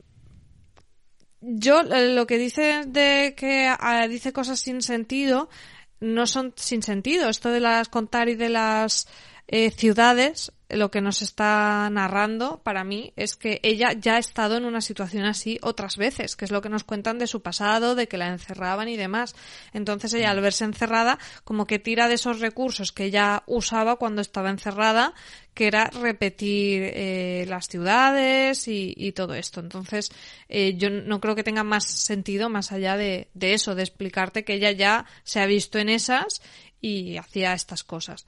yo 1.41 1.81
eh, 1.81 2.13
lo 2.13 2.25
que 2.27 2.37
dice 2.37 2.83
de 2.87 3.33
que 3.35 3.67
ah, 3.67 4.07
dice 4.07 4.33
cosas 4.33 4.59
sin 4.59 4.81
sentido 4.81 5.49
no 5.99 6.27
son 6.27 6.53
sin 6.55 6.81
sentido. 6.83 7.29
Esto 7.29 7.49
de 7.49 7.59
las 7.59 7.89
contar 7.89 8.27
y 8.29 8.35
de 8.35 8.49
las 8.49 9.07
eh, 9.53 9.69
ciudades, 9.69 10.53
lo 10.69 10.91
que 10.91 11.01
nos 11.01 11.21
está 11.21 11.89
narrando 11.89 12.63
para 12.63 12.85
mí 12.85 13.11
es 13.17 13.35
que 13.35 13.59
ella 13.63 13.91
ya 13.91 14.15
ha 14.15 14.17
estado 14.17 14.55
en 14.55 14.63
una 14.63 14.79
situación 14.79 15.25
así 15.25 15.59
otras 15.61 15.97
veces, 15.97 16.37
que 16.37 16.45
es 16.45 16.51
lo 16.51 16.61
que 16.61 16.69
nos 16.69 16.85
cuentan 16.85 17.19
de 17.19 17.27
su 17.27 17.41
pasado, 17.41 17.93
de 17.93 18.07
que 18.07 18.17
la 18.17 18.29
encerraban 18.29 18.87
y 18.87 18.95
demás. 18.95 19.35
Entonces 19.73 20.13
ella 20.13 20.31
al 20.31 20.39
verse 20.39 20.63
encerrada 20.63 21.19
como 21.43 21.67
que 21.67 21.79
tira 21.79 22.07
de 22.07 22.13
esos 22.13 22.39
recursos 22.39 22.93
que 22.93 23.03
ella 23.03 23.43
usaba 23.45 23.97
cuando 23.97 24.21
estaba 24.21 24.49
encerrada, 24.49 25.13
que 25.53 25.67
era 25.67 25.89
repetir 25.89 26.83
eh, 26.83 27.45
las 27.49 27.67
ciudades 27.67 28.69
y, 28.69 28.93
y 28.95 29.11
todo 29.11 29.33
esto. 29.33 29.59
Entonces 29.59 30.11
eh, 30.47 30.75
yo 30.77 30.89
no 30.89 31.19
creo 31.19 31.35
que 31.35 31.43
tenga 31.43 31.65
más 31.65 31.83
sentido 31.83 32.47
más 32.47 32.71
allá 32.71 32.95
de, 32.95 33.27
de 33.33 33.53
eso, 33.53 33.75
de 33.75 33.83
explicarte 33.83 34.45
que 34.45 34.53
ella 34.53 34.71
ya 34.71 35.05
se 35.25 35.41
ha 35.41 35.45
visto 35.45 35.77
en 35.77 35.89
esas 35.89 36.41
y 36.79 37.17
hacía 37.17 37.51
estas 37.53 37.83
cosas. 37.83 38.25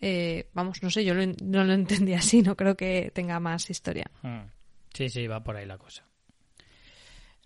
Eh, 0.00 0.48
vamos, 0.54 0.82
no 0.82 0.90
sé, 0.90 1.04
yo 1.04 1.14
lo 1.14 1.26
no 1.26 1.64
lo 1.64 1.72
entendí 1.72 2.14
así, 2.14 2.42
no 2.42 2.56
creo 2.56 2.76
que 2.76 3.10
tenga 3.14 3.38
más 3.40 3.68
historia. 3.70 4.10
Ah, 4.22 4.46
Sí, 4.92 5.08
sí, 5.08 5.26
va 5.26 5.42
por 5.42 5.56
ahí 5.56 5.66
la 5.66 5.78
cosa. 5.78 6.04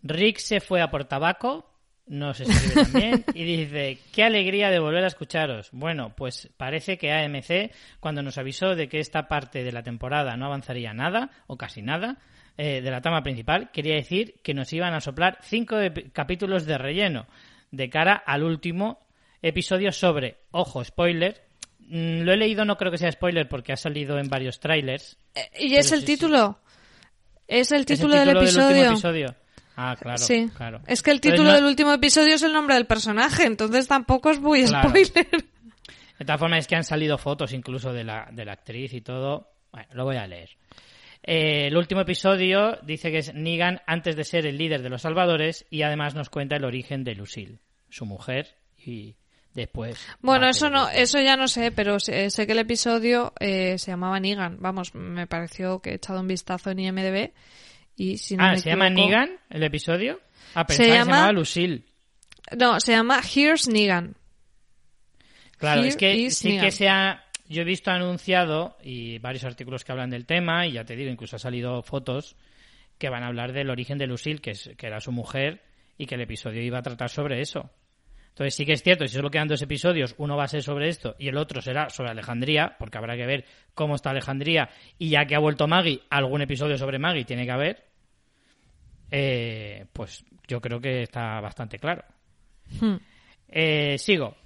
Rick 0.03 0.38
se 0.38 0.61
fue 0.61 0.83
a 0.83 0.90
por 0.90 1.05
tabaco, 1.05 1.71
nos 2.07 2.40
escribe 2.40 2.85
también, 2.85 3.25
y 3.35 3.45
dice, 3.45 3.99
qué 4.12 4.25
alegría 4.25 4.71
de 4.71 4.79
volver 4.79 5.05
a 5.05 5.09
escucharos. 5.09 5.71
Bueno, 5.73 6.14
pues 6.14 6.51
parece 6.57 6.99
que 6.99 7.12
AMC, 7.12 7.73
cuando 8.01 8.23
nos 8.23 8.38
avisó 8.38 8.75
de 8.75 8.88
que 8.88 9.01
esta 9.01 9.29
parte 9.29 9.64
de 9.64 9.73
la 9.73 9.83
temporada 9.83 10.37
no 10.37 10.47
avanzaría 10.47 10.93
nada, 10.93 11.31
o 11.47 11.57
casi 11.57 11.81
nada, 11.83 12.19
eh, 12.57 12.83
de 12.83 12.90
la 12.90 13.01
trama 13.01 13.23
principal, 13.23 13.71
quería 13.73 13.95
decir 13.95 14.40
que 14.43 14.55
nos 14.55 14.73
iban 14.73 14.95
a 14.95 15.01
soplar 15.01 15.38
cinco 15.43 15.77
capítulos 16.12 16.67
de 16.67 16.79
relleno, 16.79 17.27
de 17.71 17.88
cara 17.88 18.14
al 18.14 18.43
último 18.43 19.07
episodio 19.43 19.90
sobre, 19.90 20.38
ojo, 20.50 20.85
spoiler, 20.85 21.42
lo 21.88 22.32
he 22.32 22.37
leído, 22.37 22.64
no 22.64 22.76
creo 22.76 22.90
que 22.90 22.98
sea 22.98 23.10
spoiler 23.12 23.48
porque 23.48 23.72
ha 23.72 23.76
salido 23.76 24.18
en 24.18 24.28
varios 24.28 24.60
trailers. 24.60 25.18
Eh, 25.35 25.48
¿Y 25.60 25.74
es 25.76 25.92
el 25.92 26.00
sí, 26.00 26.06
sí. 26.06 26.12
título? 26.14 26.58
Es 27.46 27.72
el 27.72 27.80
Es 27.82 27.90
el 27.90 27.96
título, 27.96 28.16
del 28.16 28.37
episodio. 28.37 29.35
Ah, 29.76 29.96
claro, 30.00 30.18
sí. 30.18 30.48
claro. 30.56 30.80
Es 30.87 31.02
que 31.02 31.10
el 31.10 31.16
Entonces, 31.16 31.32
título 31.32 31.48
no- 31.50 31.54
del 31.56 31.64
último 31.64 31.92
episodio 31.92 32.35
es 32.37 32.42
el 32.42 32.52
nombre 32.52 32.74
del 32.76 32.87
personaje, 32.87 33.44
entonces 33.44 33.88
tampoco 33.88 34.30
es 34.30 34.40
muy 34.40 34.64
Claro. 34.64 34.88
spoiler. 34.88 35.28
De 36.18 36.24
todas 36.24 36.38
formas, 36.38 36.60
es 36.60 36.66
que 36.68 36.76
han 36.76 36.85
salido 36.85 37.18
fotos 37.18 37.52
incluso 37.52 37.92
de 37.92 38.04
la, 38.04 38.28
de 38.32 38.44
la 38.44 38.52
actriz 38.52 38.94
y 38.94 39.00
todo. 39.00 39.50
Bueno, 39.72 39.88
lo 39.94 40.04
voy 40.04 40.16
a 40.16 40.26
leer. 40.28 40.50
Eh, 41.24 41.66
el 41.66 41.76
último 41.76 42.02
episodio 42.02 42.78
dice 42.82 43.10
que 43.10 43.18
es 43.18 43.35
Negan 43.35 43.80
antes 43.87 44.14
de 44.14 44.22
ser 44.24 44.46
el 44.46 44.56
líder 44.58 44.82
de 44.82 44.90
los 44.90 45.02
salvadores 45.02 45.66
y 45.70 45.82
además 45.82 46.14
nos 46.14 46.30
cuenta 46.30 46.54
el 46.56 46.64
origen 46.64 47.02
de 47.02 47.14
Lucille, 47.16 47.58
su 47.88 48.06
mujer, 48.06 48.54
y 48.78 49.16
después... 49.55 49.98
Bueno, 50.21 50.48
eso 50.48 50.69
no, 50.71 50.88
eso 50.90 51.21
ya 51.21 51.37
no 51.37 51.48
sé, 51.48 51.71
pero 51.73 51.98
sé, 52.00 52.31
sé 52.31 52.46
que 52.46 52.52
el 52.52 52.59
episodio 52.59 53.33
eh, 53.40 53.79
se 53.79 53.90
llamaba 53.92 54.21
Negan. 54.21 54.59
Vamos, 54.61 54.94
me 54.94 55.27
pareció 55.27 55.81
que 55.81 55.90
he 55.90 55.94
echado 55.94 56.21
un 56.21 56.29
vistazo 56.29 56.71
en 56.71 56.81
IMDb 56.81 57.33
y 57.96 58.19
si 58.19 58.37
no 58.37 58.44
Ah, 58.44 58.50
me 58.52 58.59
¿se 58.59 58.71
llama 58.71 58.90
Negan 58.90 59.31
el 59.50 59.63
episodio? 59.63 60.21
Ah, 60.55 60.65
Se 60.67 60.67
pensaba 60.67 60.67
que 60.67 60.75
se 60.75 60.88
llama- 60.98 61.13
llamaba 61.17 61.33
Lucille. 61.33 61.83
No, 62.59 62.79
se 62.81 62.92
llama 62.92 63.21
Here's 63.23 63.69
Negan. 63.69 64.17
Claro, 65.59 65.81
Here 65.81 65.88
es 65.88 65.96
que 65.96 66.31
sí 66.31 66.48
Negan. 66.48 66.65
que 66.65 66.71
se 66.73 66.88
ha... 66.88 67.25
Yo 67.48 67.63
he 67.63 67.65
visto 67.65 67.90
anunciado 67.90 68.77
y 68.83 69.19
varios 69.19 69.44
artículos 69.44 69.85
que 69.85 69.92
hablan 69.92 70.11
del 70.11 70.25
tema 70.27 70.67
y 70.67 70.73
ya 70.73 70.85
te 70.85 70.96
digo, 70.96 71.11
incluso 71.11 71.37
ha 71.37 71.38
salido 71.38 71.83
fotos 71.83 72.37
que 72.98 73.11
van 73.11 73.23
a 73.23 73.27
hablar 73.27 73.52
del 73.52 73.69
origen 73.71 73.98
de 73.98 74.07
Lucille, 74.07 74.38
que, 74.40 74.52
es, 74.52 74.71
que 74.79 74.87
era 74.87 75.00
su 75.00 75.13
mujer 75.13 75.63
y 75.98 76.07
que 76.07 76.15
el 76.15 76.23
episodio 76.23 76.63
iba 76.63 76.79
a 76.79 76.83
tratar 76.83 77.11
sobre 77.11 77.40
eso. 77.40 77.71
Entonces 78.35 78.56
sí 78.56 78.66
que 78.66 78.72
es 78.72 78.82
cierto, 78.82 79.06
si 79.06 79.14
solo 79.14 79.30
quedan 79.30 79.46
dos 79.46 79.62
episodios, 79.62 80.14
uno 80.18 80.37
va 80.37 80.44
a 80.44 80.48
ser 80.48 80.60
sobre 80.62 80.88
esto 80.88 81.14
y 81.20 81.28
el 81.28 81.37
otro 81.37 81.62
será 81.62 81.88
sobre 81.88 82.10
Alejandría, 82.10 82.74
porque 82.80 82.98
habrá 82.98 83.16
que 83.16 83.26
ver 83.26 83.44
cómo 83.74 83.94
está 83.94 84.10
Alejandría 84.10 84.68
y 84.98 85.10
ya 85.10 85.24
que 85.24 85.37
ha 85.37 85.38
vuelto 85.38 85.68
Maggie, 85.68 86.00
algún 86.10 86.42
episodio 86.42 86.76
sobre 86.76 86.98
Maggie 86.98 87.24
tiene 87.24 87.44
que 87.44 87.52
haber, 87.52 87.85
eh, 89.10 89.87
pues 89.92 90.24
yo 90.48 90.60
creo 90.60 90.80
que 90.80 91.02
está 91.02 91.40
bastante 91.40 91.78
claro. 91.78 92.04
Hmm. 92.80 92.96
Eh, 93.48 93.96
sigo. 93.98 94.37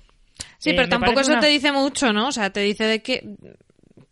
Sí, 0.59 0.71
Eh, 0.71 0.75
pero 0.77 0.89
tampoco 0.89 1.21
eso 1.21 1.33
una- 1.33 1.41
te 1.41 1.49
dice 1.49 1.73
mucho, 1.73 2.13
¿no? 2.13 2.29
O 2.29 2.33
sea, 2.33 2.51
te 2.51 2.61
dice 2.61 2.85
de 2.85 3.03
qué 3.03 3.23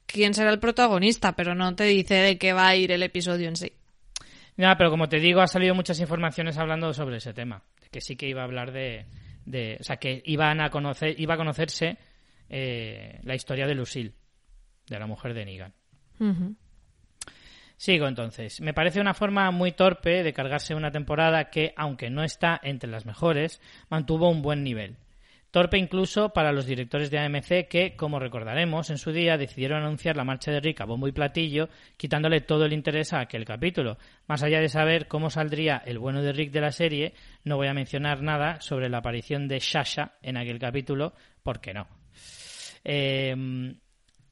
quién 0.07 0.35
será 0.35 0.51
el 0.51 0.59
protagonista, 0.61 1.35
pero 1.37 1.55
no 1.55 1.75
te 1.75 1.85
dice 1.85 2.15
de 2.15 2.39
qué 2.39 2.53
va 2.53 2.69
a 2.69 2.77
ir 2.77 2.93
el 2.93 3.03
episodio 3.03 3.49
en 3.49 3.57
sí. 3.57 3.73
Nada, 4.57 4.77
pero 4.79 4.89
como 4.91 5.09
te 5.09 5.19
digo, 5.19 5.41
ha 5.43 5.47
salido 5.49 5.75
muchas 5.75 6.01
informaciones 6.01 6.57
hablando 6.57 6.95
sobre 6.95 7.19
ese 7.19 7.35
tema. 7.35 7.63
Que 7.91 8.01
sí 8.01 8.17
que 8.17 8.27
iba 8.29 8.41
a 8.41 8.45
hablar 8.45 8.73
de. 8.73 9.05
De- 9.47 9.79
o 9.81 9.83
sea, 9.85 9.97
que 9.97 10.23
iban 10.27 10.61
a 10.61 10.69
conocer, 10.71 11.19
iba 11.19 11.35
a 11.35 11.39
conocerse 11.39 11.97
eh, 12.49 13.19
la 13.25 13.35
historia 13.35 13.67
de 13.67 13.75
Lucille, 13.75 14.13
de 14.89 14.99
la 14.99 15.07
mujer 15.07 15.33
de 15.35 15.45
Negan. 15.45 15.73
Sigo 17.79 18.09
entonces. 18.09 18.61
Me 18.61 18.73
parece 18.73 19.01
una 19.01 19.13
forma 19.15 19.51
muy 19.51 19.73
torpe 19.73 20.23
de 20.23 20.33
cargarse 20.33 20.75
una 20.75 20.91
temporada 20.91 21.51
que, 21.51 21.75
aunque 21.77 22.09
no 22.09 22.23
está 22.25 22.59
entre 22.63 22.91
las 22.91 23.05
mejores, 23.05 23.61
mantuvo 23.91 24.31
un 24.31 24.41
buen 24.43 24.63
nivel. 24.63 24.97
Torpe 25.51 25.79
incluso 25.79 26.31
para 26.31 26.53
los 26.53 26.67
directores 26.67 27.11
de 27.11 27.19
AMC 27.19 27.69
que, 27.69 27.95
como 27.97 28.19
recordaremos, 28.19 28.91
en 28.91 28.99
su 28.99 29.13
día 29.13 29.39
decidieron 29.39 29.83
anunciar 29.83 30.17
la 30.17 30.25
marcha 30.25 30.51
de 30.51 30.61
Rick 30.61 30.81
a 30.81 30.85
bombo 30.85 31.09
y 31.09 31.13
platillo, 31.13 31.69
quitándole 31.97 32.41
todo 32.41 32.65
el 32.67 32.73
interés 32.73 33.13
a 33.13 33.21
aquel 33.21 33.45
capítulo. 33.45 33.97
Más 34.27 34.43
allá 34.43 34.61
de 34.61 34.69
saber 34.69 35.09
cómo 35.09 35.31
saldría 35.31 35.83
el 35.87 35.99
bueno 35.99 36.23
de 36.23 36.33
Rick 36.33 36.53
de 36.53 36.61
la 36.61 36.73
serie, 36.73 37.15
no 37.45 37.57
voy 37.57 37.69
a 37.69 37.75
mencionar 37.75 38.23
nada 38.23 38.61
sobre 38.61 38.89
la 38.89 38.99
aparición 38.99 39.49
de 39.49 39.59
Shasha 39.61 40.13
en 40.21 40.37
aquel 40.37 40.59
capítulo, 40.59 41.15
porque 41.43 41.73
no. 41.73 41.87
Eh, 42.85 43.35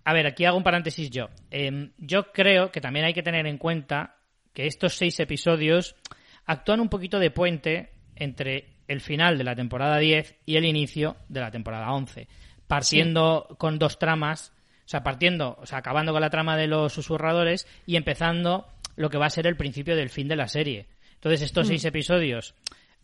a 0.05 0.13
ver, 0.13 0.27
aquí 0.27 0.45
hago 0.45 0.59
un 0.59 0.65
paréntesis 0.65 1.11
yo. 1.11 1.31
Eh, 1.51 1.91
yo 1.97 2.31
creo 2.33 2.71
que 2.71 2.81
también 2.81 3.07
hay 3.07 3.15
que 3.15 3.23
tener 3.23 3.47
en 3.47 3.57
cuenta 3.57 4.19
que 4.53 4.67
estos 4.67 4.95
seis 4.95 5.19
episodios 5.21 5.97
actúan 6.45 6.81
un 6.81 6.89
poquito 6.89 7.19
de 7.19 7.31
puente 7.31 7.91
entre 8.15 8.74
el 8.89 9.01
final 9.01 9.39
de 9.39 9.45
la 9.45 9.55
temporada 9.55 9.99
10 9.99 10.37
y 10.47 10.57
el 10.57 10.65
inicio 10.65 11.17
de 11.29 11.41
la 11.41 11.51
temporada 11.51 11.93
11, 11.93 12.29
partiendo 12.67 13.57
con 13.59 13.79
dos 13.79 13.99
tramas, 13.99 14.53
o 14.85 14.89
sea, 14.89 15.03
partiendo, 15.03 15.57
o 15.61 15.67
sea, 15.67 15.79
acabando 15.79 16.13
con 16.13 16.21
la 16.21 16.31
trama 16.31 16.57
de 16.57 16.67
los 16.67 16.93
susurradores 16.93 17.67
y 17.87 17.97
empezando 17.97 18.67
lo 18.97 19.11
que 19.11 19.19
va 19.19 19.27
a 19.27 19.31
ser 19.31 19.47
el 19.47 19.57
principio 19.57 19.97
del 19.97 20.11
fin 20.11 20.29
de 20.29 20.37
la 20.37 20.49
serie. 20.49 20.87
Entonces, 21.15 21.43
estos 21.43 21.69
seis 21.69 21.85
episodios, 21.85 22.55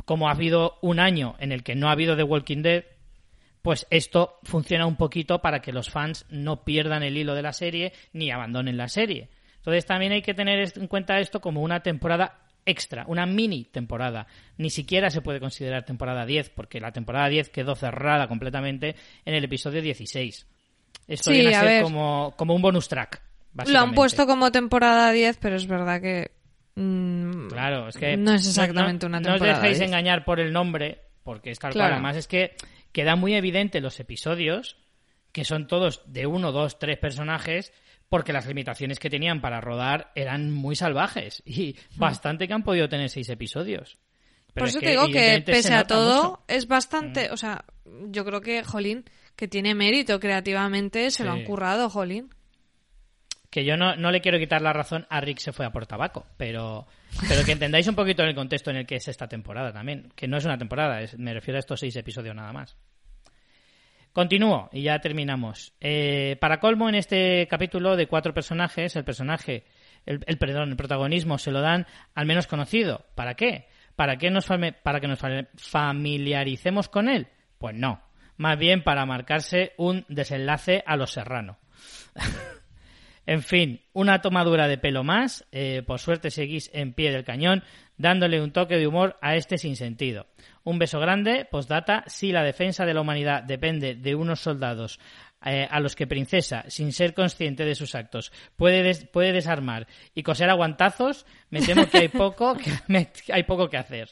como 0.04 0.28
ha 0.28 0.32
habido 0.32 0.78
un 0.82 1.00
año 1.00 1.36
en 1.38 1.52
el 1.52 1.62
que 1.62 1.74
no 1.74 1.88
ha 1.88 1.92
habido 1.92 2.16
The 2.16 2.22
Walking 2.22 2.62
Dead, 2.62 2.84
pues 3.62 3.86
esto 3.90 4.38
funciona 4.42 4.86
un 4.86 4.96
poquito 4.96 5.40
para 5.40 5.60
que 5.60 5.72
los 5.72 5.90
fans 5.90 6.26
no 6.30 6.64
pierdan 6.64 7.02
el 7.02 7.16
hilo 7.16 7.34
de 7.34 7.42
la 7.42 7.52
serie 7.52 7.92
ni 8.12 8.30
abandonen 8.30 8.76
la 8.76 8.88
serie. 8.88 9.28
Entonces 9.56 9.84
también 9.84 10.12
hay 10.12 10.22
que 10.22 10.34
tener 10.34 10.72
en 10.74 10.86
cuenta 10.86 11.20
esto 11.20 11.40
como 11.40 11.62
una 11.62 11.80
temporada 11.80 12.38
extra, 12.66 13.04
una 13.08 13.26
mini 13.26 13.64
temporada. 13.64 14.26
Ni 14.58 14.70
siquiera 14.70 15.10
se 15.10 15.22
puede 15.22 15.40
considerar 15.40 15.84
temporada 15.84 16.26
10, 16.26 16.50
porque 16.50 16.80
la 16.80 16.92
temporada 16.92 17.28
10 17.28 17.48
quedó 17.50 17.74
cerrada 17.74 18.28
completamente 18.28 18.96
en 19.24 19.34
el 19.34 19.44
episodio 19.44 19.82
16. 19.82 20.46
Esto 21.08 21.30
Sí, 21.30 21.36
viene 21.40 21.54
a 21.56 21.60
a 21.60 21.64
ser 21.64 21.82
como, 21.82 22.34
como 22.36 22.54
un 22.54 22.62
bonus 22.62 22.88
track. 22.88 23.22
Lo 23.66 23.78
han 23.80 23.94
puesto 23.94 24.26
como 24.26 24.52
temporada 24.52 25.10
10, 25.10 25.38
pero 25.38 25.56
es 25.56 25.66
verdad 25.66 26.00
que 26.00 26.30
mm, 26.76 27.48
Claro, 27.48 27.88
es 27.88 27.96
que 27.96 28.16
no 28.16 28.32
es 28.34 28.46
exactamente 28.46 29.06
una 29.06 29.18
no 29.20 29.24
temporada. 29.30 29.56
os 29.56 29.62
dejéis 29.62 29.78
10. 29.78 29.88
engañar 29.88 30.24
por 30.24 30.38
el 30.38 30.52
nombre, 30.52 31.00
porque 31.24 31.50
es 31.50 31.58
tal 31.58 31.72
Claro. 31.72 31.88
cual. 31.88 31.92
Además 31.94 32.16
es 32.16 32.28
que 32.28 32.54
queda 32.92 33.16
muy 33.16 33.34
evidente 33.34 33.80
los 33.80 33.98
episodios, 33.98 34.76
que 35.32 35.44
son 35.44 35.66
todos 35.66 36.02
de 36.06 36.26
uno, 36.26 36.52
dos, 36.52 36.78
tres 36.78 36.98
personajes, 36.98 37.72
porque 38.10 38.34
las 38.34 38.46
limitaciones 38.46 38.98
que 38.98 39.08
tenían 39.08 39.40
para 39.40 39.60
rodar 39.62 40.10
eran 40.14 40.50
muy 40.50 40.76
salvajes. 40.76 41.42
Y 41.46 41.76
bastante 41.96 42.46
que 42.46 42.52
han 42.52 42.64
podido 42.64 42.88
tener 42.90 43.08
seis 43.08 43.28
episodios. 43.30 43.98
Pero 44.52 44.64
Por 44.64 44.68
es 44.68 44.70
eso 44.74 44.80
que, 44.80 44.86
te 44.86 44.90
digo 44.92 45.06
que 45.06 45.42
pese 45.46 45.72
a 45.74 45.86
todo 45.86 46.16
mucho. 46.22 46.44
Es 46.48 46.66
bastante, 46.66 47.30
o 47.30 47.36
sea, 47.36 47.64
yo 48.08 48.24
creo 48.24 48.40
que 48.40 48.64
Jolín 48.64 49.04
que 49.36 49.46
tiene 49.48 49.74
mérito 49.74 50.18
creativamente, 50.20 51.10
se 51.10 51.24
lo 51.24 51.30
han 51.32 51.44
currado, 51.44 51.88
Jolín. 51.88 52.28
que 53.48 53.64
yo 53.64 53.76
no, 53.76 53.96
no 53.96 54.10
le 54.10 54.20
quiero 54.20 54.38
quitar 54.38 54.60
la 54.60 54.72
razón 54.72 55.06
a 55.08 55.20
Rick 55.20 55.38
se 55.38 55.52
fue 55.52 55.64
a 55.66 55.70
por 55.70 55.86
tabaco, 55.86 56.26
pero, 56.36 56.86
pero 57.28 57.44
que 57.44 57.52
entendáis 57.52 57.86
un 57.88 57.94
poquito 57.94 58.22
el 58.22 58.34
contexto 58.34 58.70
en 58.70 58.76
el 58.78 58.86
que 58.86 58.96
es 58.96 59.08
esta 59.08 59.28
temporada 59.28 59.72
también, 59.72 60.12
que 60.14 60.28
no 60.28 60.36
es 60.36 60.44
una 60.44 60.58
temporada, 60.58 61.00
es- 61.00 61.16
me 61.18 61.32
refiero 61.32 61.56
a 61.58 61.60
estos 61.60 61.80
seis 61.80 61.94
episodios 61.96 62.34
nada 62.34 62.52
más. 62.52 62.76
Continúo 64.12 64.68
y 64.72 64.82
ya 64.82 64.98
terminamos. 65.00 65.72
Eh, 65.80 66.36
para 66.40 66.58
colmo, 66.60 66.88
en 66.88 66.96
este 66.96 67.46
capítulo 67.48 67.96
de 67.96 68.06
cuatro 68.08 68.34
personajes, 68.34 68.96
el 68.96 69.04
personaje, 69.04 69.64
el, 70.04 70.20
el- 70.26 70.38
perdón, 70.38 70.70
el 70.70 70.76
protagonismo 70.76 71.38
se 71.38 71.52
lo 71.52 71.60
dan 71.60 71.86
al 72.14 72.26
menos 72.26 72.46
conocido. 72.48 73.06
¿Para 73.14 73.34
qué? 73.34 73.68
¿Para 73.94 74.16
qué 74.16 74.30
nos 74.30 74.46
para 74.46 75.00
que 75.00 75.06
nos 75.08 75.18
fa- 75.18 75.46
familiaricemos 75.56 76.88
con 76.88 77.08
él? 77.08 77.28
Pues 77.58 77.74
no. 77.76 78.02
Más 78.36 78.58
bien 78.58 78.82
para 78.82 79.04
marcarse 79.06 79.74
un 79.76 80.04
desenlace 80.08 80.82
a 80.86 80.96
los 80.96 81.12
serrano. 81.12 81.58
En 83.26 83.42
fin, 83.42 83.80
una 83.92 84.22
tomadura 84.22 84.66
de 84.66 84.78
pelo 84.78 85.04
más. 85.04 85.46
eh, 85.52 85.82
por 85.86 86.00
suerte 86.00 86.30
seguís 86.30 86.68
en 86.72 86.94
pie 86.94 87.12
del 87.12 87.22
cañón, 87.22 87.62
dándole 88.00 88.40
un 88.40 88.52
toque 88.52 88.76
de 88.76 88.86
humor 88.86 89.16
a 89.20 89.36
este 89.36 89.58
sinsentido. 89.58 90.26
Un 90.64 90.78
beso 90.78 90.98
grande, 91.00 91.44
postdata, 91.50 92.04
si 92.06 92.32
la 92.32 92.42
defensa 92.42 92.84
de 92.86 92.94
la 92.94 93.00
humanidad 93.02 93.42
depende 93.42 93.94
de 93.94 94.14
unos 94.14 94.40
soldados 94.40 94.98
eh, 95.44 95.66
a 95.70 95.80
los 95.80 95.96
que 95.96 96.06
Princesa, 96.06 96.64
sin 96.68 96.92
ser 96.92 97.14
consciente 97.14 97.64
de 97.64 97.74
sus 97.74 97.94
actos, 97.94 98.32
puede, 98.56 98.82
des- 98.82 99.06
puede 99.06 99.32
desarmar 99.32 99.86
y 100.14 100.22
coser 100.22 100.50
aguantazos, 100.50 101.26
me 101.50 101.60
temo 101.62 101.86
que 101.88 101.98
hay 101.98 102.08
poco 102.08 102.56
que, 102.56 102.70
me- 102.88 103.08
hay 103.32 103.42
poco 103.44 103.68
que 103.68 103.76
hacer. 103.78 104.10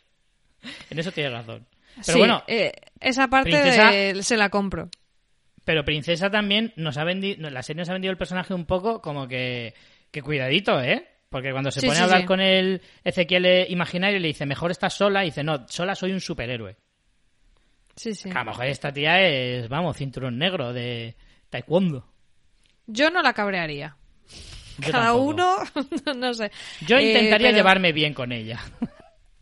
En 0.91 0.99
eso 0.99 1.12
tiene 1.12 1.30
razón. 1.30 1.66
Pero 1.95 2.03
sí, 2.12 2.18
bueno, 2.18 2.43
eh, 2.47 2.72
esa 3.01 3.28
parte 3.28 3.51
Princesa- 3.51 3.91
de- 3.91 4.22
se 4.22 4.36
la 4.36 4.49
compro. 4.51 4.89
pero 5.64 5.84
Princesa 5.84 6.30
también 6.30 6.72
nos 6.76 6.97
ha 6.99 7.05
vendido, 7.05 7.51
la 7.51 7.62
serie 7.62 7.80
nos 7.80 7.89
ha 7.91 7.93
vendido 7.95 8.12
el 8.12 8.18
personaje 8.18 8.55
un 8.55 8.64
poco 8.66 9.01
como 9.03 9.28
que, 9.28 9.74
que 10.11 10.22
cuidadito, 10.22 10.80
¿eh? 10.80 11.07
Porque 11.28 11.52
cuando 11.52 11.70
se 11.70 11.80
Sí, 11.80 11.86
pone 11.86 11.96
sí, 11.96 12.02
a 12.02 12.04
hablar 12.04 12.20
sí. 12.22 12.26
con 12.26 12.40
el 12.40 12.80
Ezequiel 13.04 13.66
imaginario 13.70 14.18
le 14.18 14.28
dice, 14.28 14.46
mejor 14.46 14.70
estás 14.70 14.94
sola, 14.94 15.22
y 15.24 15.26
dice, 15.28 15.42
no, 15.44 15.66
sola 15.68 15.94
soy 15.94 16.12
un 16.12 16.20
superhéroe. 16.20 16.76
Sí, 17.96 18.14
sí. 18.14 18.30
A 18.30 18.38
lo 18.38 18.44
mejor 18.46 18.66
esta 18.66 18.92
tía 18.92 19.20
es, 19.20 19.68
vamos, 19.68 19.96
cinturón 19.96 20.38
negro 20.38 20.72
de 20.72 21.16
taekwondo. 21.50 22.06
Yo 22.86 23.10
no 23.10 23.20
la 23.22 23.32
cabrearía. 23.34 23.96
Yo 24.78 24.92
Cada 24.92 25.06
tampoco. 25.06 25.24
uno, 25.24 25.56
no 26.16 26.32
sé. 26.34 26.50
Yo 26.86 26.96
Eh, 26.96 27.08
intentaría 27.08 27.48
pero 27.48 27.56
llevarme 27.58 27.92
bien 27.92 28.14
con 28.14 28.32
ella. 28.32 28.60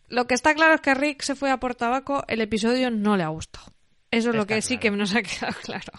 Lo 0.09 0.27
que 0.27 0.35
está 0.35 0.55
claro 0.55 0.75
es 0.75 0.81
que 0.81 0.95
Rick 0.95 1.23
se 1.23 1.35
fue 1.35 1.51
a 1.51 1.59
por 1.59 1.75
tabaco, 1.75 2.25
el 2.29 2.41
episodio 2.41 2.91
no 2.91 3.17
le 3.17 3.23
ha 3.25 3.29
gustado. 3.29 3.67
Eso 4.11 4.31
es 4.31 4.37
lo 4.37 4.47
que 4.47 4.63
sí 4.63 4.79
que 4.79 4.91
nos 4.91 5.15
ha 5.15 5.23
quedado 5.23 5.55
claro. 5.63 5.93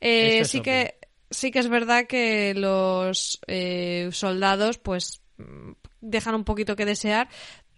Eh, 0.00 0.44
sí 0.44 0.58
obvio. 0.58 0.64
que 0.64 0.94
sí 1.30 1.50
que 1.50 1.60
es 1.60 1.68
verdad 1.68 2.06
que 2.06 2.54
los 2.54 3.40
eh, 3.46 4.08
soldados 4.12 4.78
pues 4.78 5.22
dejan 6.00 6.34
un 6.34 6.44
poquito 6.44 6.76
que 6.76 6.84
desear, 6.84 7.28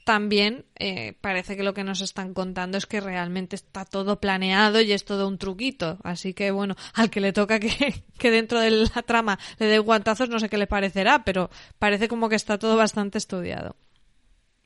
también 0.05 0.65
eh, 0.79 1.15
parece 1.21 1.57
que 1.57 1.63
lo 1.63 1.75
que 1.75 1.85
nos 1.85 2.01
están 2.01 2.35
contando 2.35 2.77
es 2.77 2.87
que 2.87 3.01
realmente 3.01 3.55
está 3.57 3.85
todo 3.85 4.21
planeado 4.21 4.81
y 4.81 4.93
es 4.93 5.05
todo 5.05 5.29
un 5.29 5.39
truquito. 5.39 5.99
Así 6.03 6.35
que 6.35 6.51
bueno, 6.51 6.75
al 6.95 7.11
que 7.11 7.21
le 7.21 7.33
toca 7.33 7.61
que, 7.61 8.03
que 8.19 8.31
dentro 8.31 8.61
de 8.61 8.71
la 8.71 9.03
trama 9.03 9.39
le 9.59 9.67
dé 9.67 9.79
guantazos, 9.79 10.29
no 10.29 10.41
sé 10.41 10.49
qué 10.49 10.59
le 10.59 10.67
parecerá, 10.67 11.25
pero 11.25 11.51
parece 11.79 12.09
como 12.09 12.29
que 12.29 12.37
está 12.37 12.59
todo 12.59 12.77
bastante 12.77 13.19
estudiado. 13.19 13.77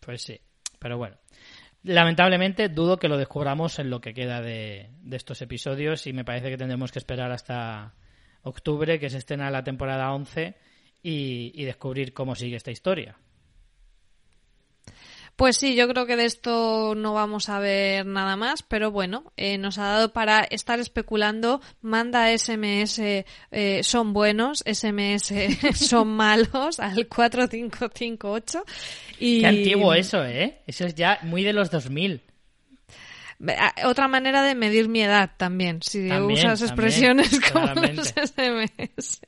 Pues 0.00 0.22
sí, 0.22 0.40
pero 0.78 0.96
bueno. 0.96 1.16
Lamentablemente 1.82 2.68
dudo 2.68 2.98
que 2.98 3.08
lo 3.08 3.16
descubramos 3.16 3.78
en 3.78 3.90
lo 3.90 4.00
que 4.00 4.12
queda 4.12 4.40
de 4.40 4.90
estos 5.12 5.40
episodios 5.40 6.06
y 6.08 6.12
me 6.12 6.24
parece 6.24 6.50
que 6.50 6.56
tendremos 6.56 6.90
que 6.90 6.98
esperar 6.98 7.30
hasta 7.30 7.94
octubre, 8.46 8.98
que 8.98 9.10
se 9.10 9.18
estrena 9.18 9.50
la 9.50 9.64
temporada 9.64 10.12
11, 10.12 10.54
y, 11.02 11.52
y 11.54 11.64
descubrir 11.64 12.12
cómo 12.12 12.34
sigue 12.34 12.56
esta 12.56 12.70
historia. 12.70 13.16
Pues 15.36 15.58
sí, 15.58 15.76
yo 15.76 15.86
creo 15.86 16.06
que 16.06 16.16
de 16.16 16.24
esto 16.24 16.94
no 16.96 17.12
vamos 17.12 17.50
a 17.50 17.58
ver 17.58 18.06
nada 18.06 18.36
más, 18.36 18.62
pero 18.62 18.90
bueno, 18.90 19.34
eh, 19.36 19.58
nos 19.58 19.76
ha 19.76 19.82
dado 19.82 20.12
para 20.14 20.40
estar 20.40 20.80
especulando. 20.80 21.60
Manda 21.82 22.36
SMS 22.36 22.98
eh, 23.00 23.80
son 23.82 24.14
buenos, 24.14 24.64
SMS 24.66 25.34
son 25.74 26.08
malos 26.08 26.80
al 26.80 27.06
4558. 27.06 28.64
Y... 29.20 29.40
Qué 29.40 29.46
antiguo 29.46 29.92
eso, 29.92 30.24
¿eh? 30.24 30.62
Eso 30.66 30.86
es 30.86 30.94
ya 30.94 31.18
muy 31.22 31.42
de 31.42 31.52
los 31.52 31.70
2000. 31.70 32.22
Otra 33.84 34.08
manera 34.08 34.42
de 34.42 34.54
medir 34.54 34.88
mi 34.88 35.02
edad 35.02 35.30
también, 35.36 35.80
si 35.82 36.08
También, 36.08 36.38
usas 36.38 36.60
también, 36.60 36.68
expresiones 36.68 37.40
como 37.52 37.66
claramente. 37.66 37.96
los 37.96 38.30
SMS. 38.30 39.20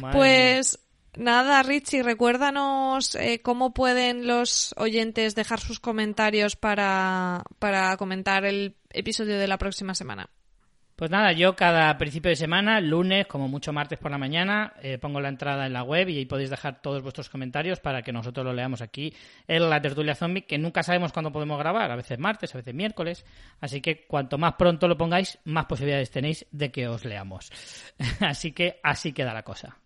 Madre 0.00 0.16
Pues 0.16 0.78
nada, 1.16 1.62
Richie, 1.62 2.02
recuérdanos 2.02 3.14
eh, 3.16 3.40
cómo 3.42 3.74
pueden 3.74 4.26
los 4.26 4.74
oyentes 4.76 5.34
dejar 5.34 5.60
sus 5.60 5.80
comentarios 5.80 6.56
para, 6.56 7.42
para 7.58 7.96
comentar 7.96 8.44
el 8.44 8.76
episodio 8.90 9.38
de 9.38 9.48
la 9.48 9.58
próxima 9.58 9.94
semana. 9.94 10.30
Pues 11.00 11.10
nada, 11.10 11.32
yo 11.32 11.56
cada 11.56 11.96
principio 11.96 12.28
de 12.28 12.36
semana, 12.36 12.78
lunes, 12.78 13.26
como 13.26 13.48
mucho 13.48 13.72
martes 13.72 13.98
por 13.98 14.10
la 14.10 14.18
mañana, 14.18 14.74
eh, 14.82 14.98
pongo 14.98 15.18
la 15.18 15.30
entrada 15.30 15.64
en 15.64 15.72
la 15.72 15.82
web 15.82 16.10
y 16.10 16.18
ahí 16.18 16.26
podéis 16.26 16.50
dejar 16.50 16.82
todos 16.82 17.02
vuestros 17.02 17.30
comentarios 17.30 17.80
para 17.80 18.02
que 18.02 18.12
nosotros 18.12 18.44
lo 18.44 18.52
leamos 18.52 18.82
aquí 18.82 19.14
en 19.48 19.70
la 19.70 19.80
tertulia 19.80 20.14
zombie, 20.14 20.42
que 20.42 20.58
nunca 20.58 20.82
sabemos 20.82 21.10
cuándo 21.10 21.32
podemos 21.32 21.58
grabar, 21.58 21.90
a 21.90 21.96
veces 21.96 22.18
martes, 22.18 22.54
a 22.54 22.58
veces 22.58 22.74
miércoles. 22.74 23.24
Así 23.62 23.80
que 23.80 24.04
cuanto 24.06 24.36
más 24.36 24.56
pronto 24.58 24.88
lo 24.88 24.98
pongáis, 24.98 25.38
más 25.44 25.64
posibilidades 25.64 26.10
tenéis 26.10 26.44
de 26.50 26.70
que 26.70 26.86
os 26.86 27.06
leamos. 27.06 27.50
así 28.20 28.52
que 28.52 28.78
así 28.82 29.14
queda 29.14 29.32
la 29.32 29.42
cosa. 29.42 29.78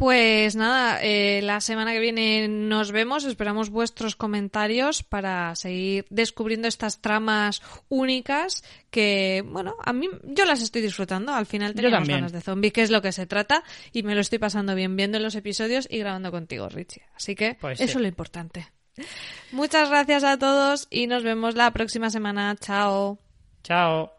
Pues 0.00 0.56
nada, 0.56 0.98
eh, 1.02 1.42
la 1.42 1.60
semana 1.60 1.92
que 1.92 2.00
viene 2.00 2.48
nos 2.48 2.90
vemos. 2.90 3.26
Esperamos 3.26 3.68
vuestros 3.68 4.16
comentarios 4.16 5.02
para 5.02 5.54
seguir 5.56 6.06
descubriendo 6.08 6.68
estas 6.68 7.02
tramas 7.02 7.60
únicas 7.90 8.64
que, 8.90 9.44
bueno, 9.46 9.76
a 9.84 9.92
mí 9.92 10.08
yo 10.24 10.46
las 10.46 10.62
estoy 10.62 10.80
disfrutando. 10.80 11.34
Al 11.34 11.44
final 11.44 11.74
tenemos 11.74 12.08
ganas 12.08 12.32
de 12.32 12.40
zombie, 12.40 12.70
que 12.72 12.80
es 12.80 12.90
lo 12.90 13.02
que 13.02 13.12
se 13.12 13.26
trata, 13.26 13.62
y 13.92 14.02
me 14.02 14.14
lo 14.14 14.22
estoy 14.22 14.38
pasando 14.38 14.74
bien 14.74 14.96
viendo 14.96 15.18
los 15.18 15.34
episodios 15.34 15.86
y 15.90 15.98
grabando 15.98 16.30
contigo, 16.30 16.70
Richie. 16.70 17.02
Así 17.14 17.34
que 17.34 17.58
Pues 17.60 17.78
eso 17.78 17.92
sí. 17.92 17.98
es 17.98 18.00
lo 18.02 18.08
importante. 18.08 18.68
Muchas 19.52 19.90
gracias 19.90 20.24
a 20.24 20.38
todos 20.38 20.88
y 20.88 21.08
nos 21.08 21.24
vemos 21.24 21.56
la 21.56 21.72
próxima 21.72 22.08
semana. 22.08 22.56
Chao. 22.58 23.18
Chao. 23.62 24.10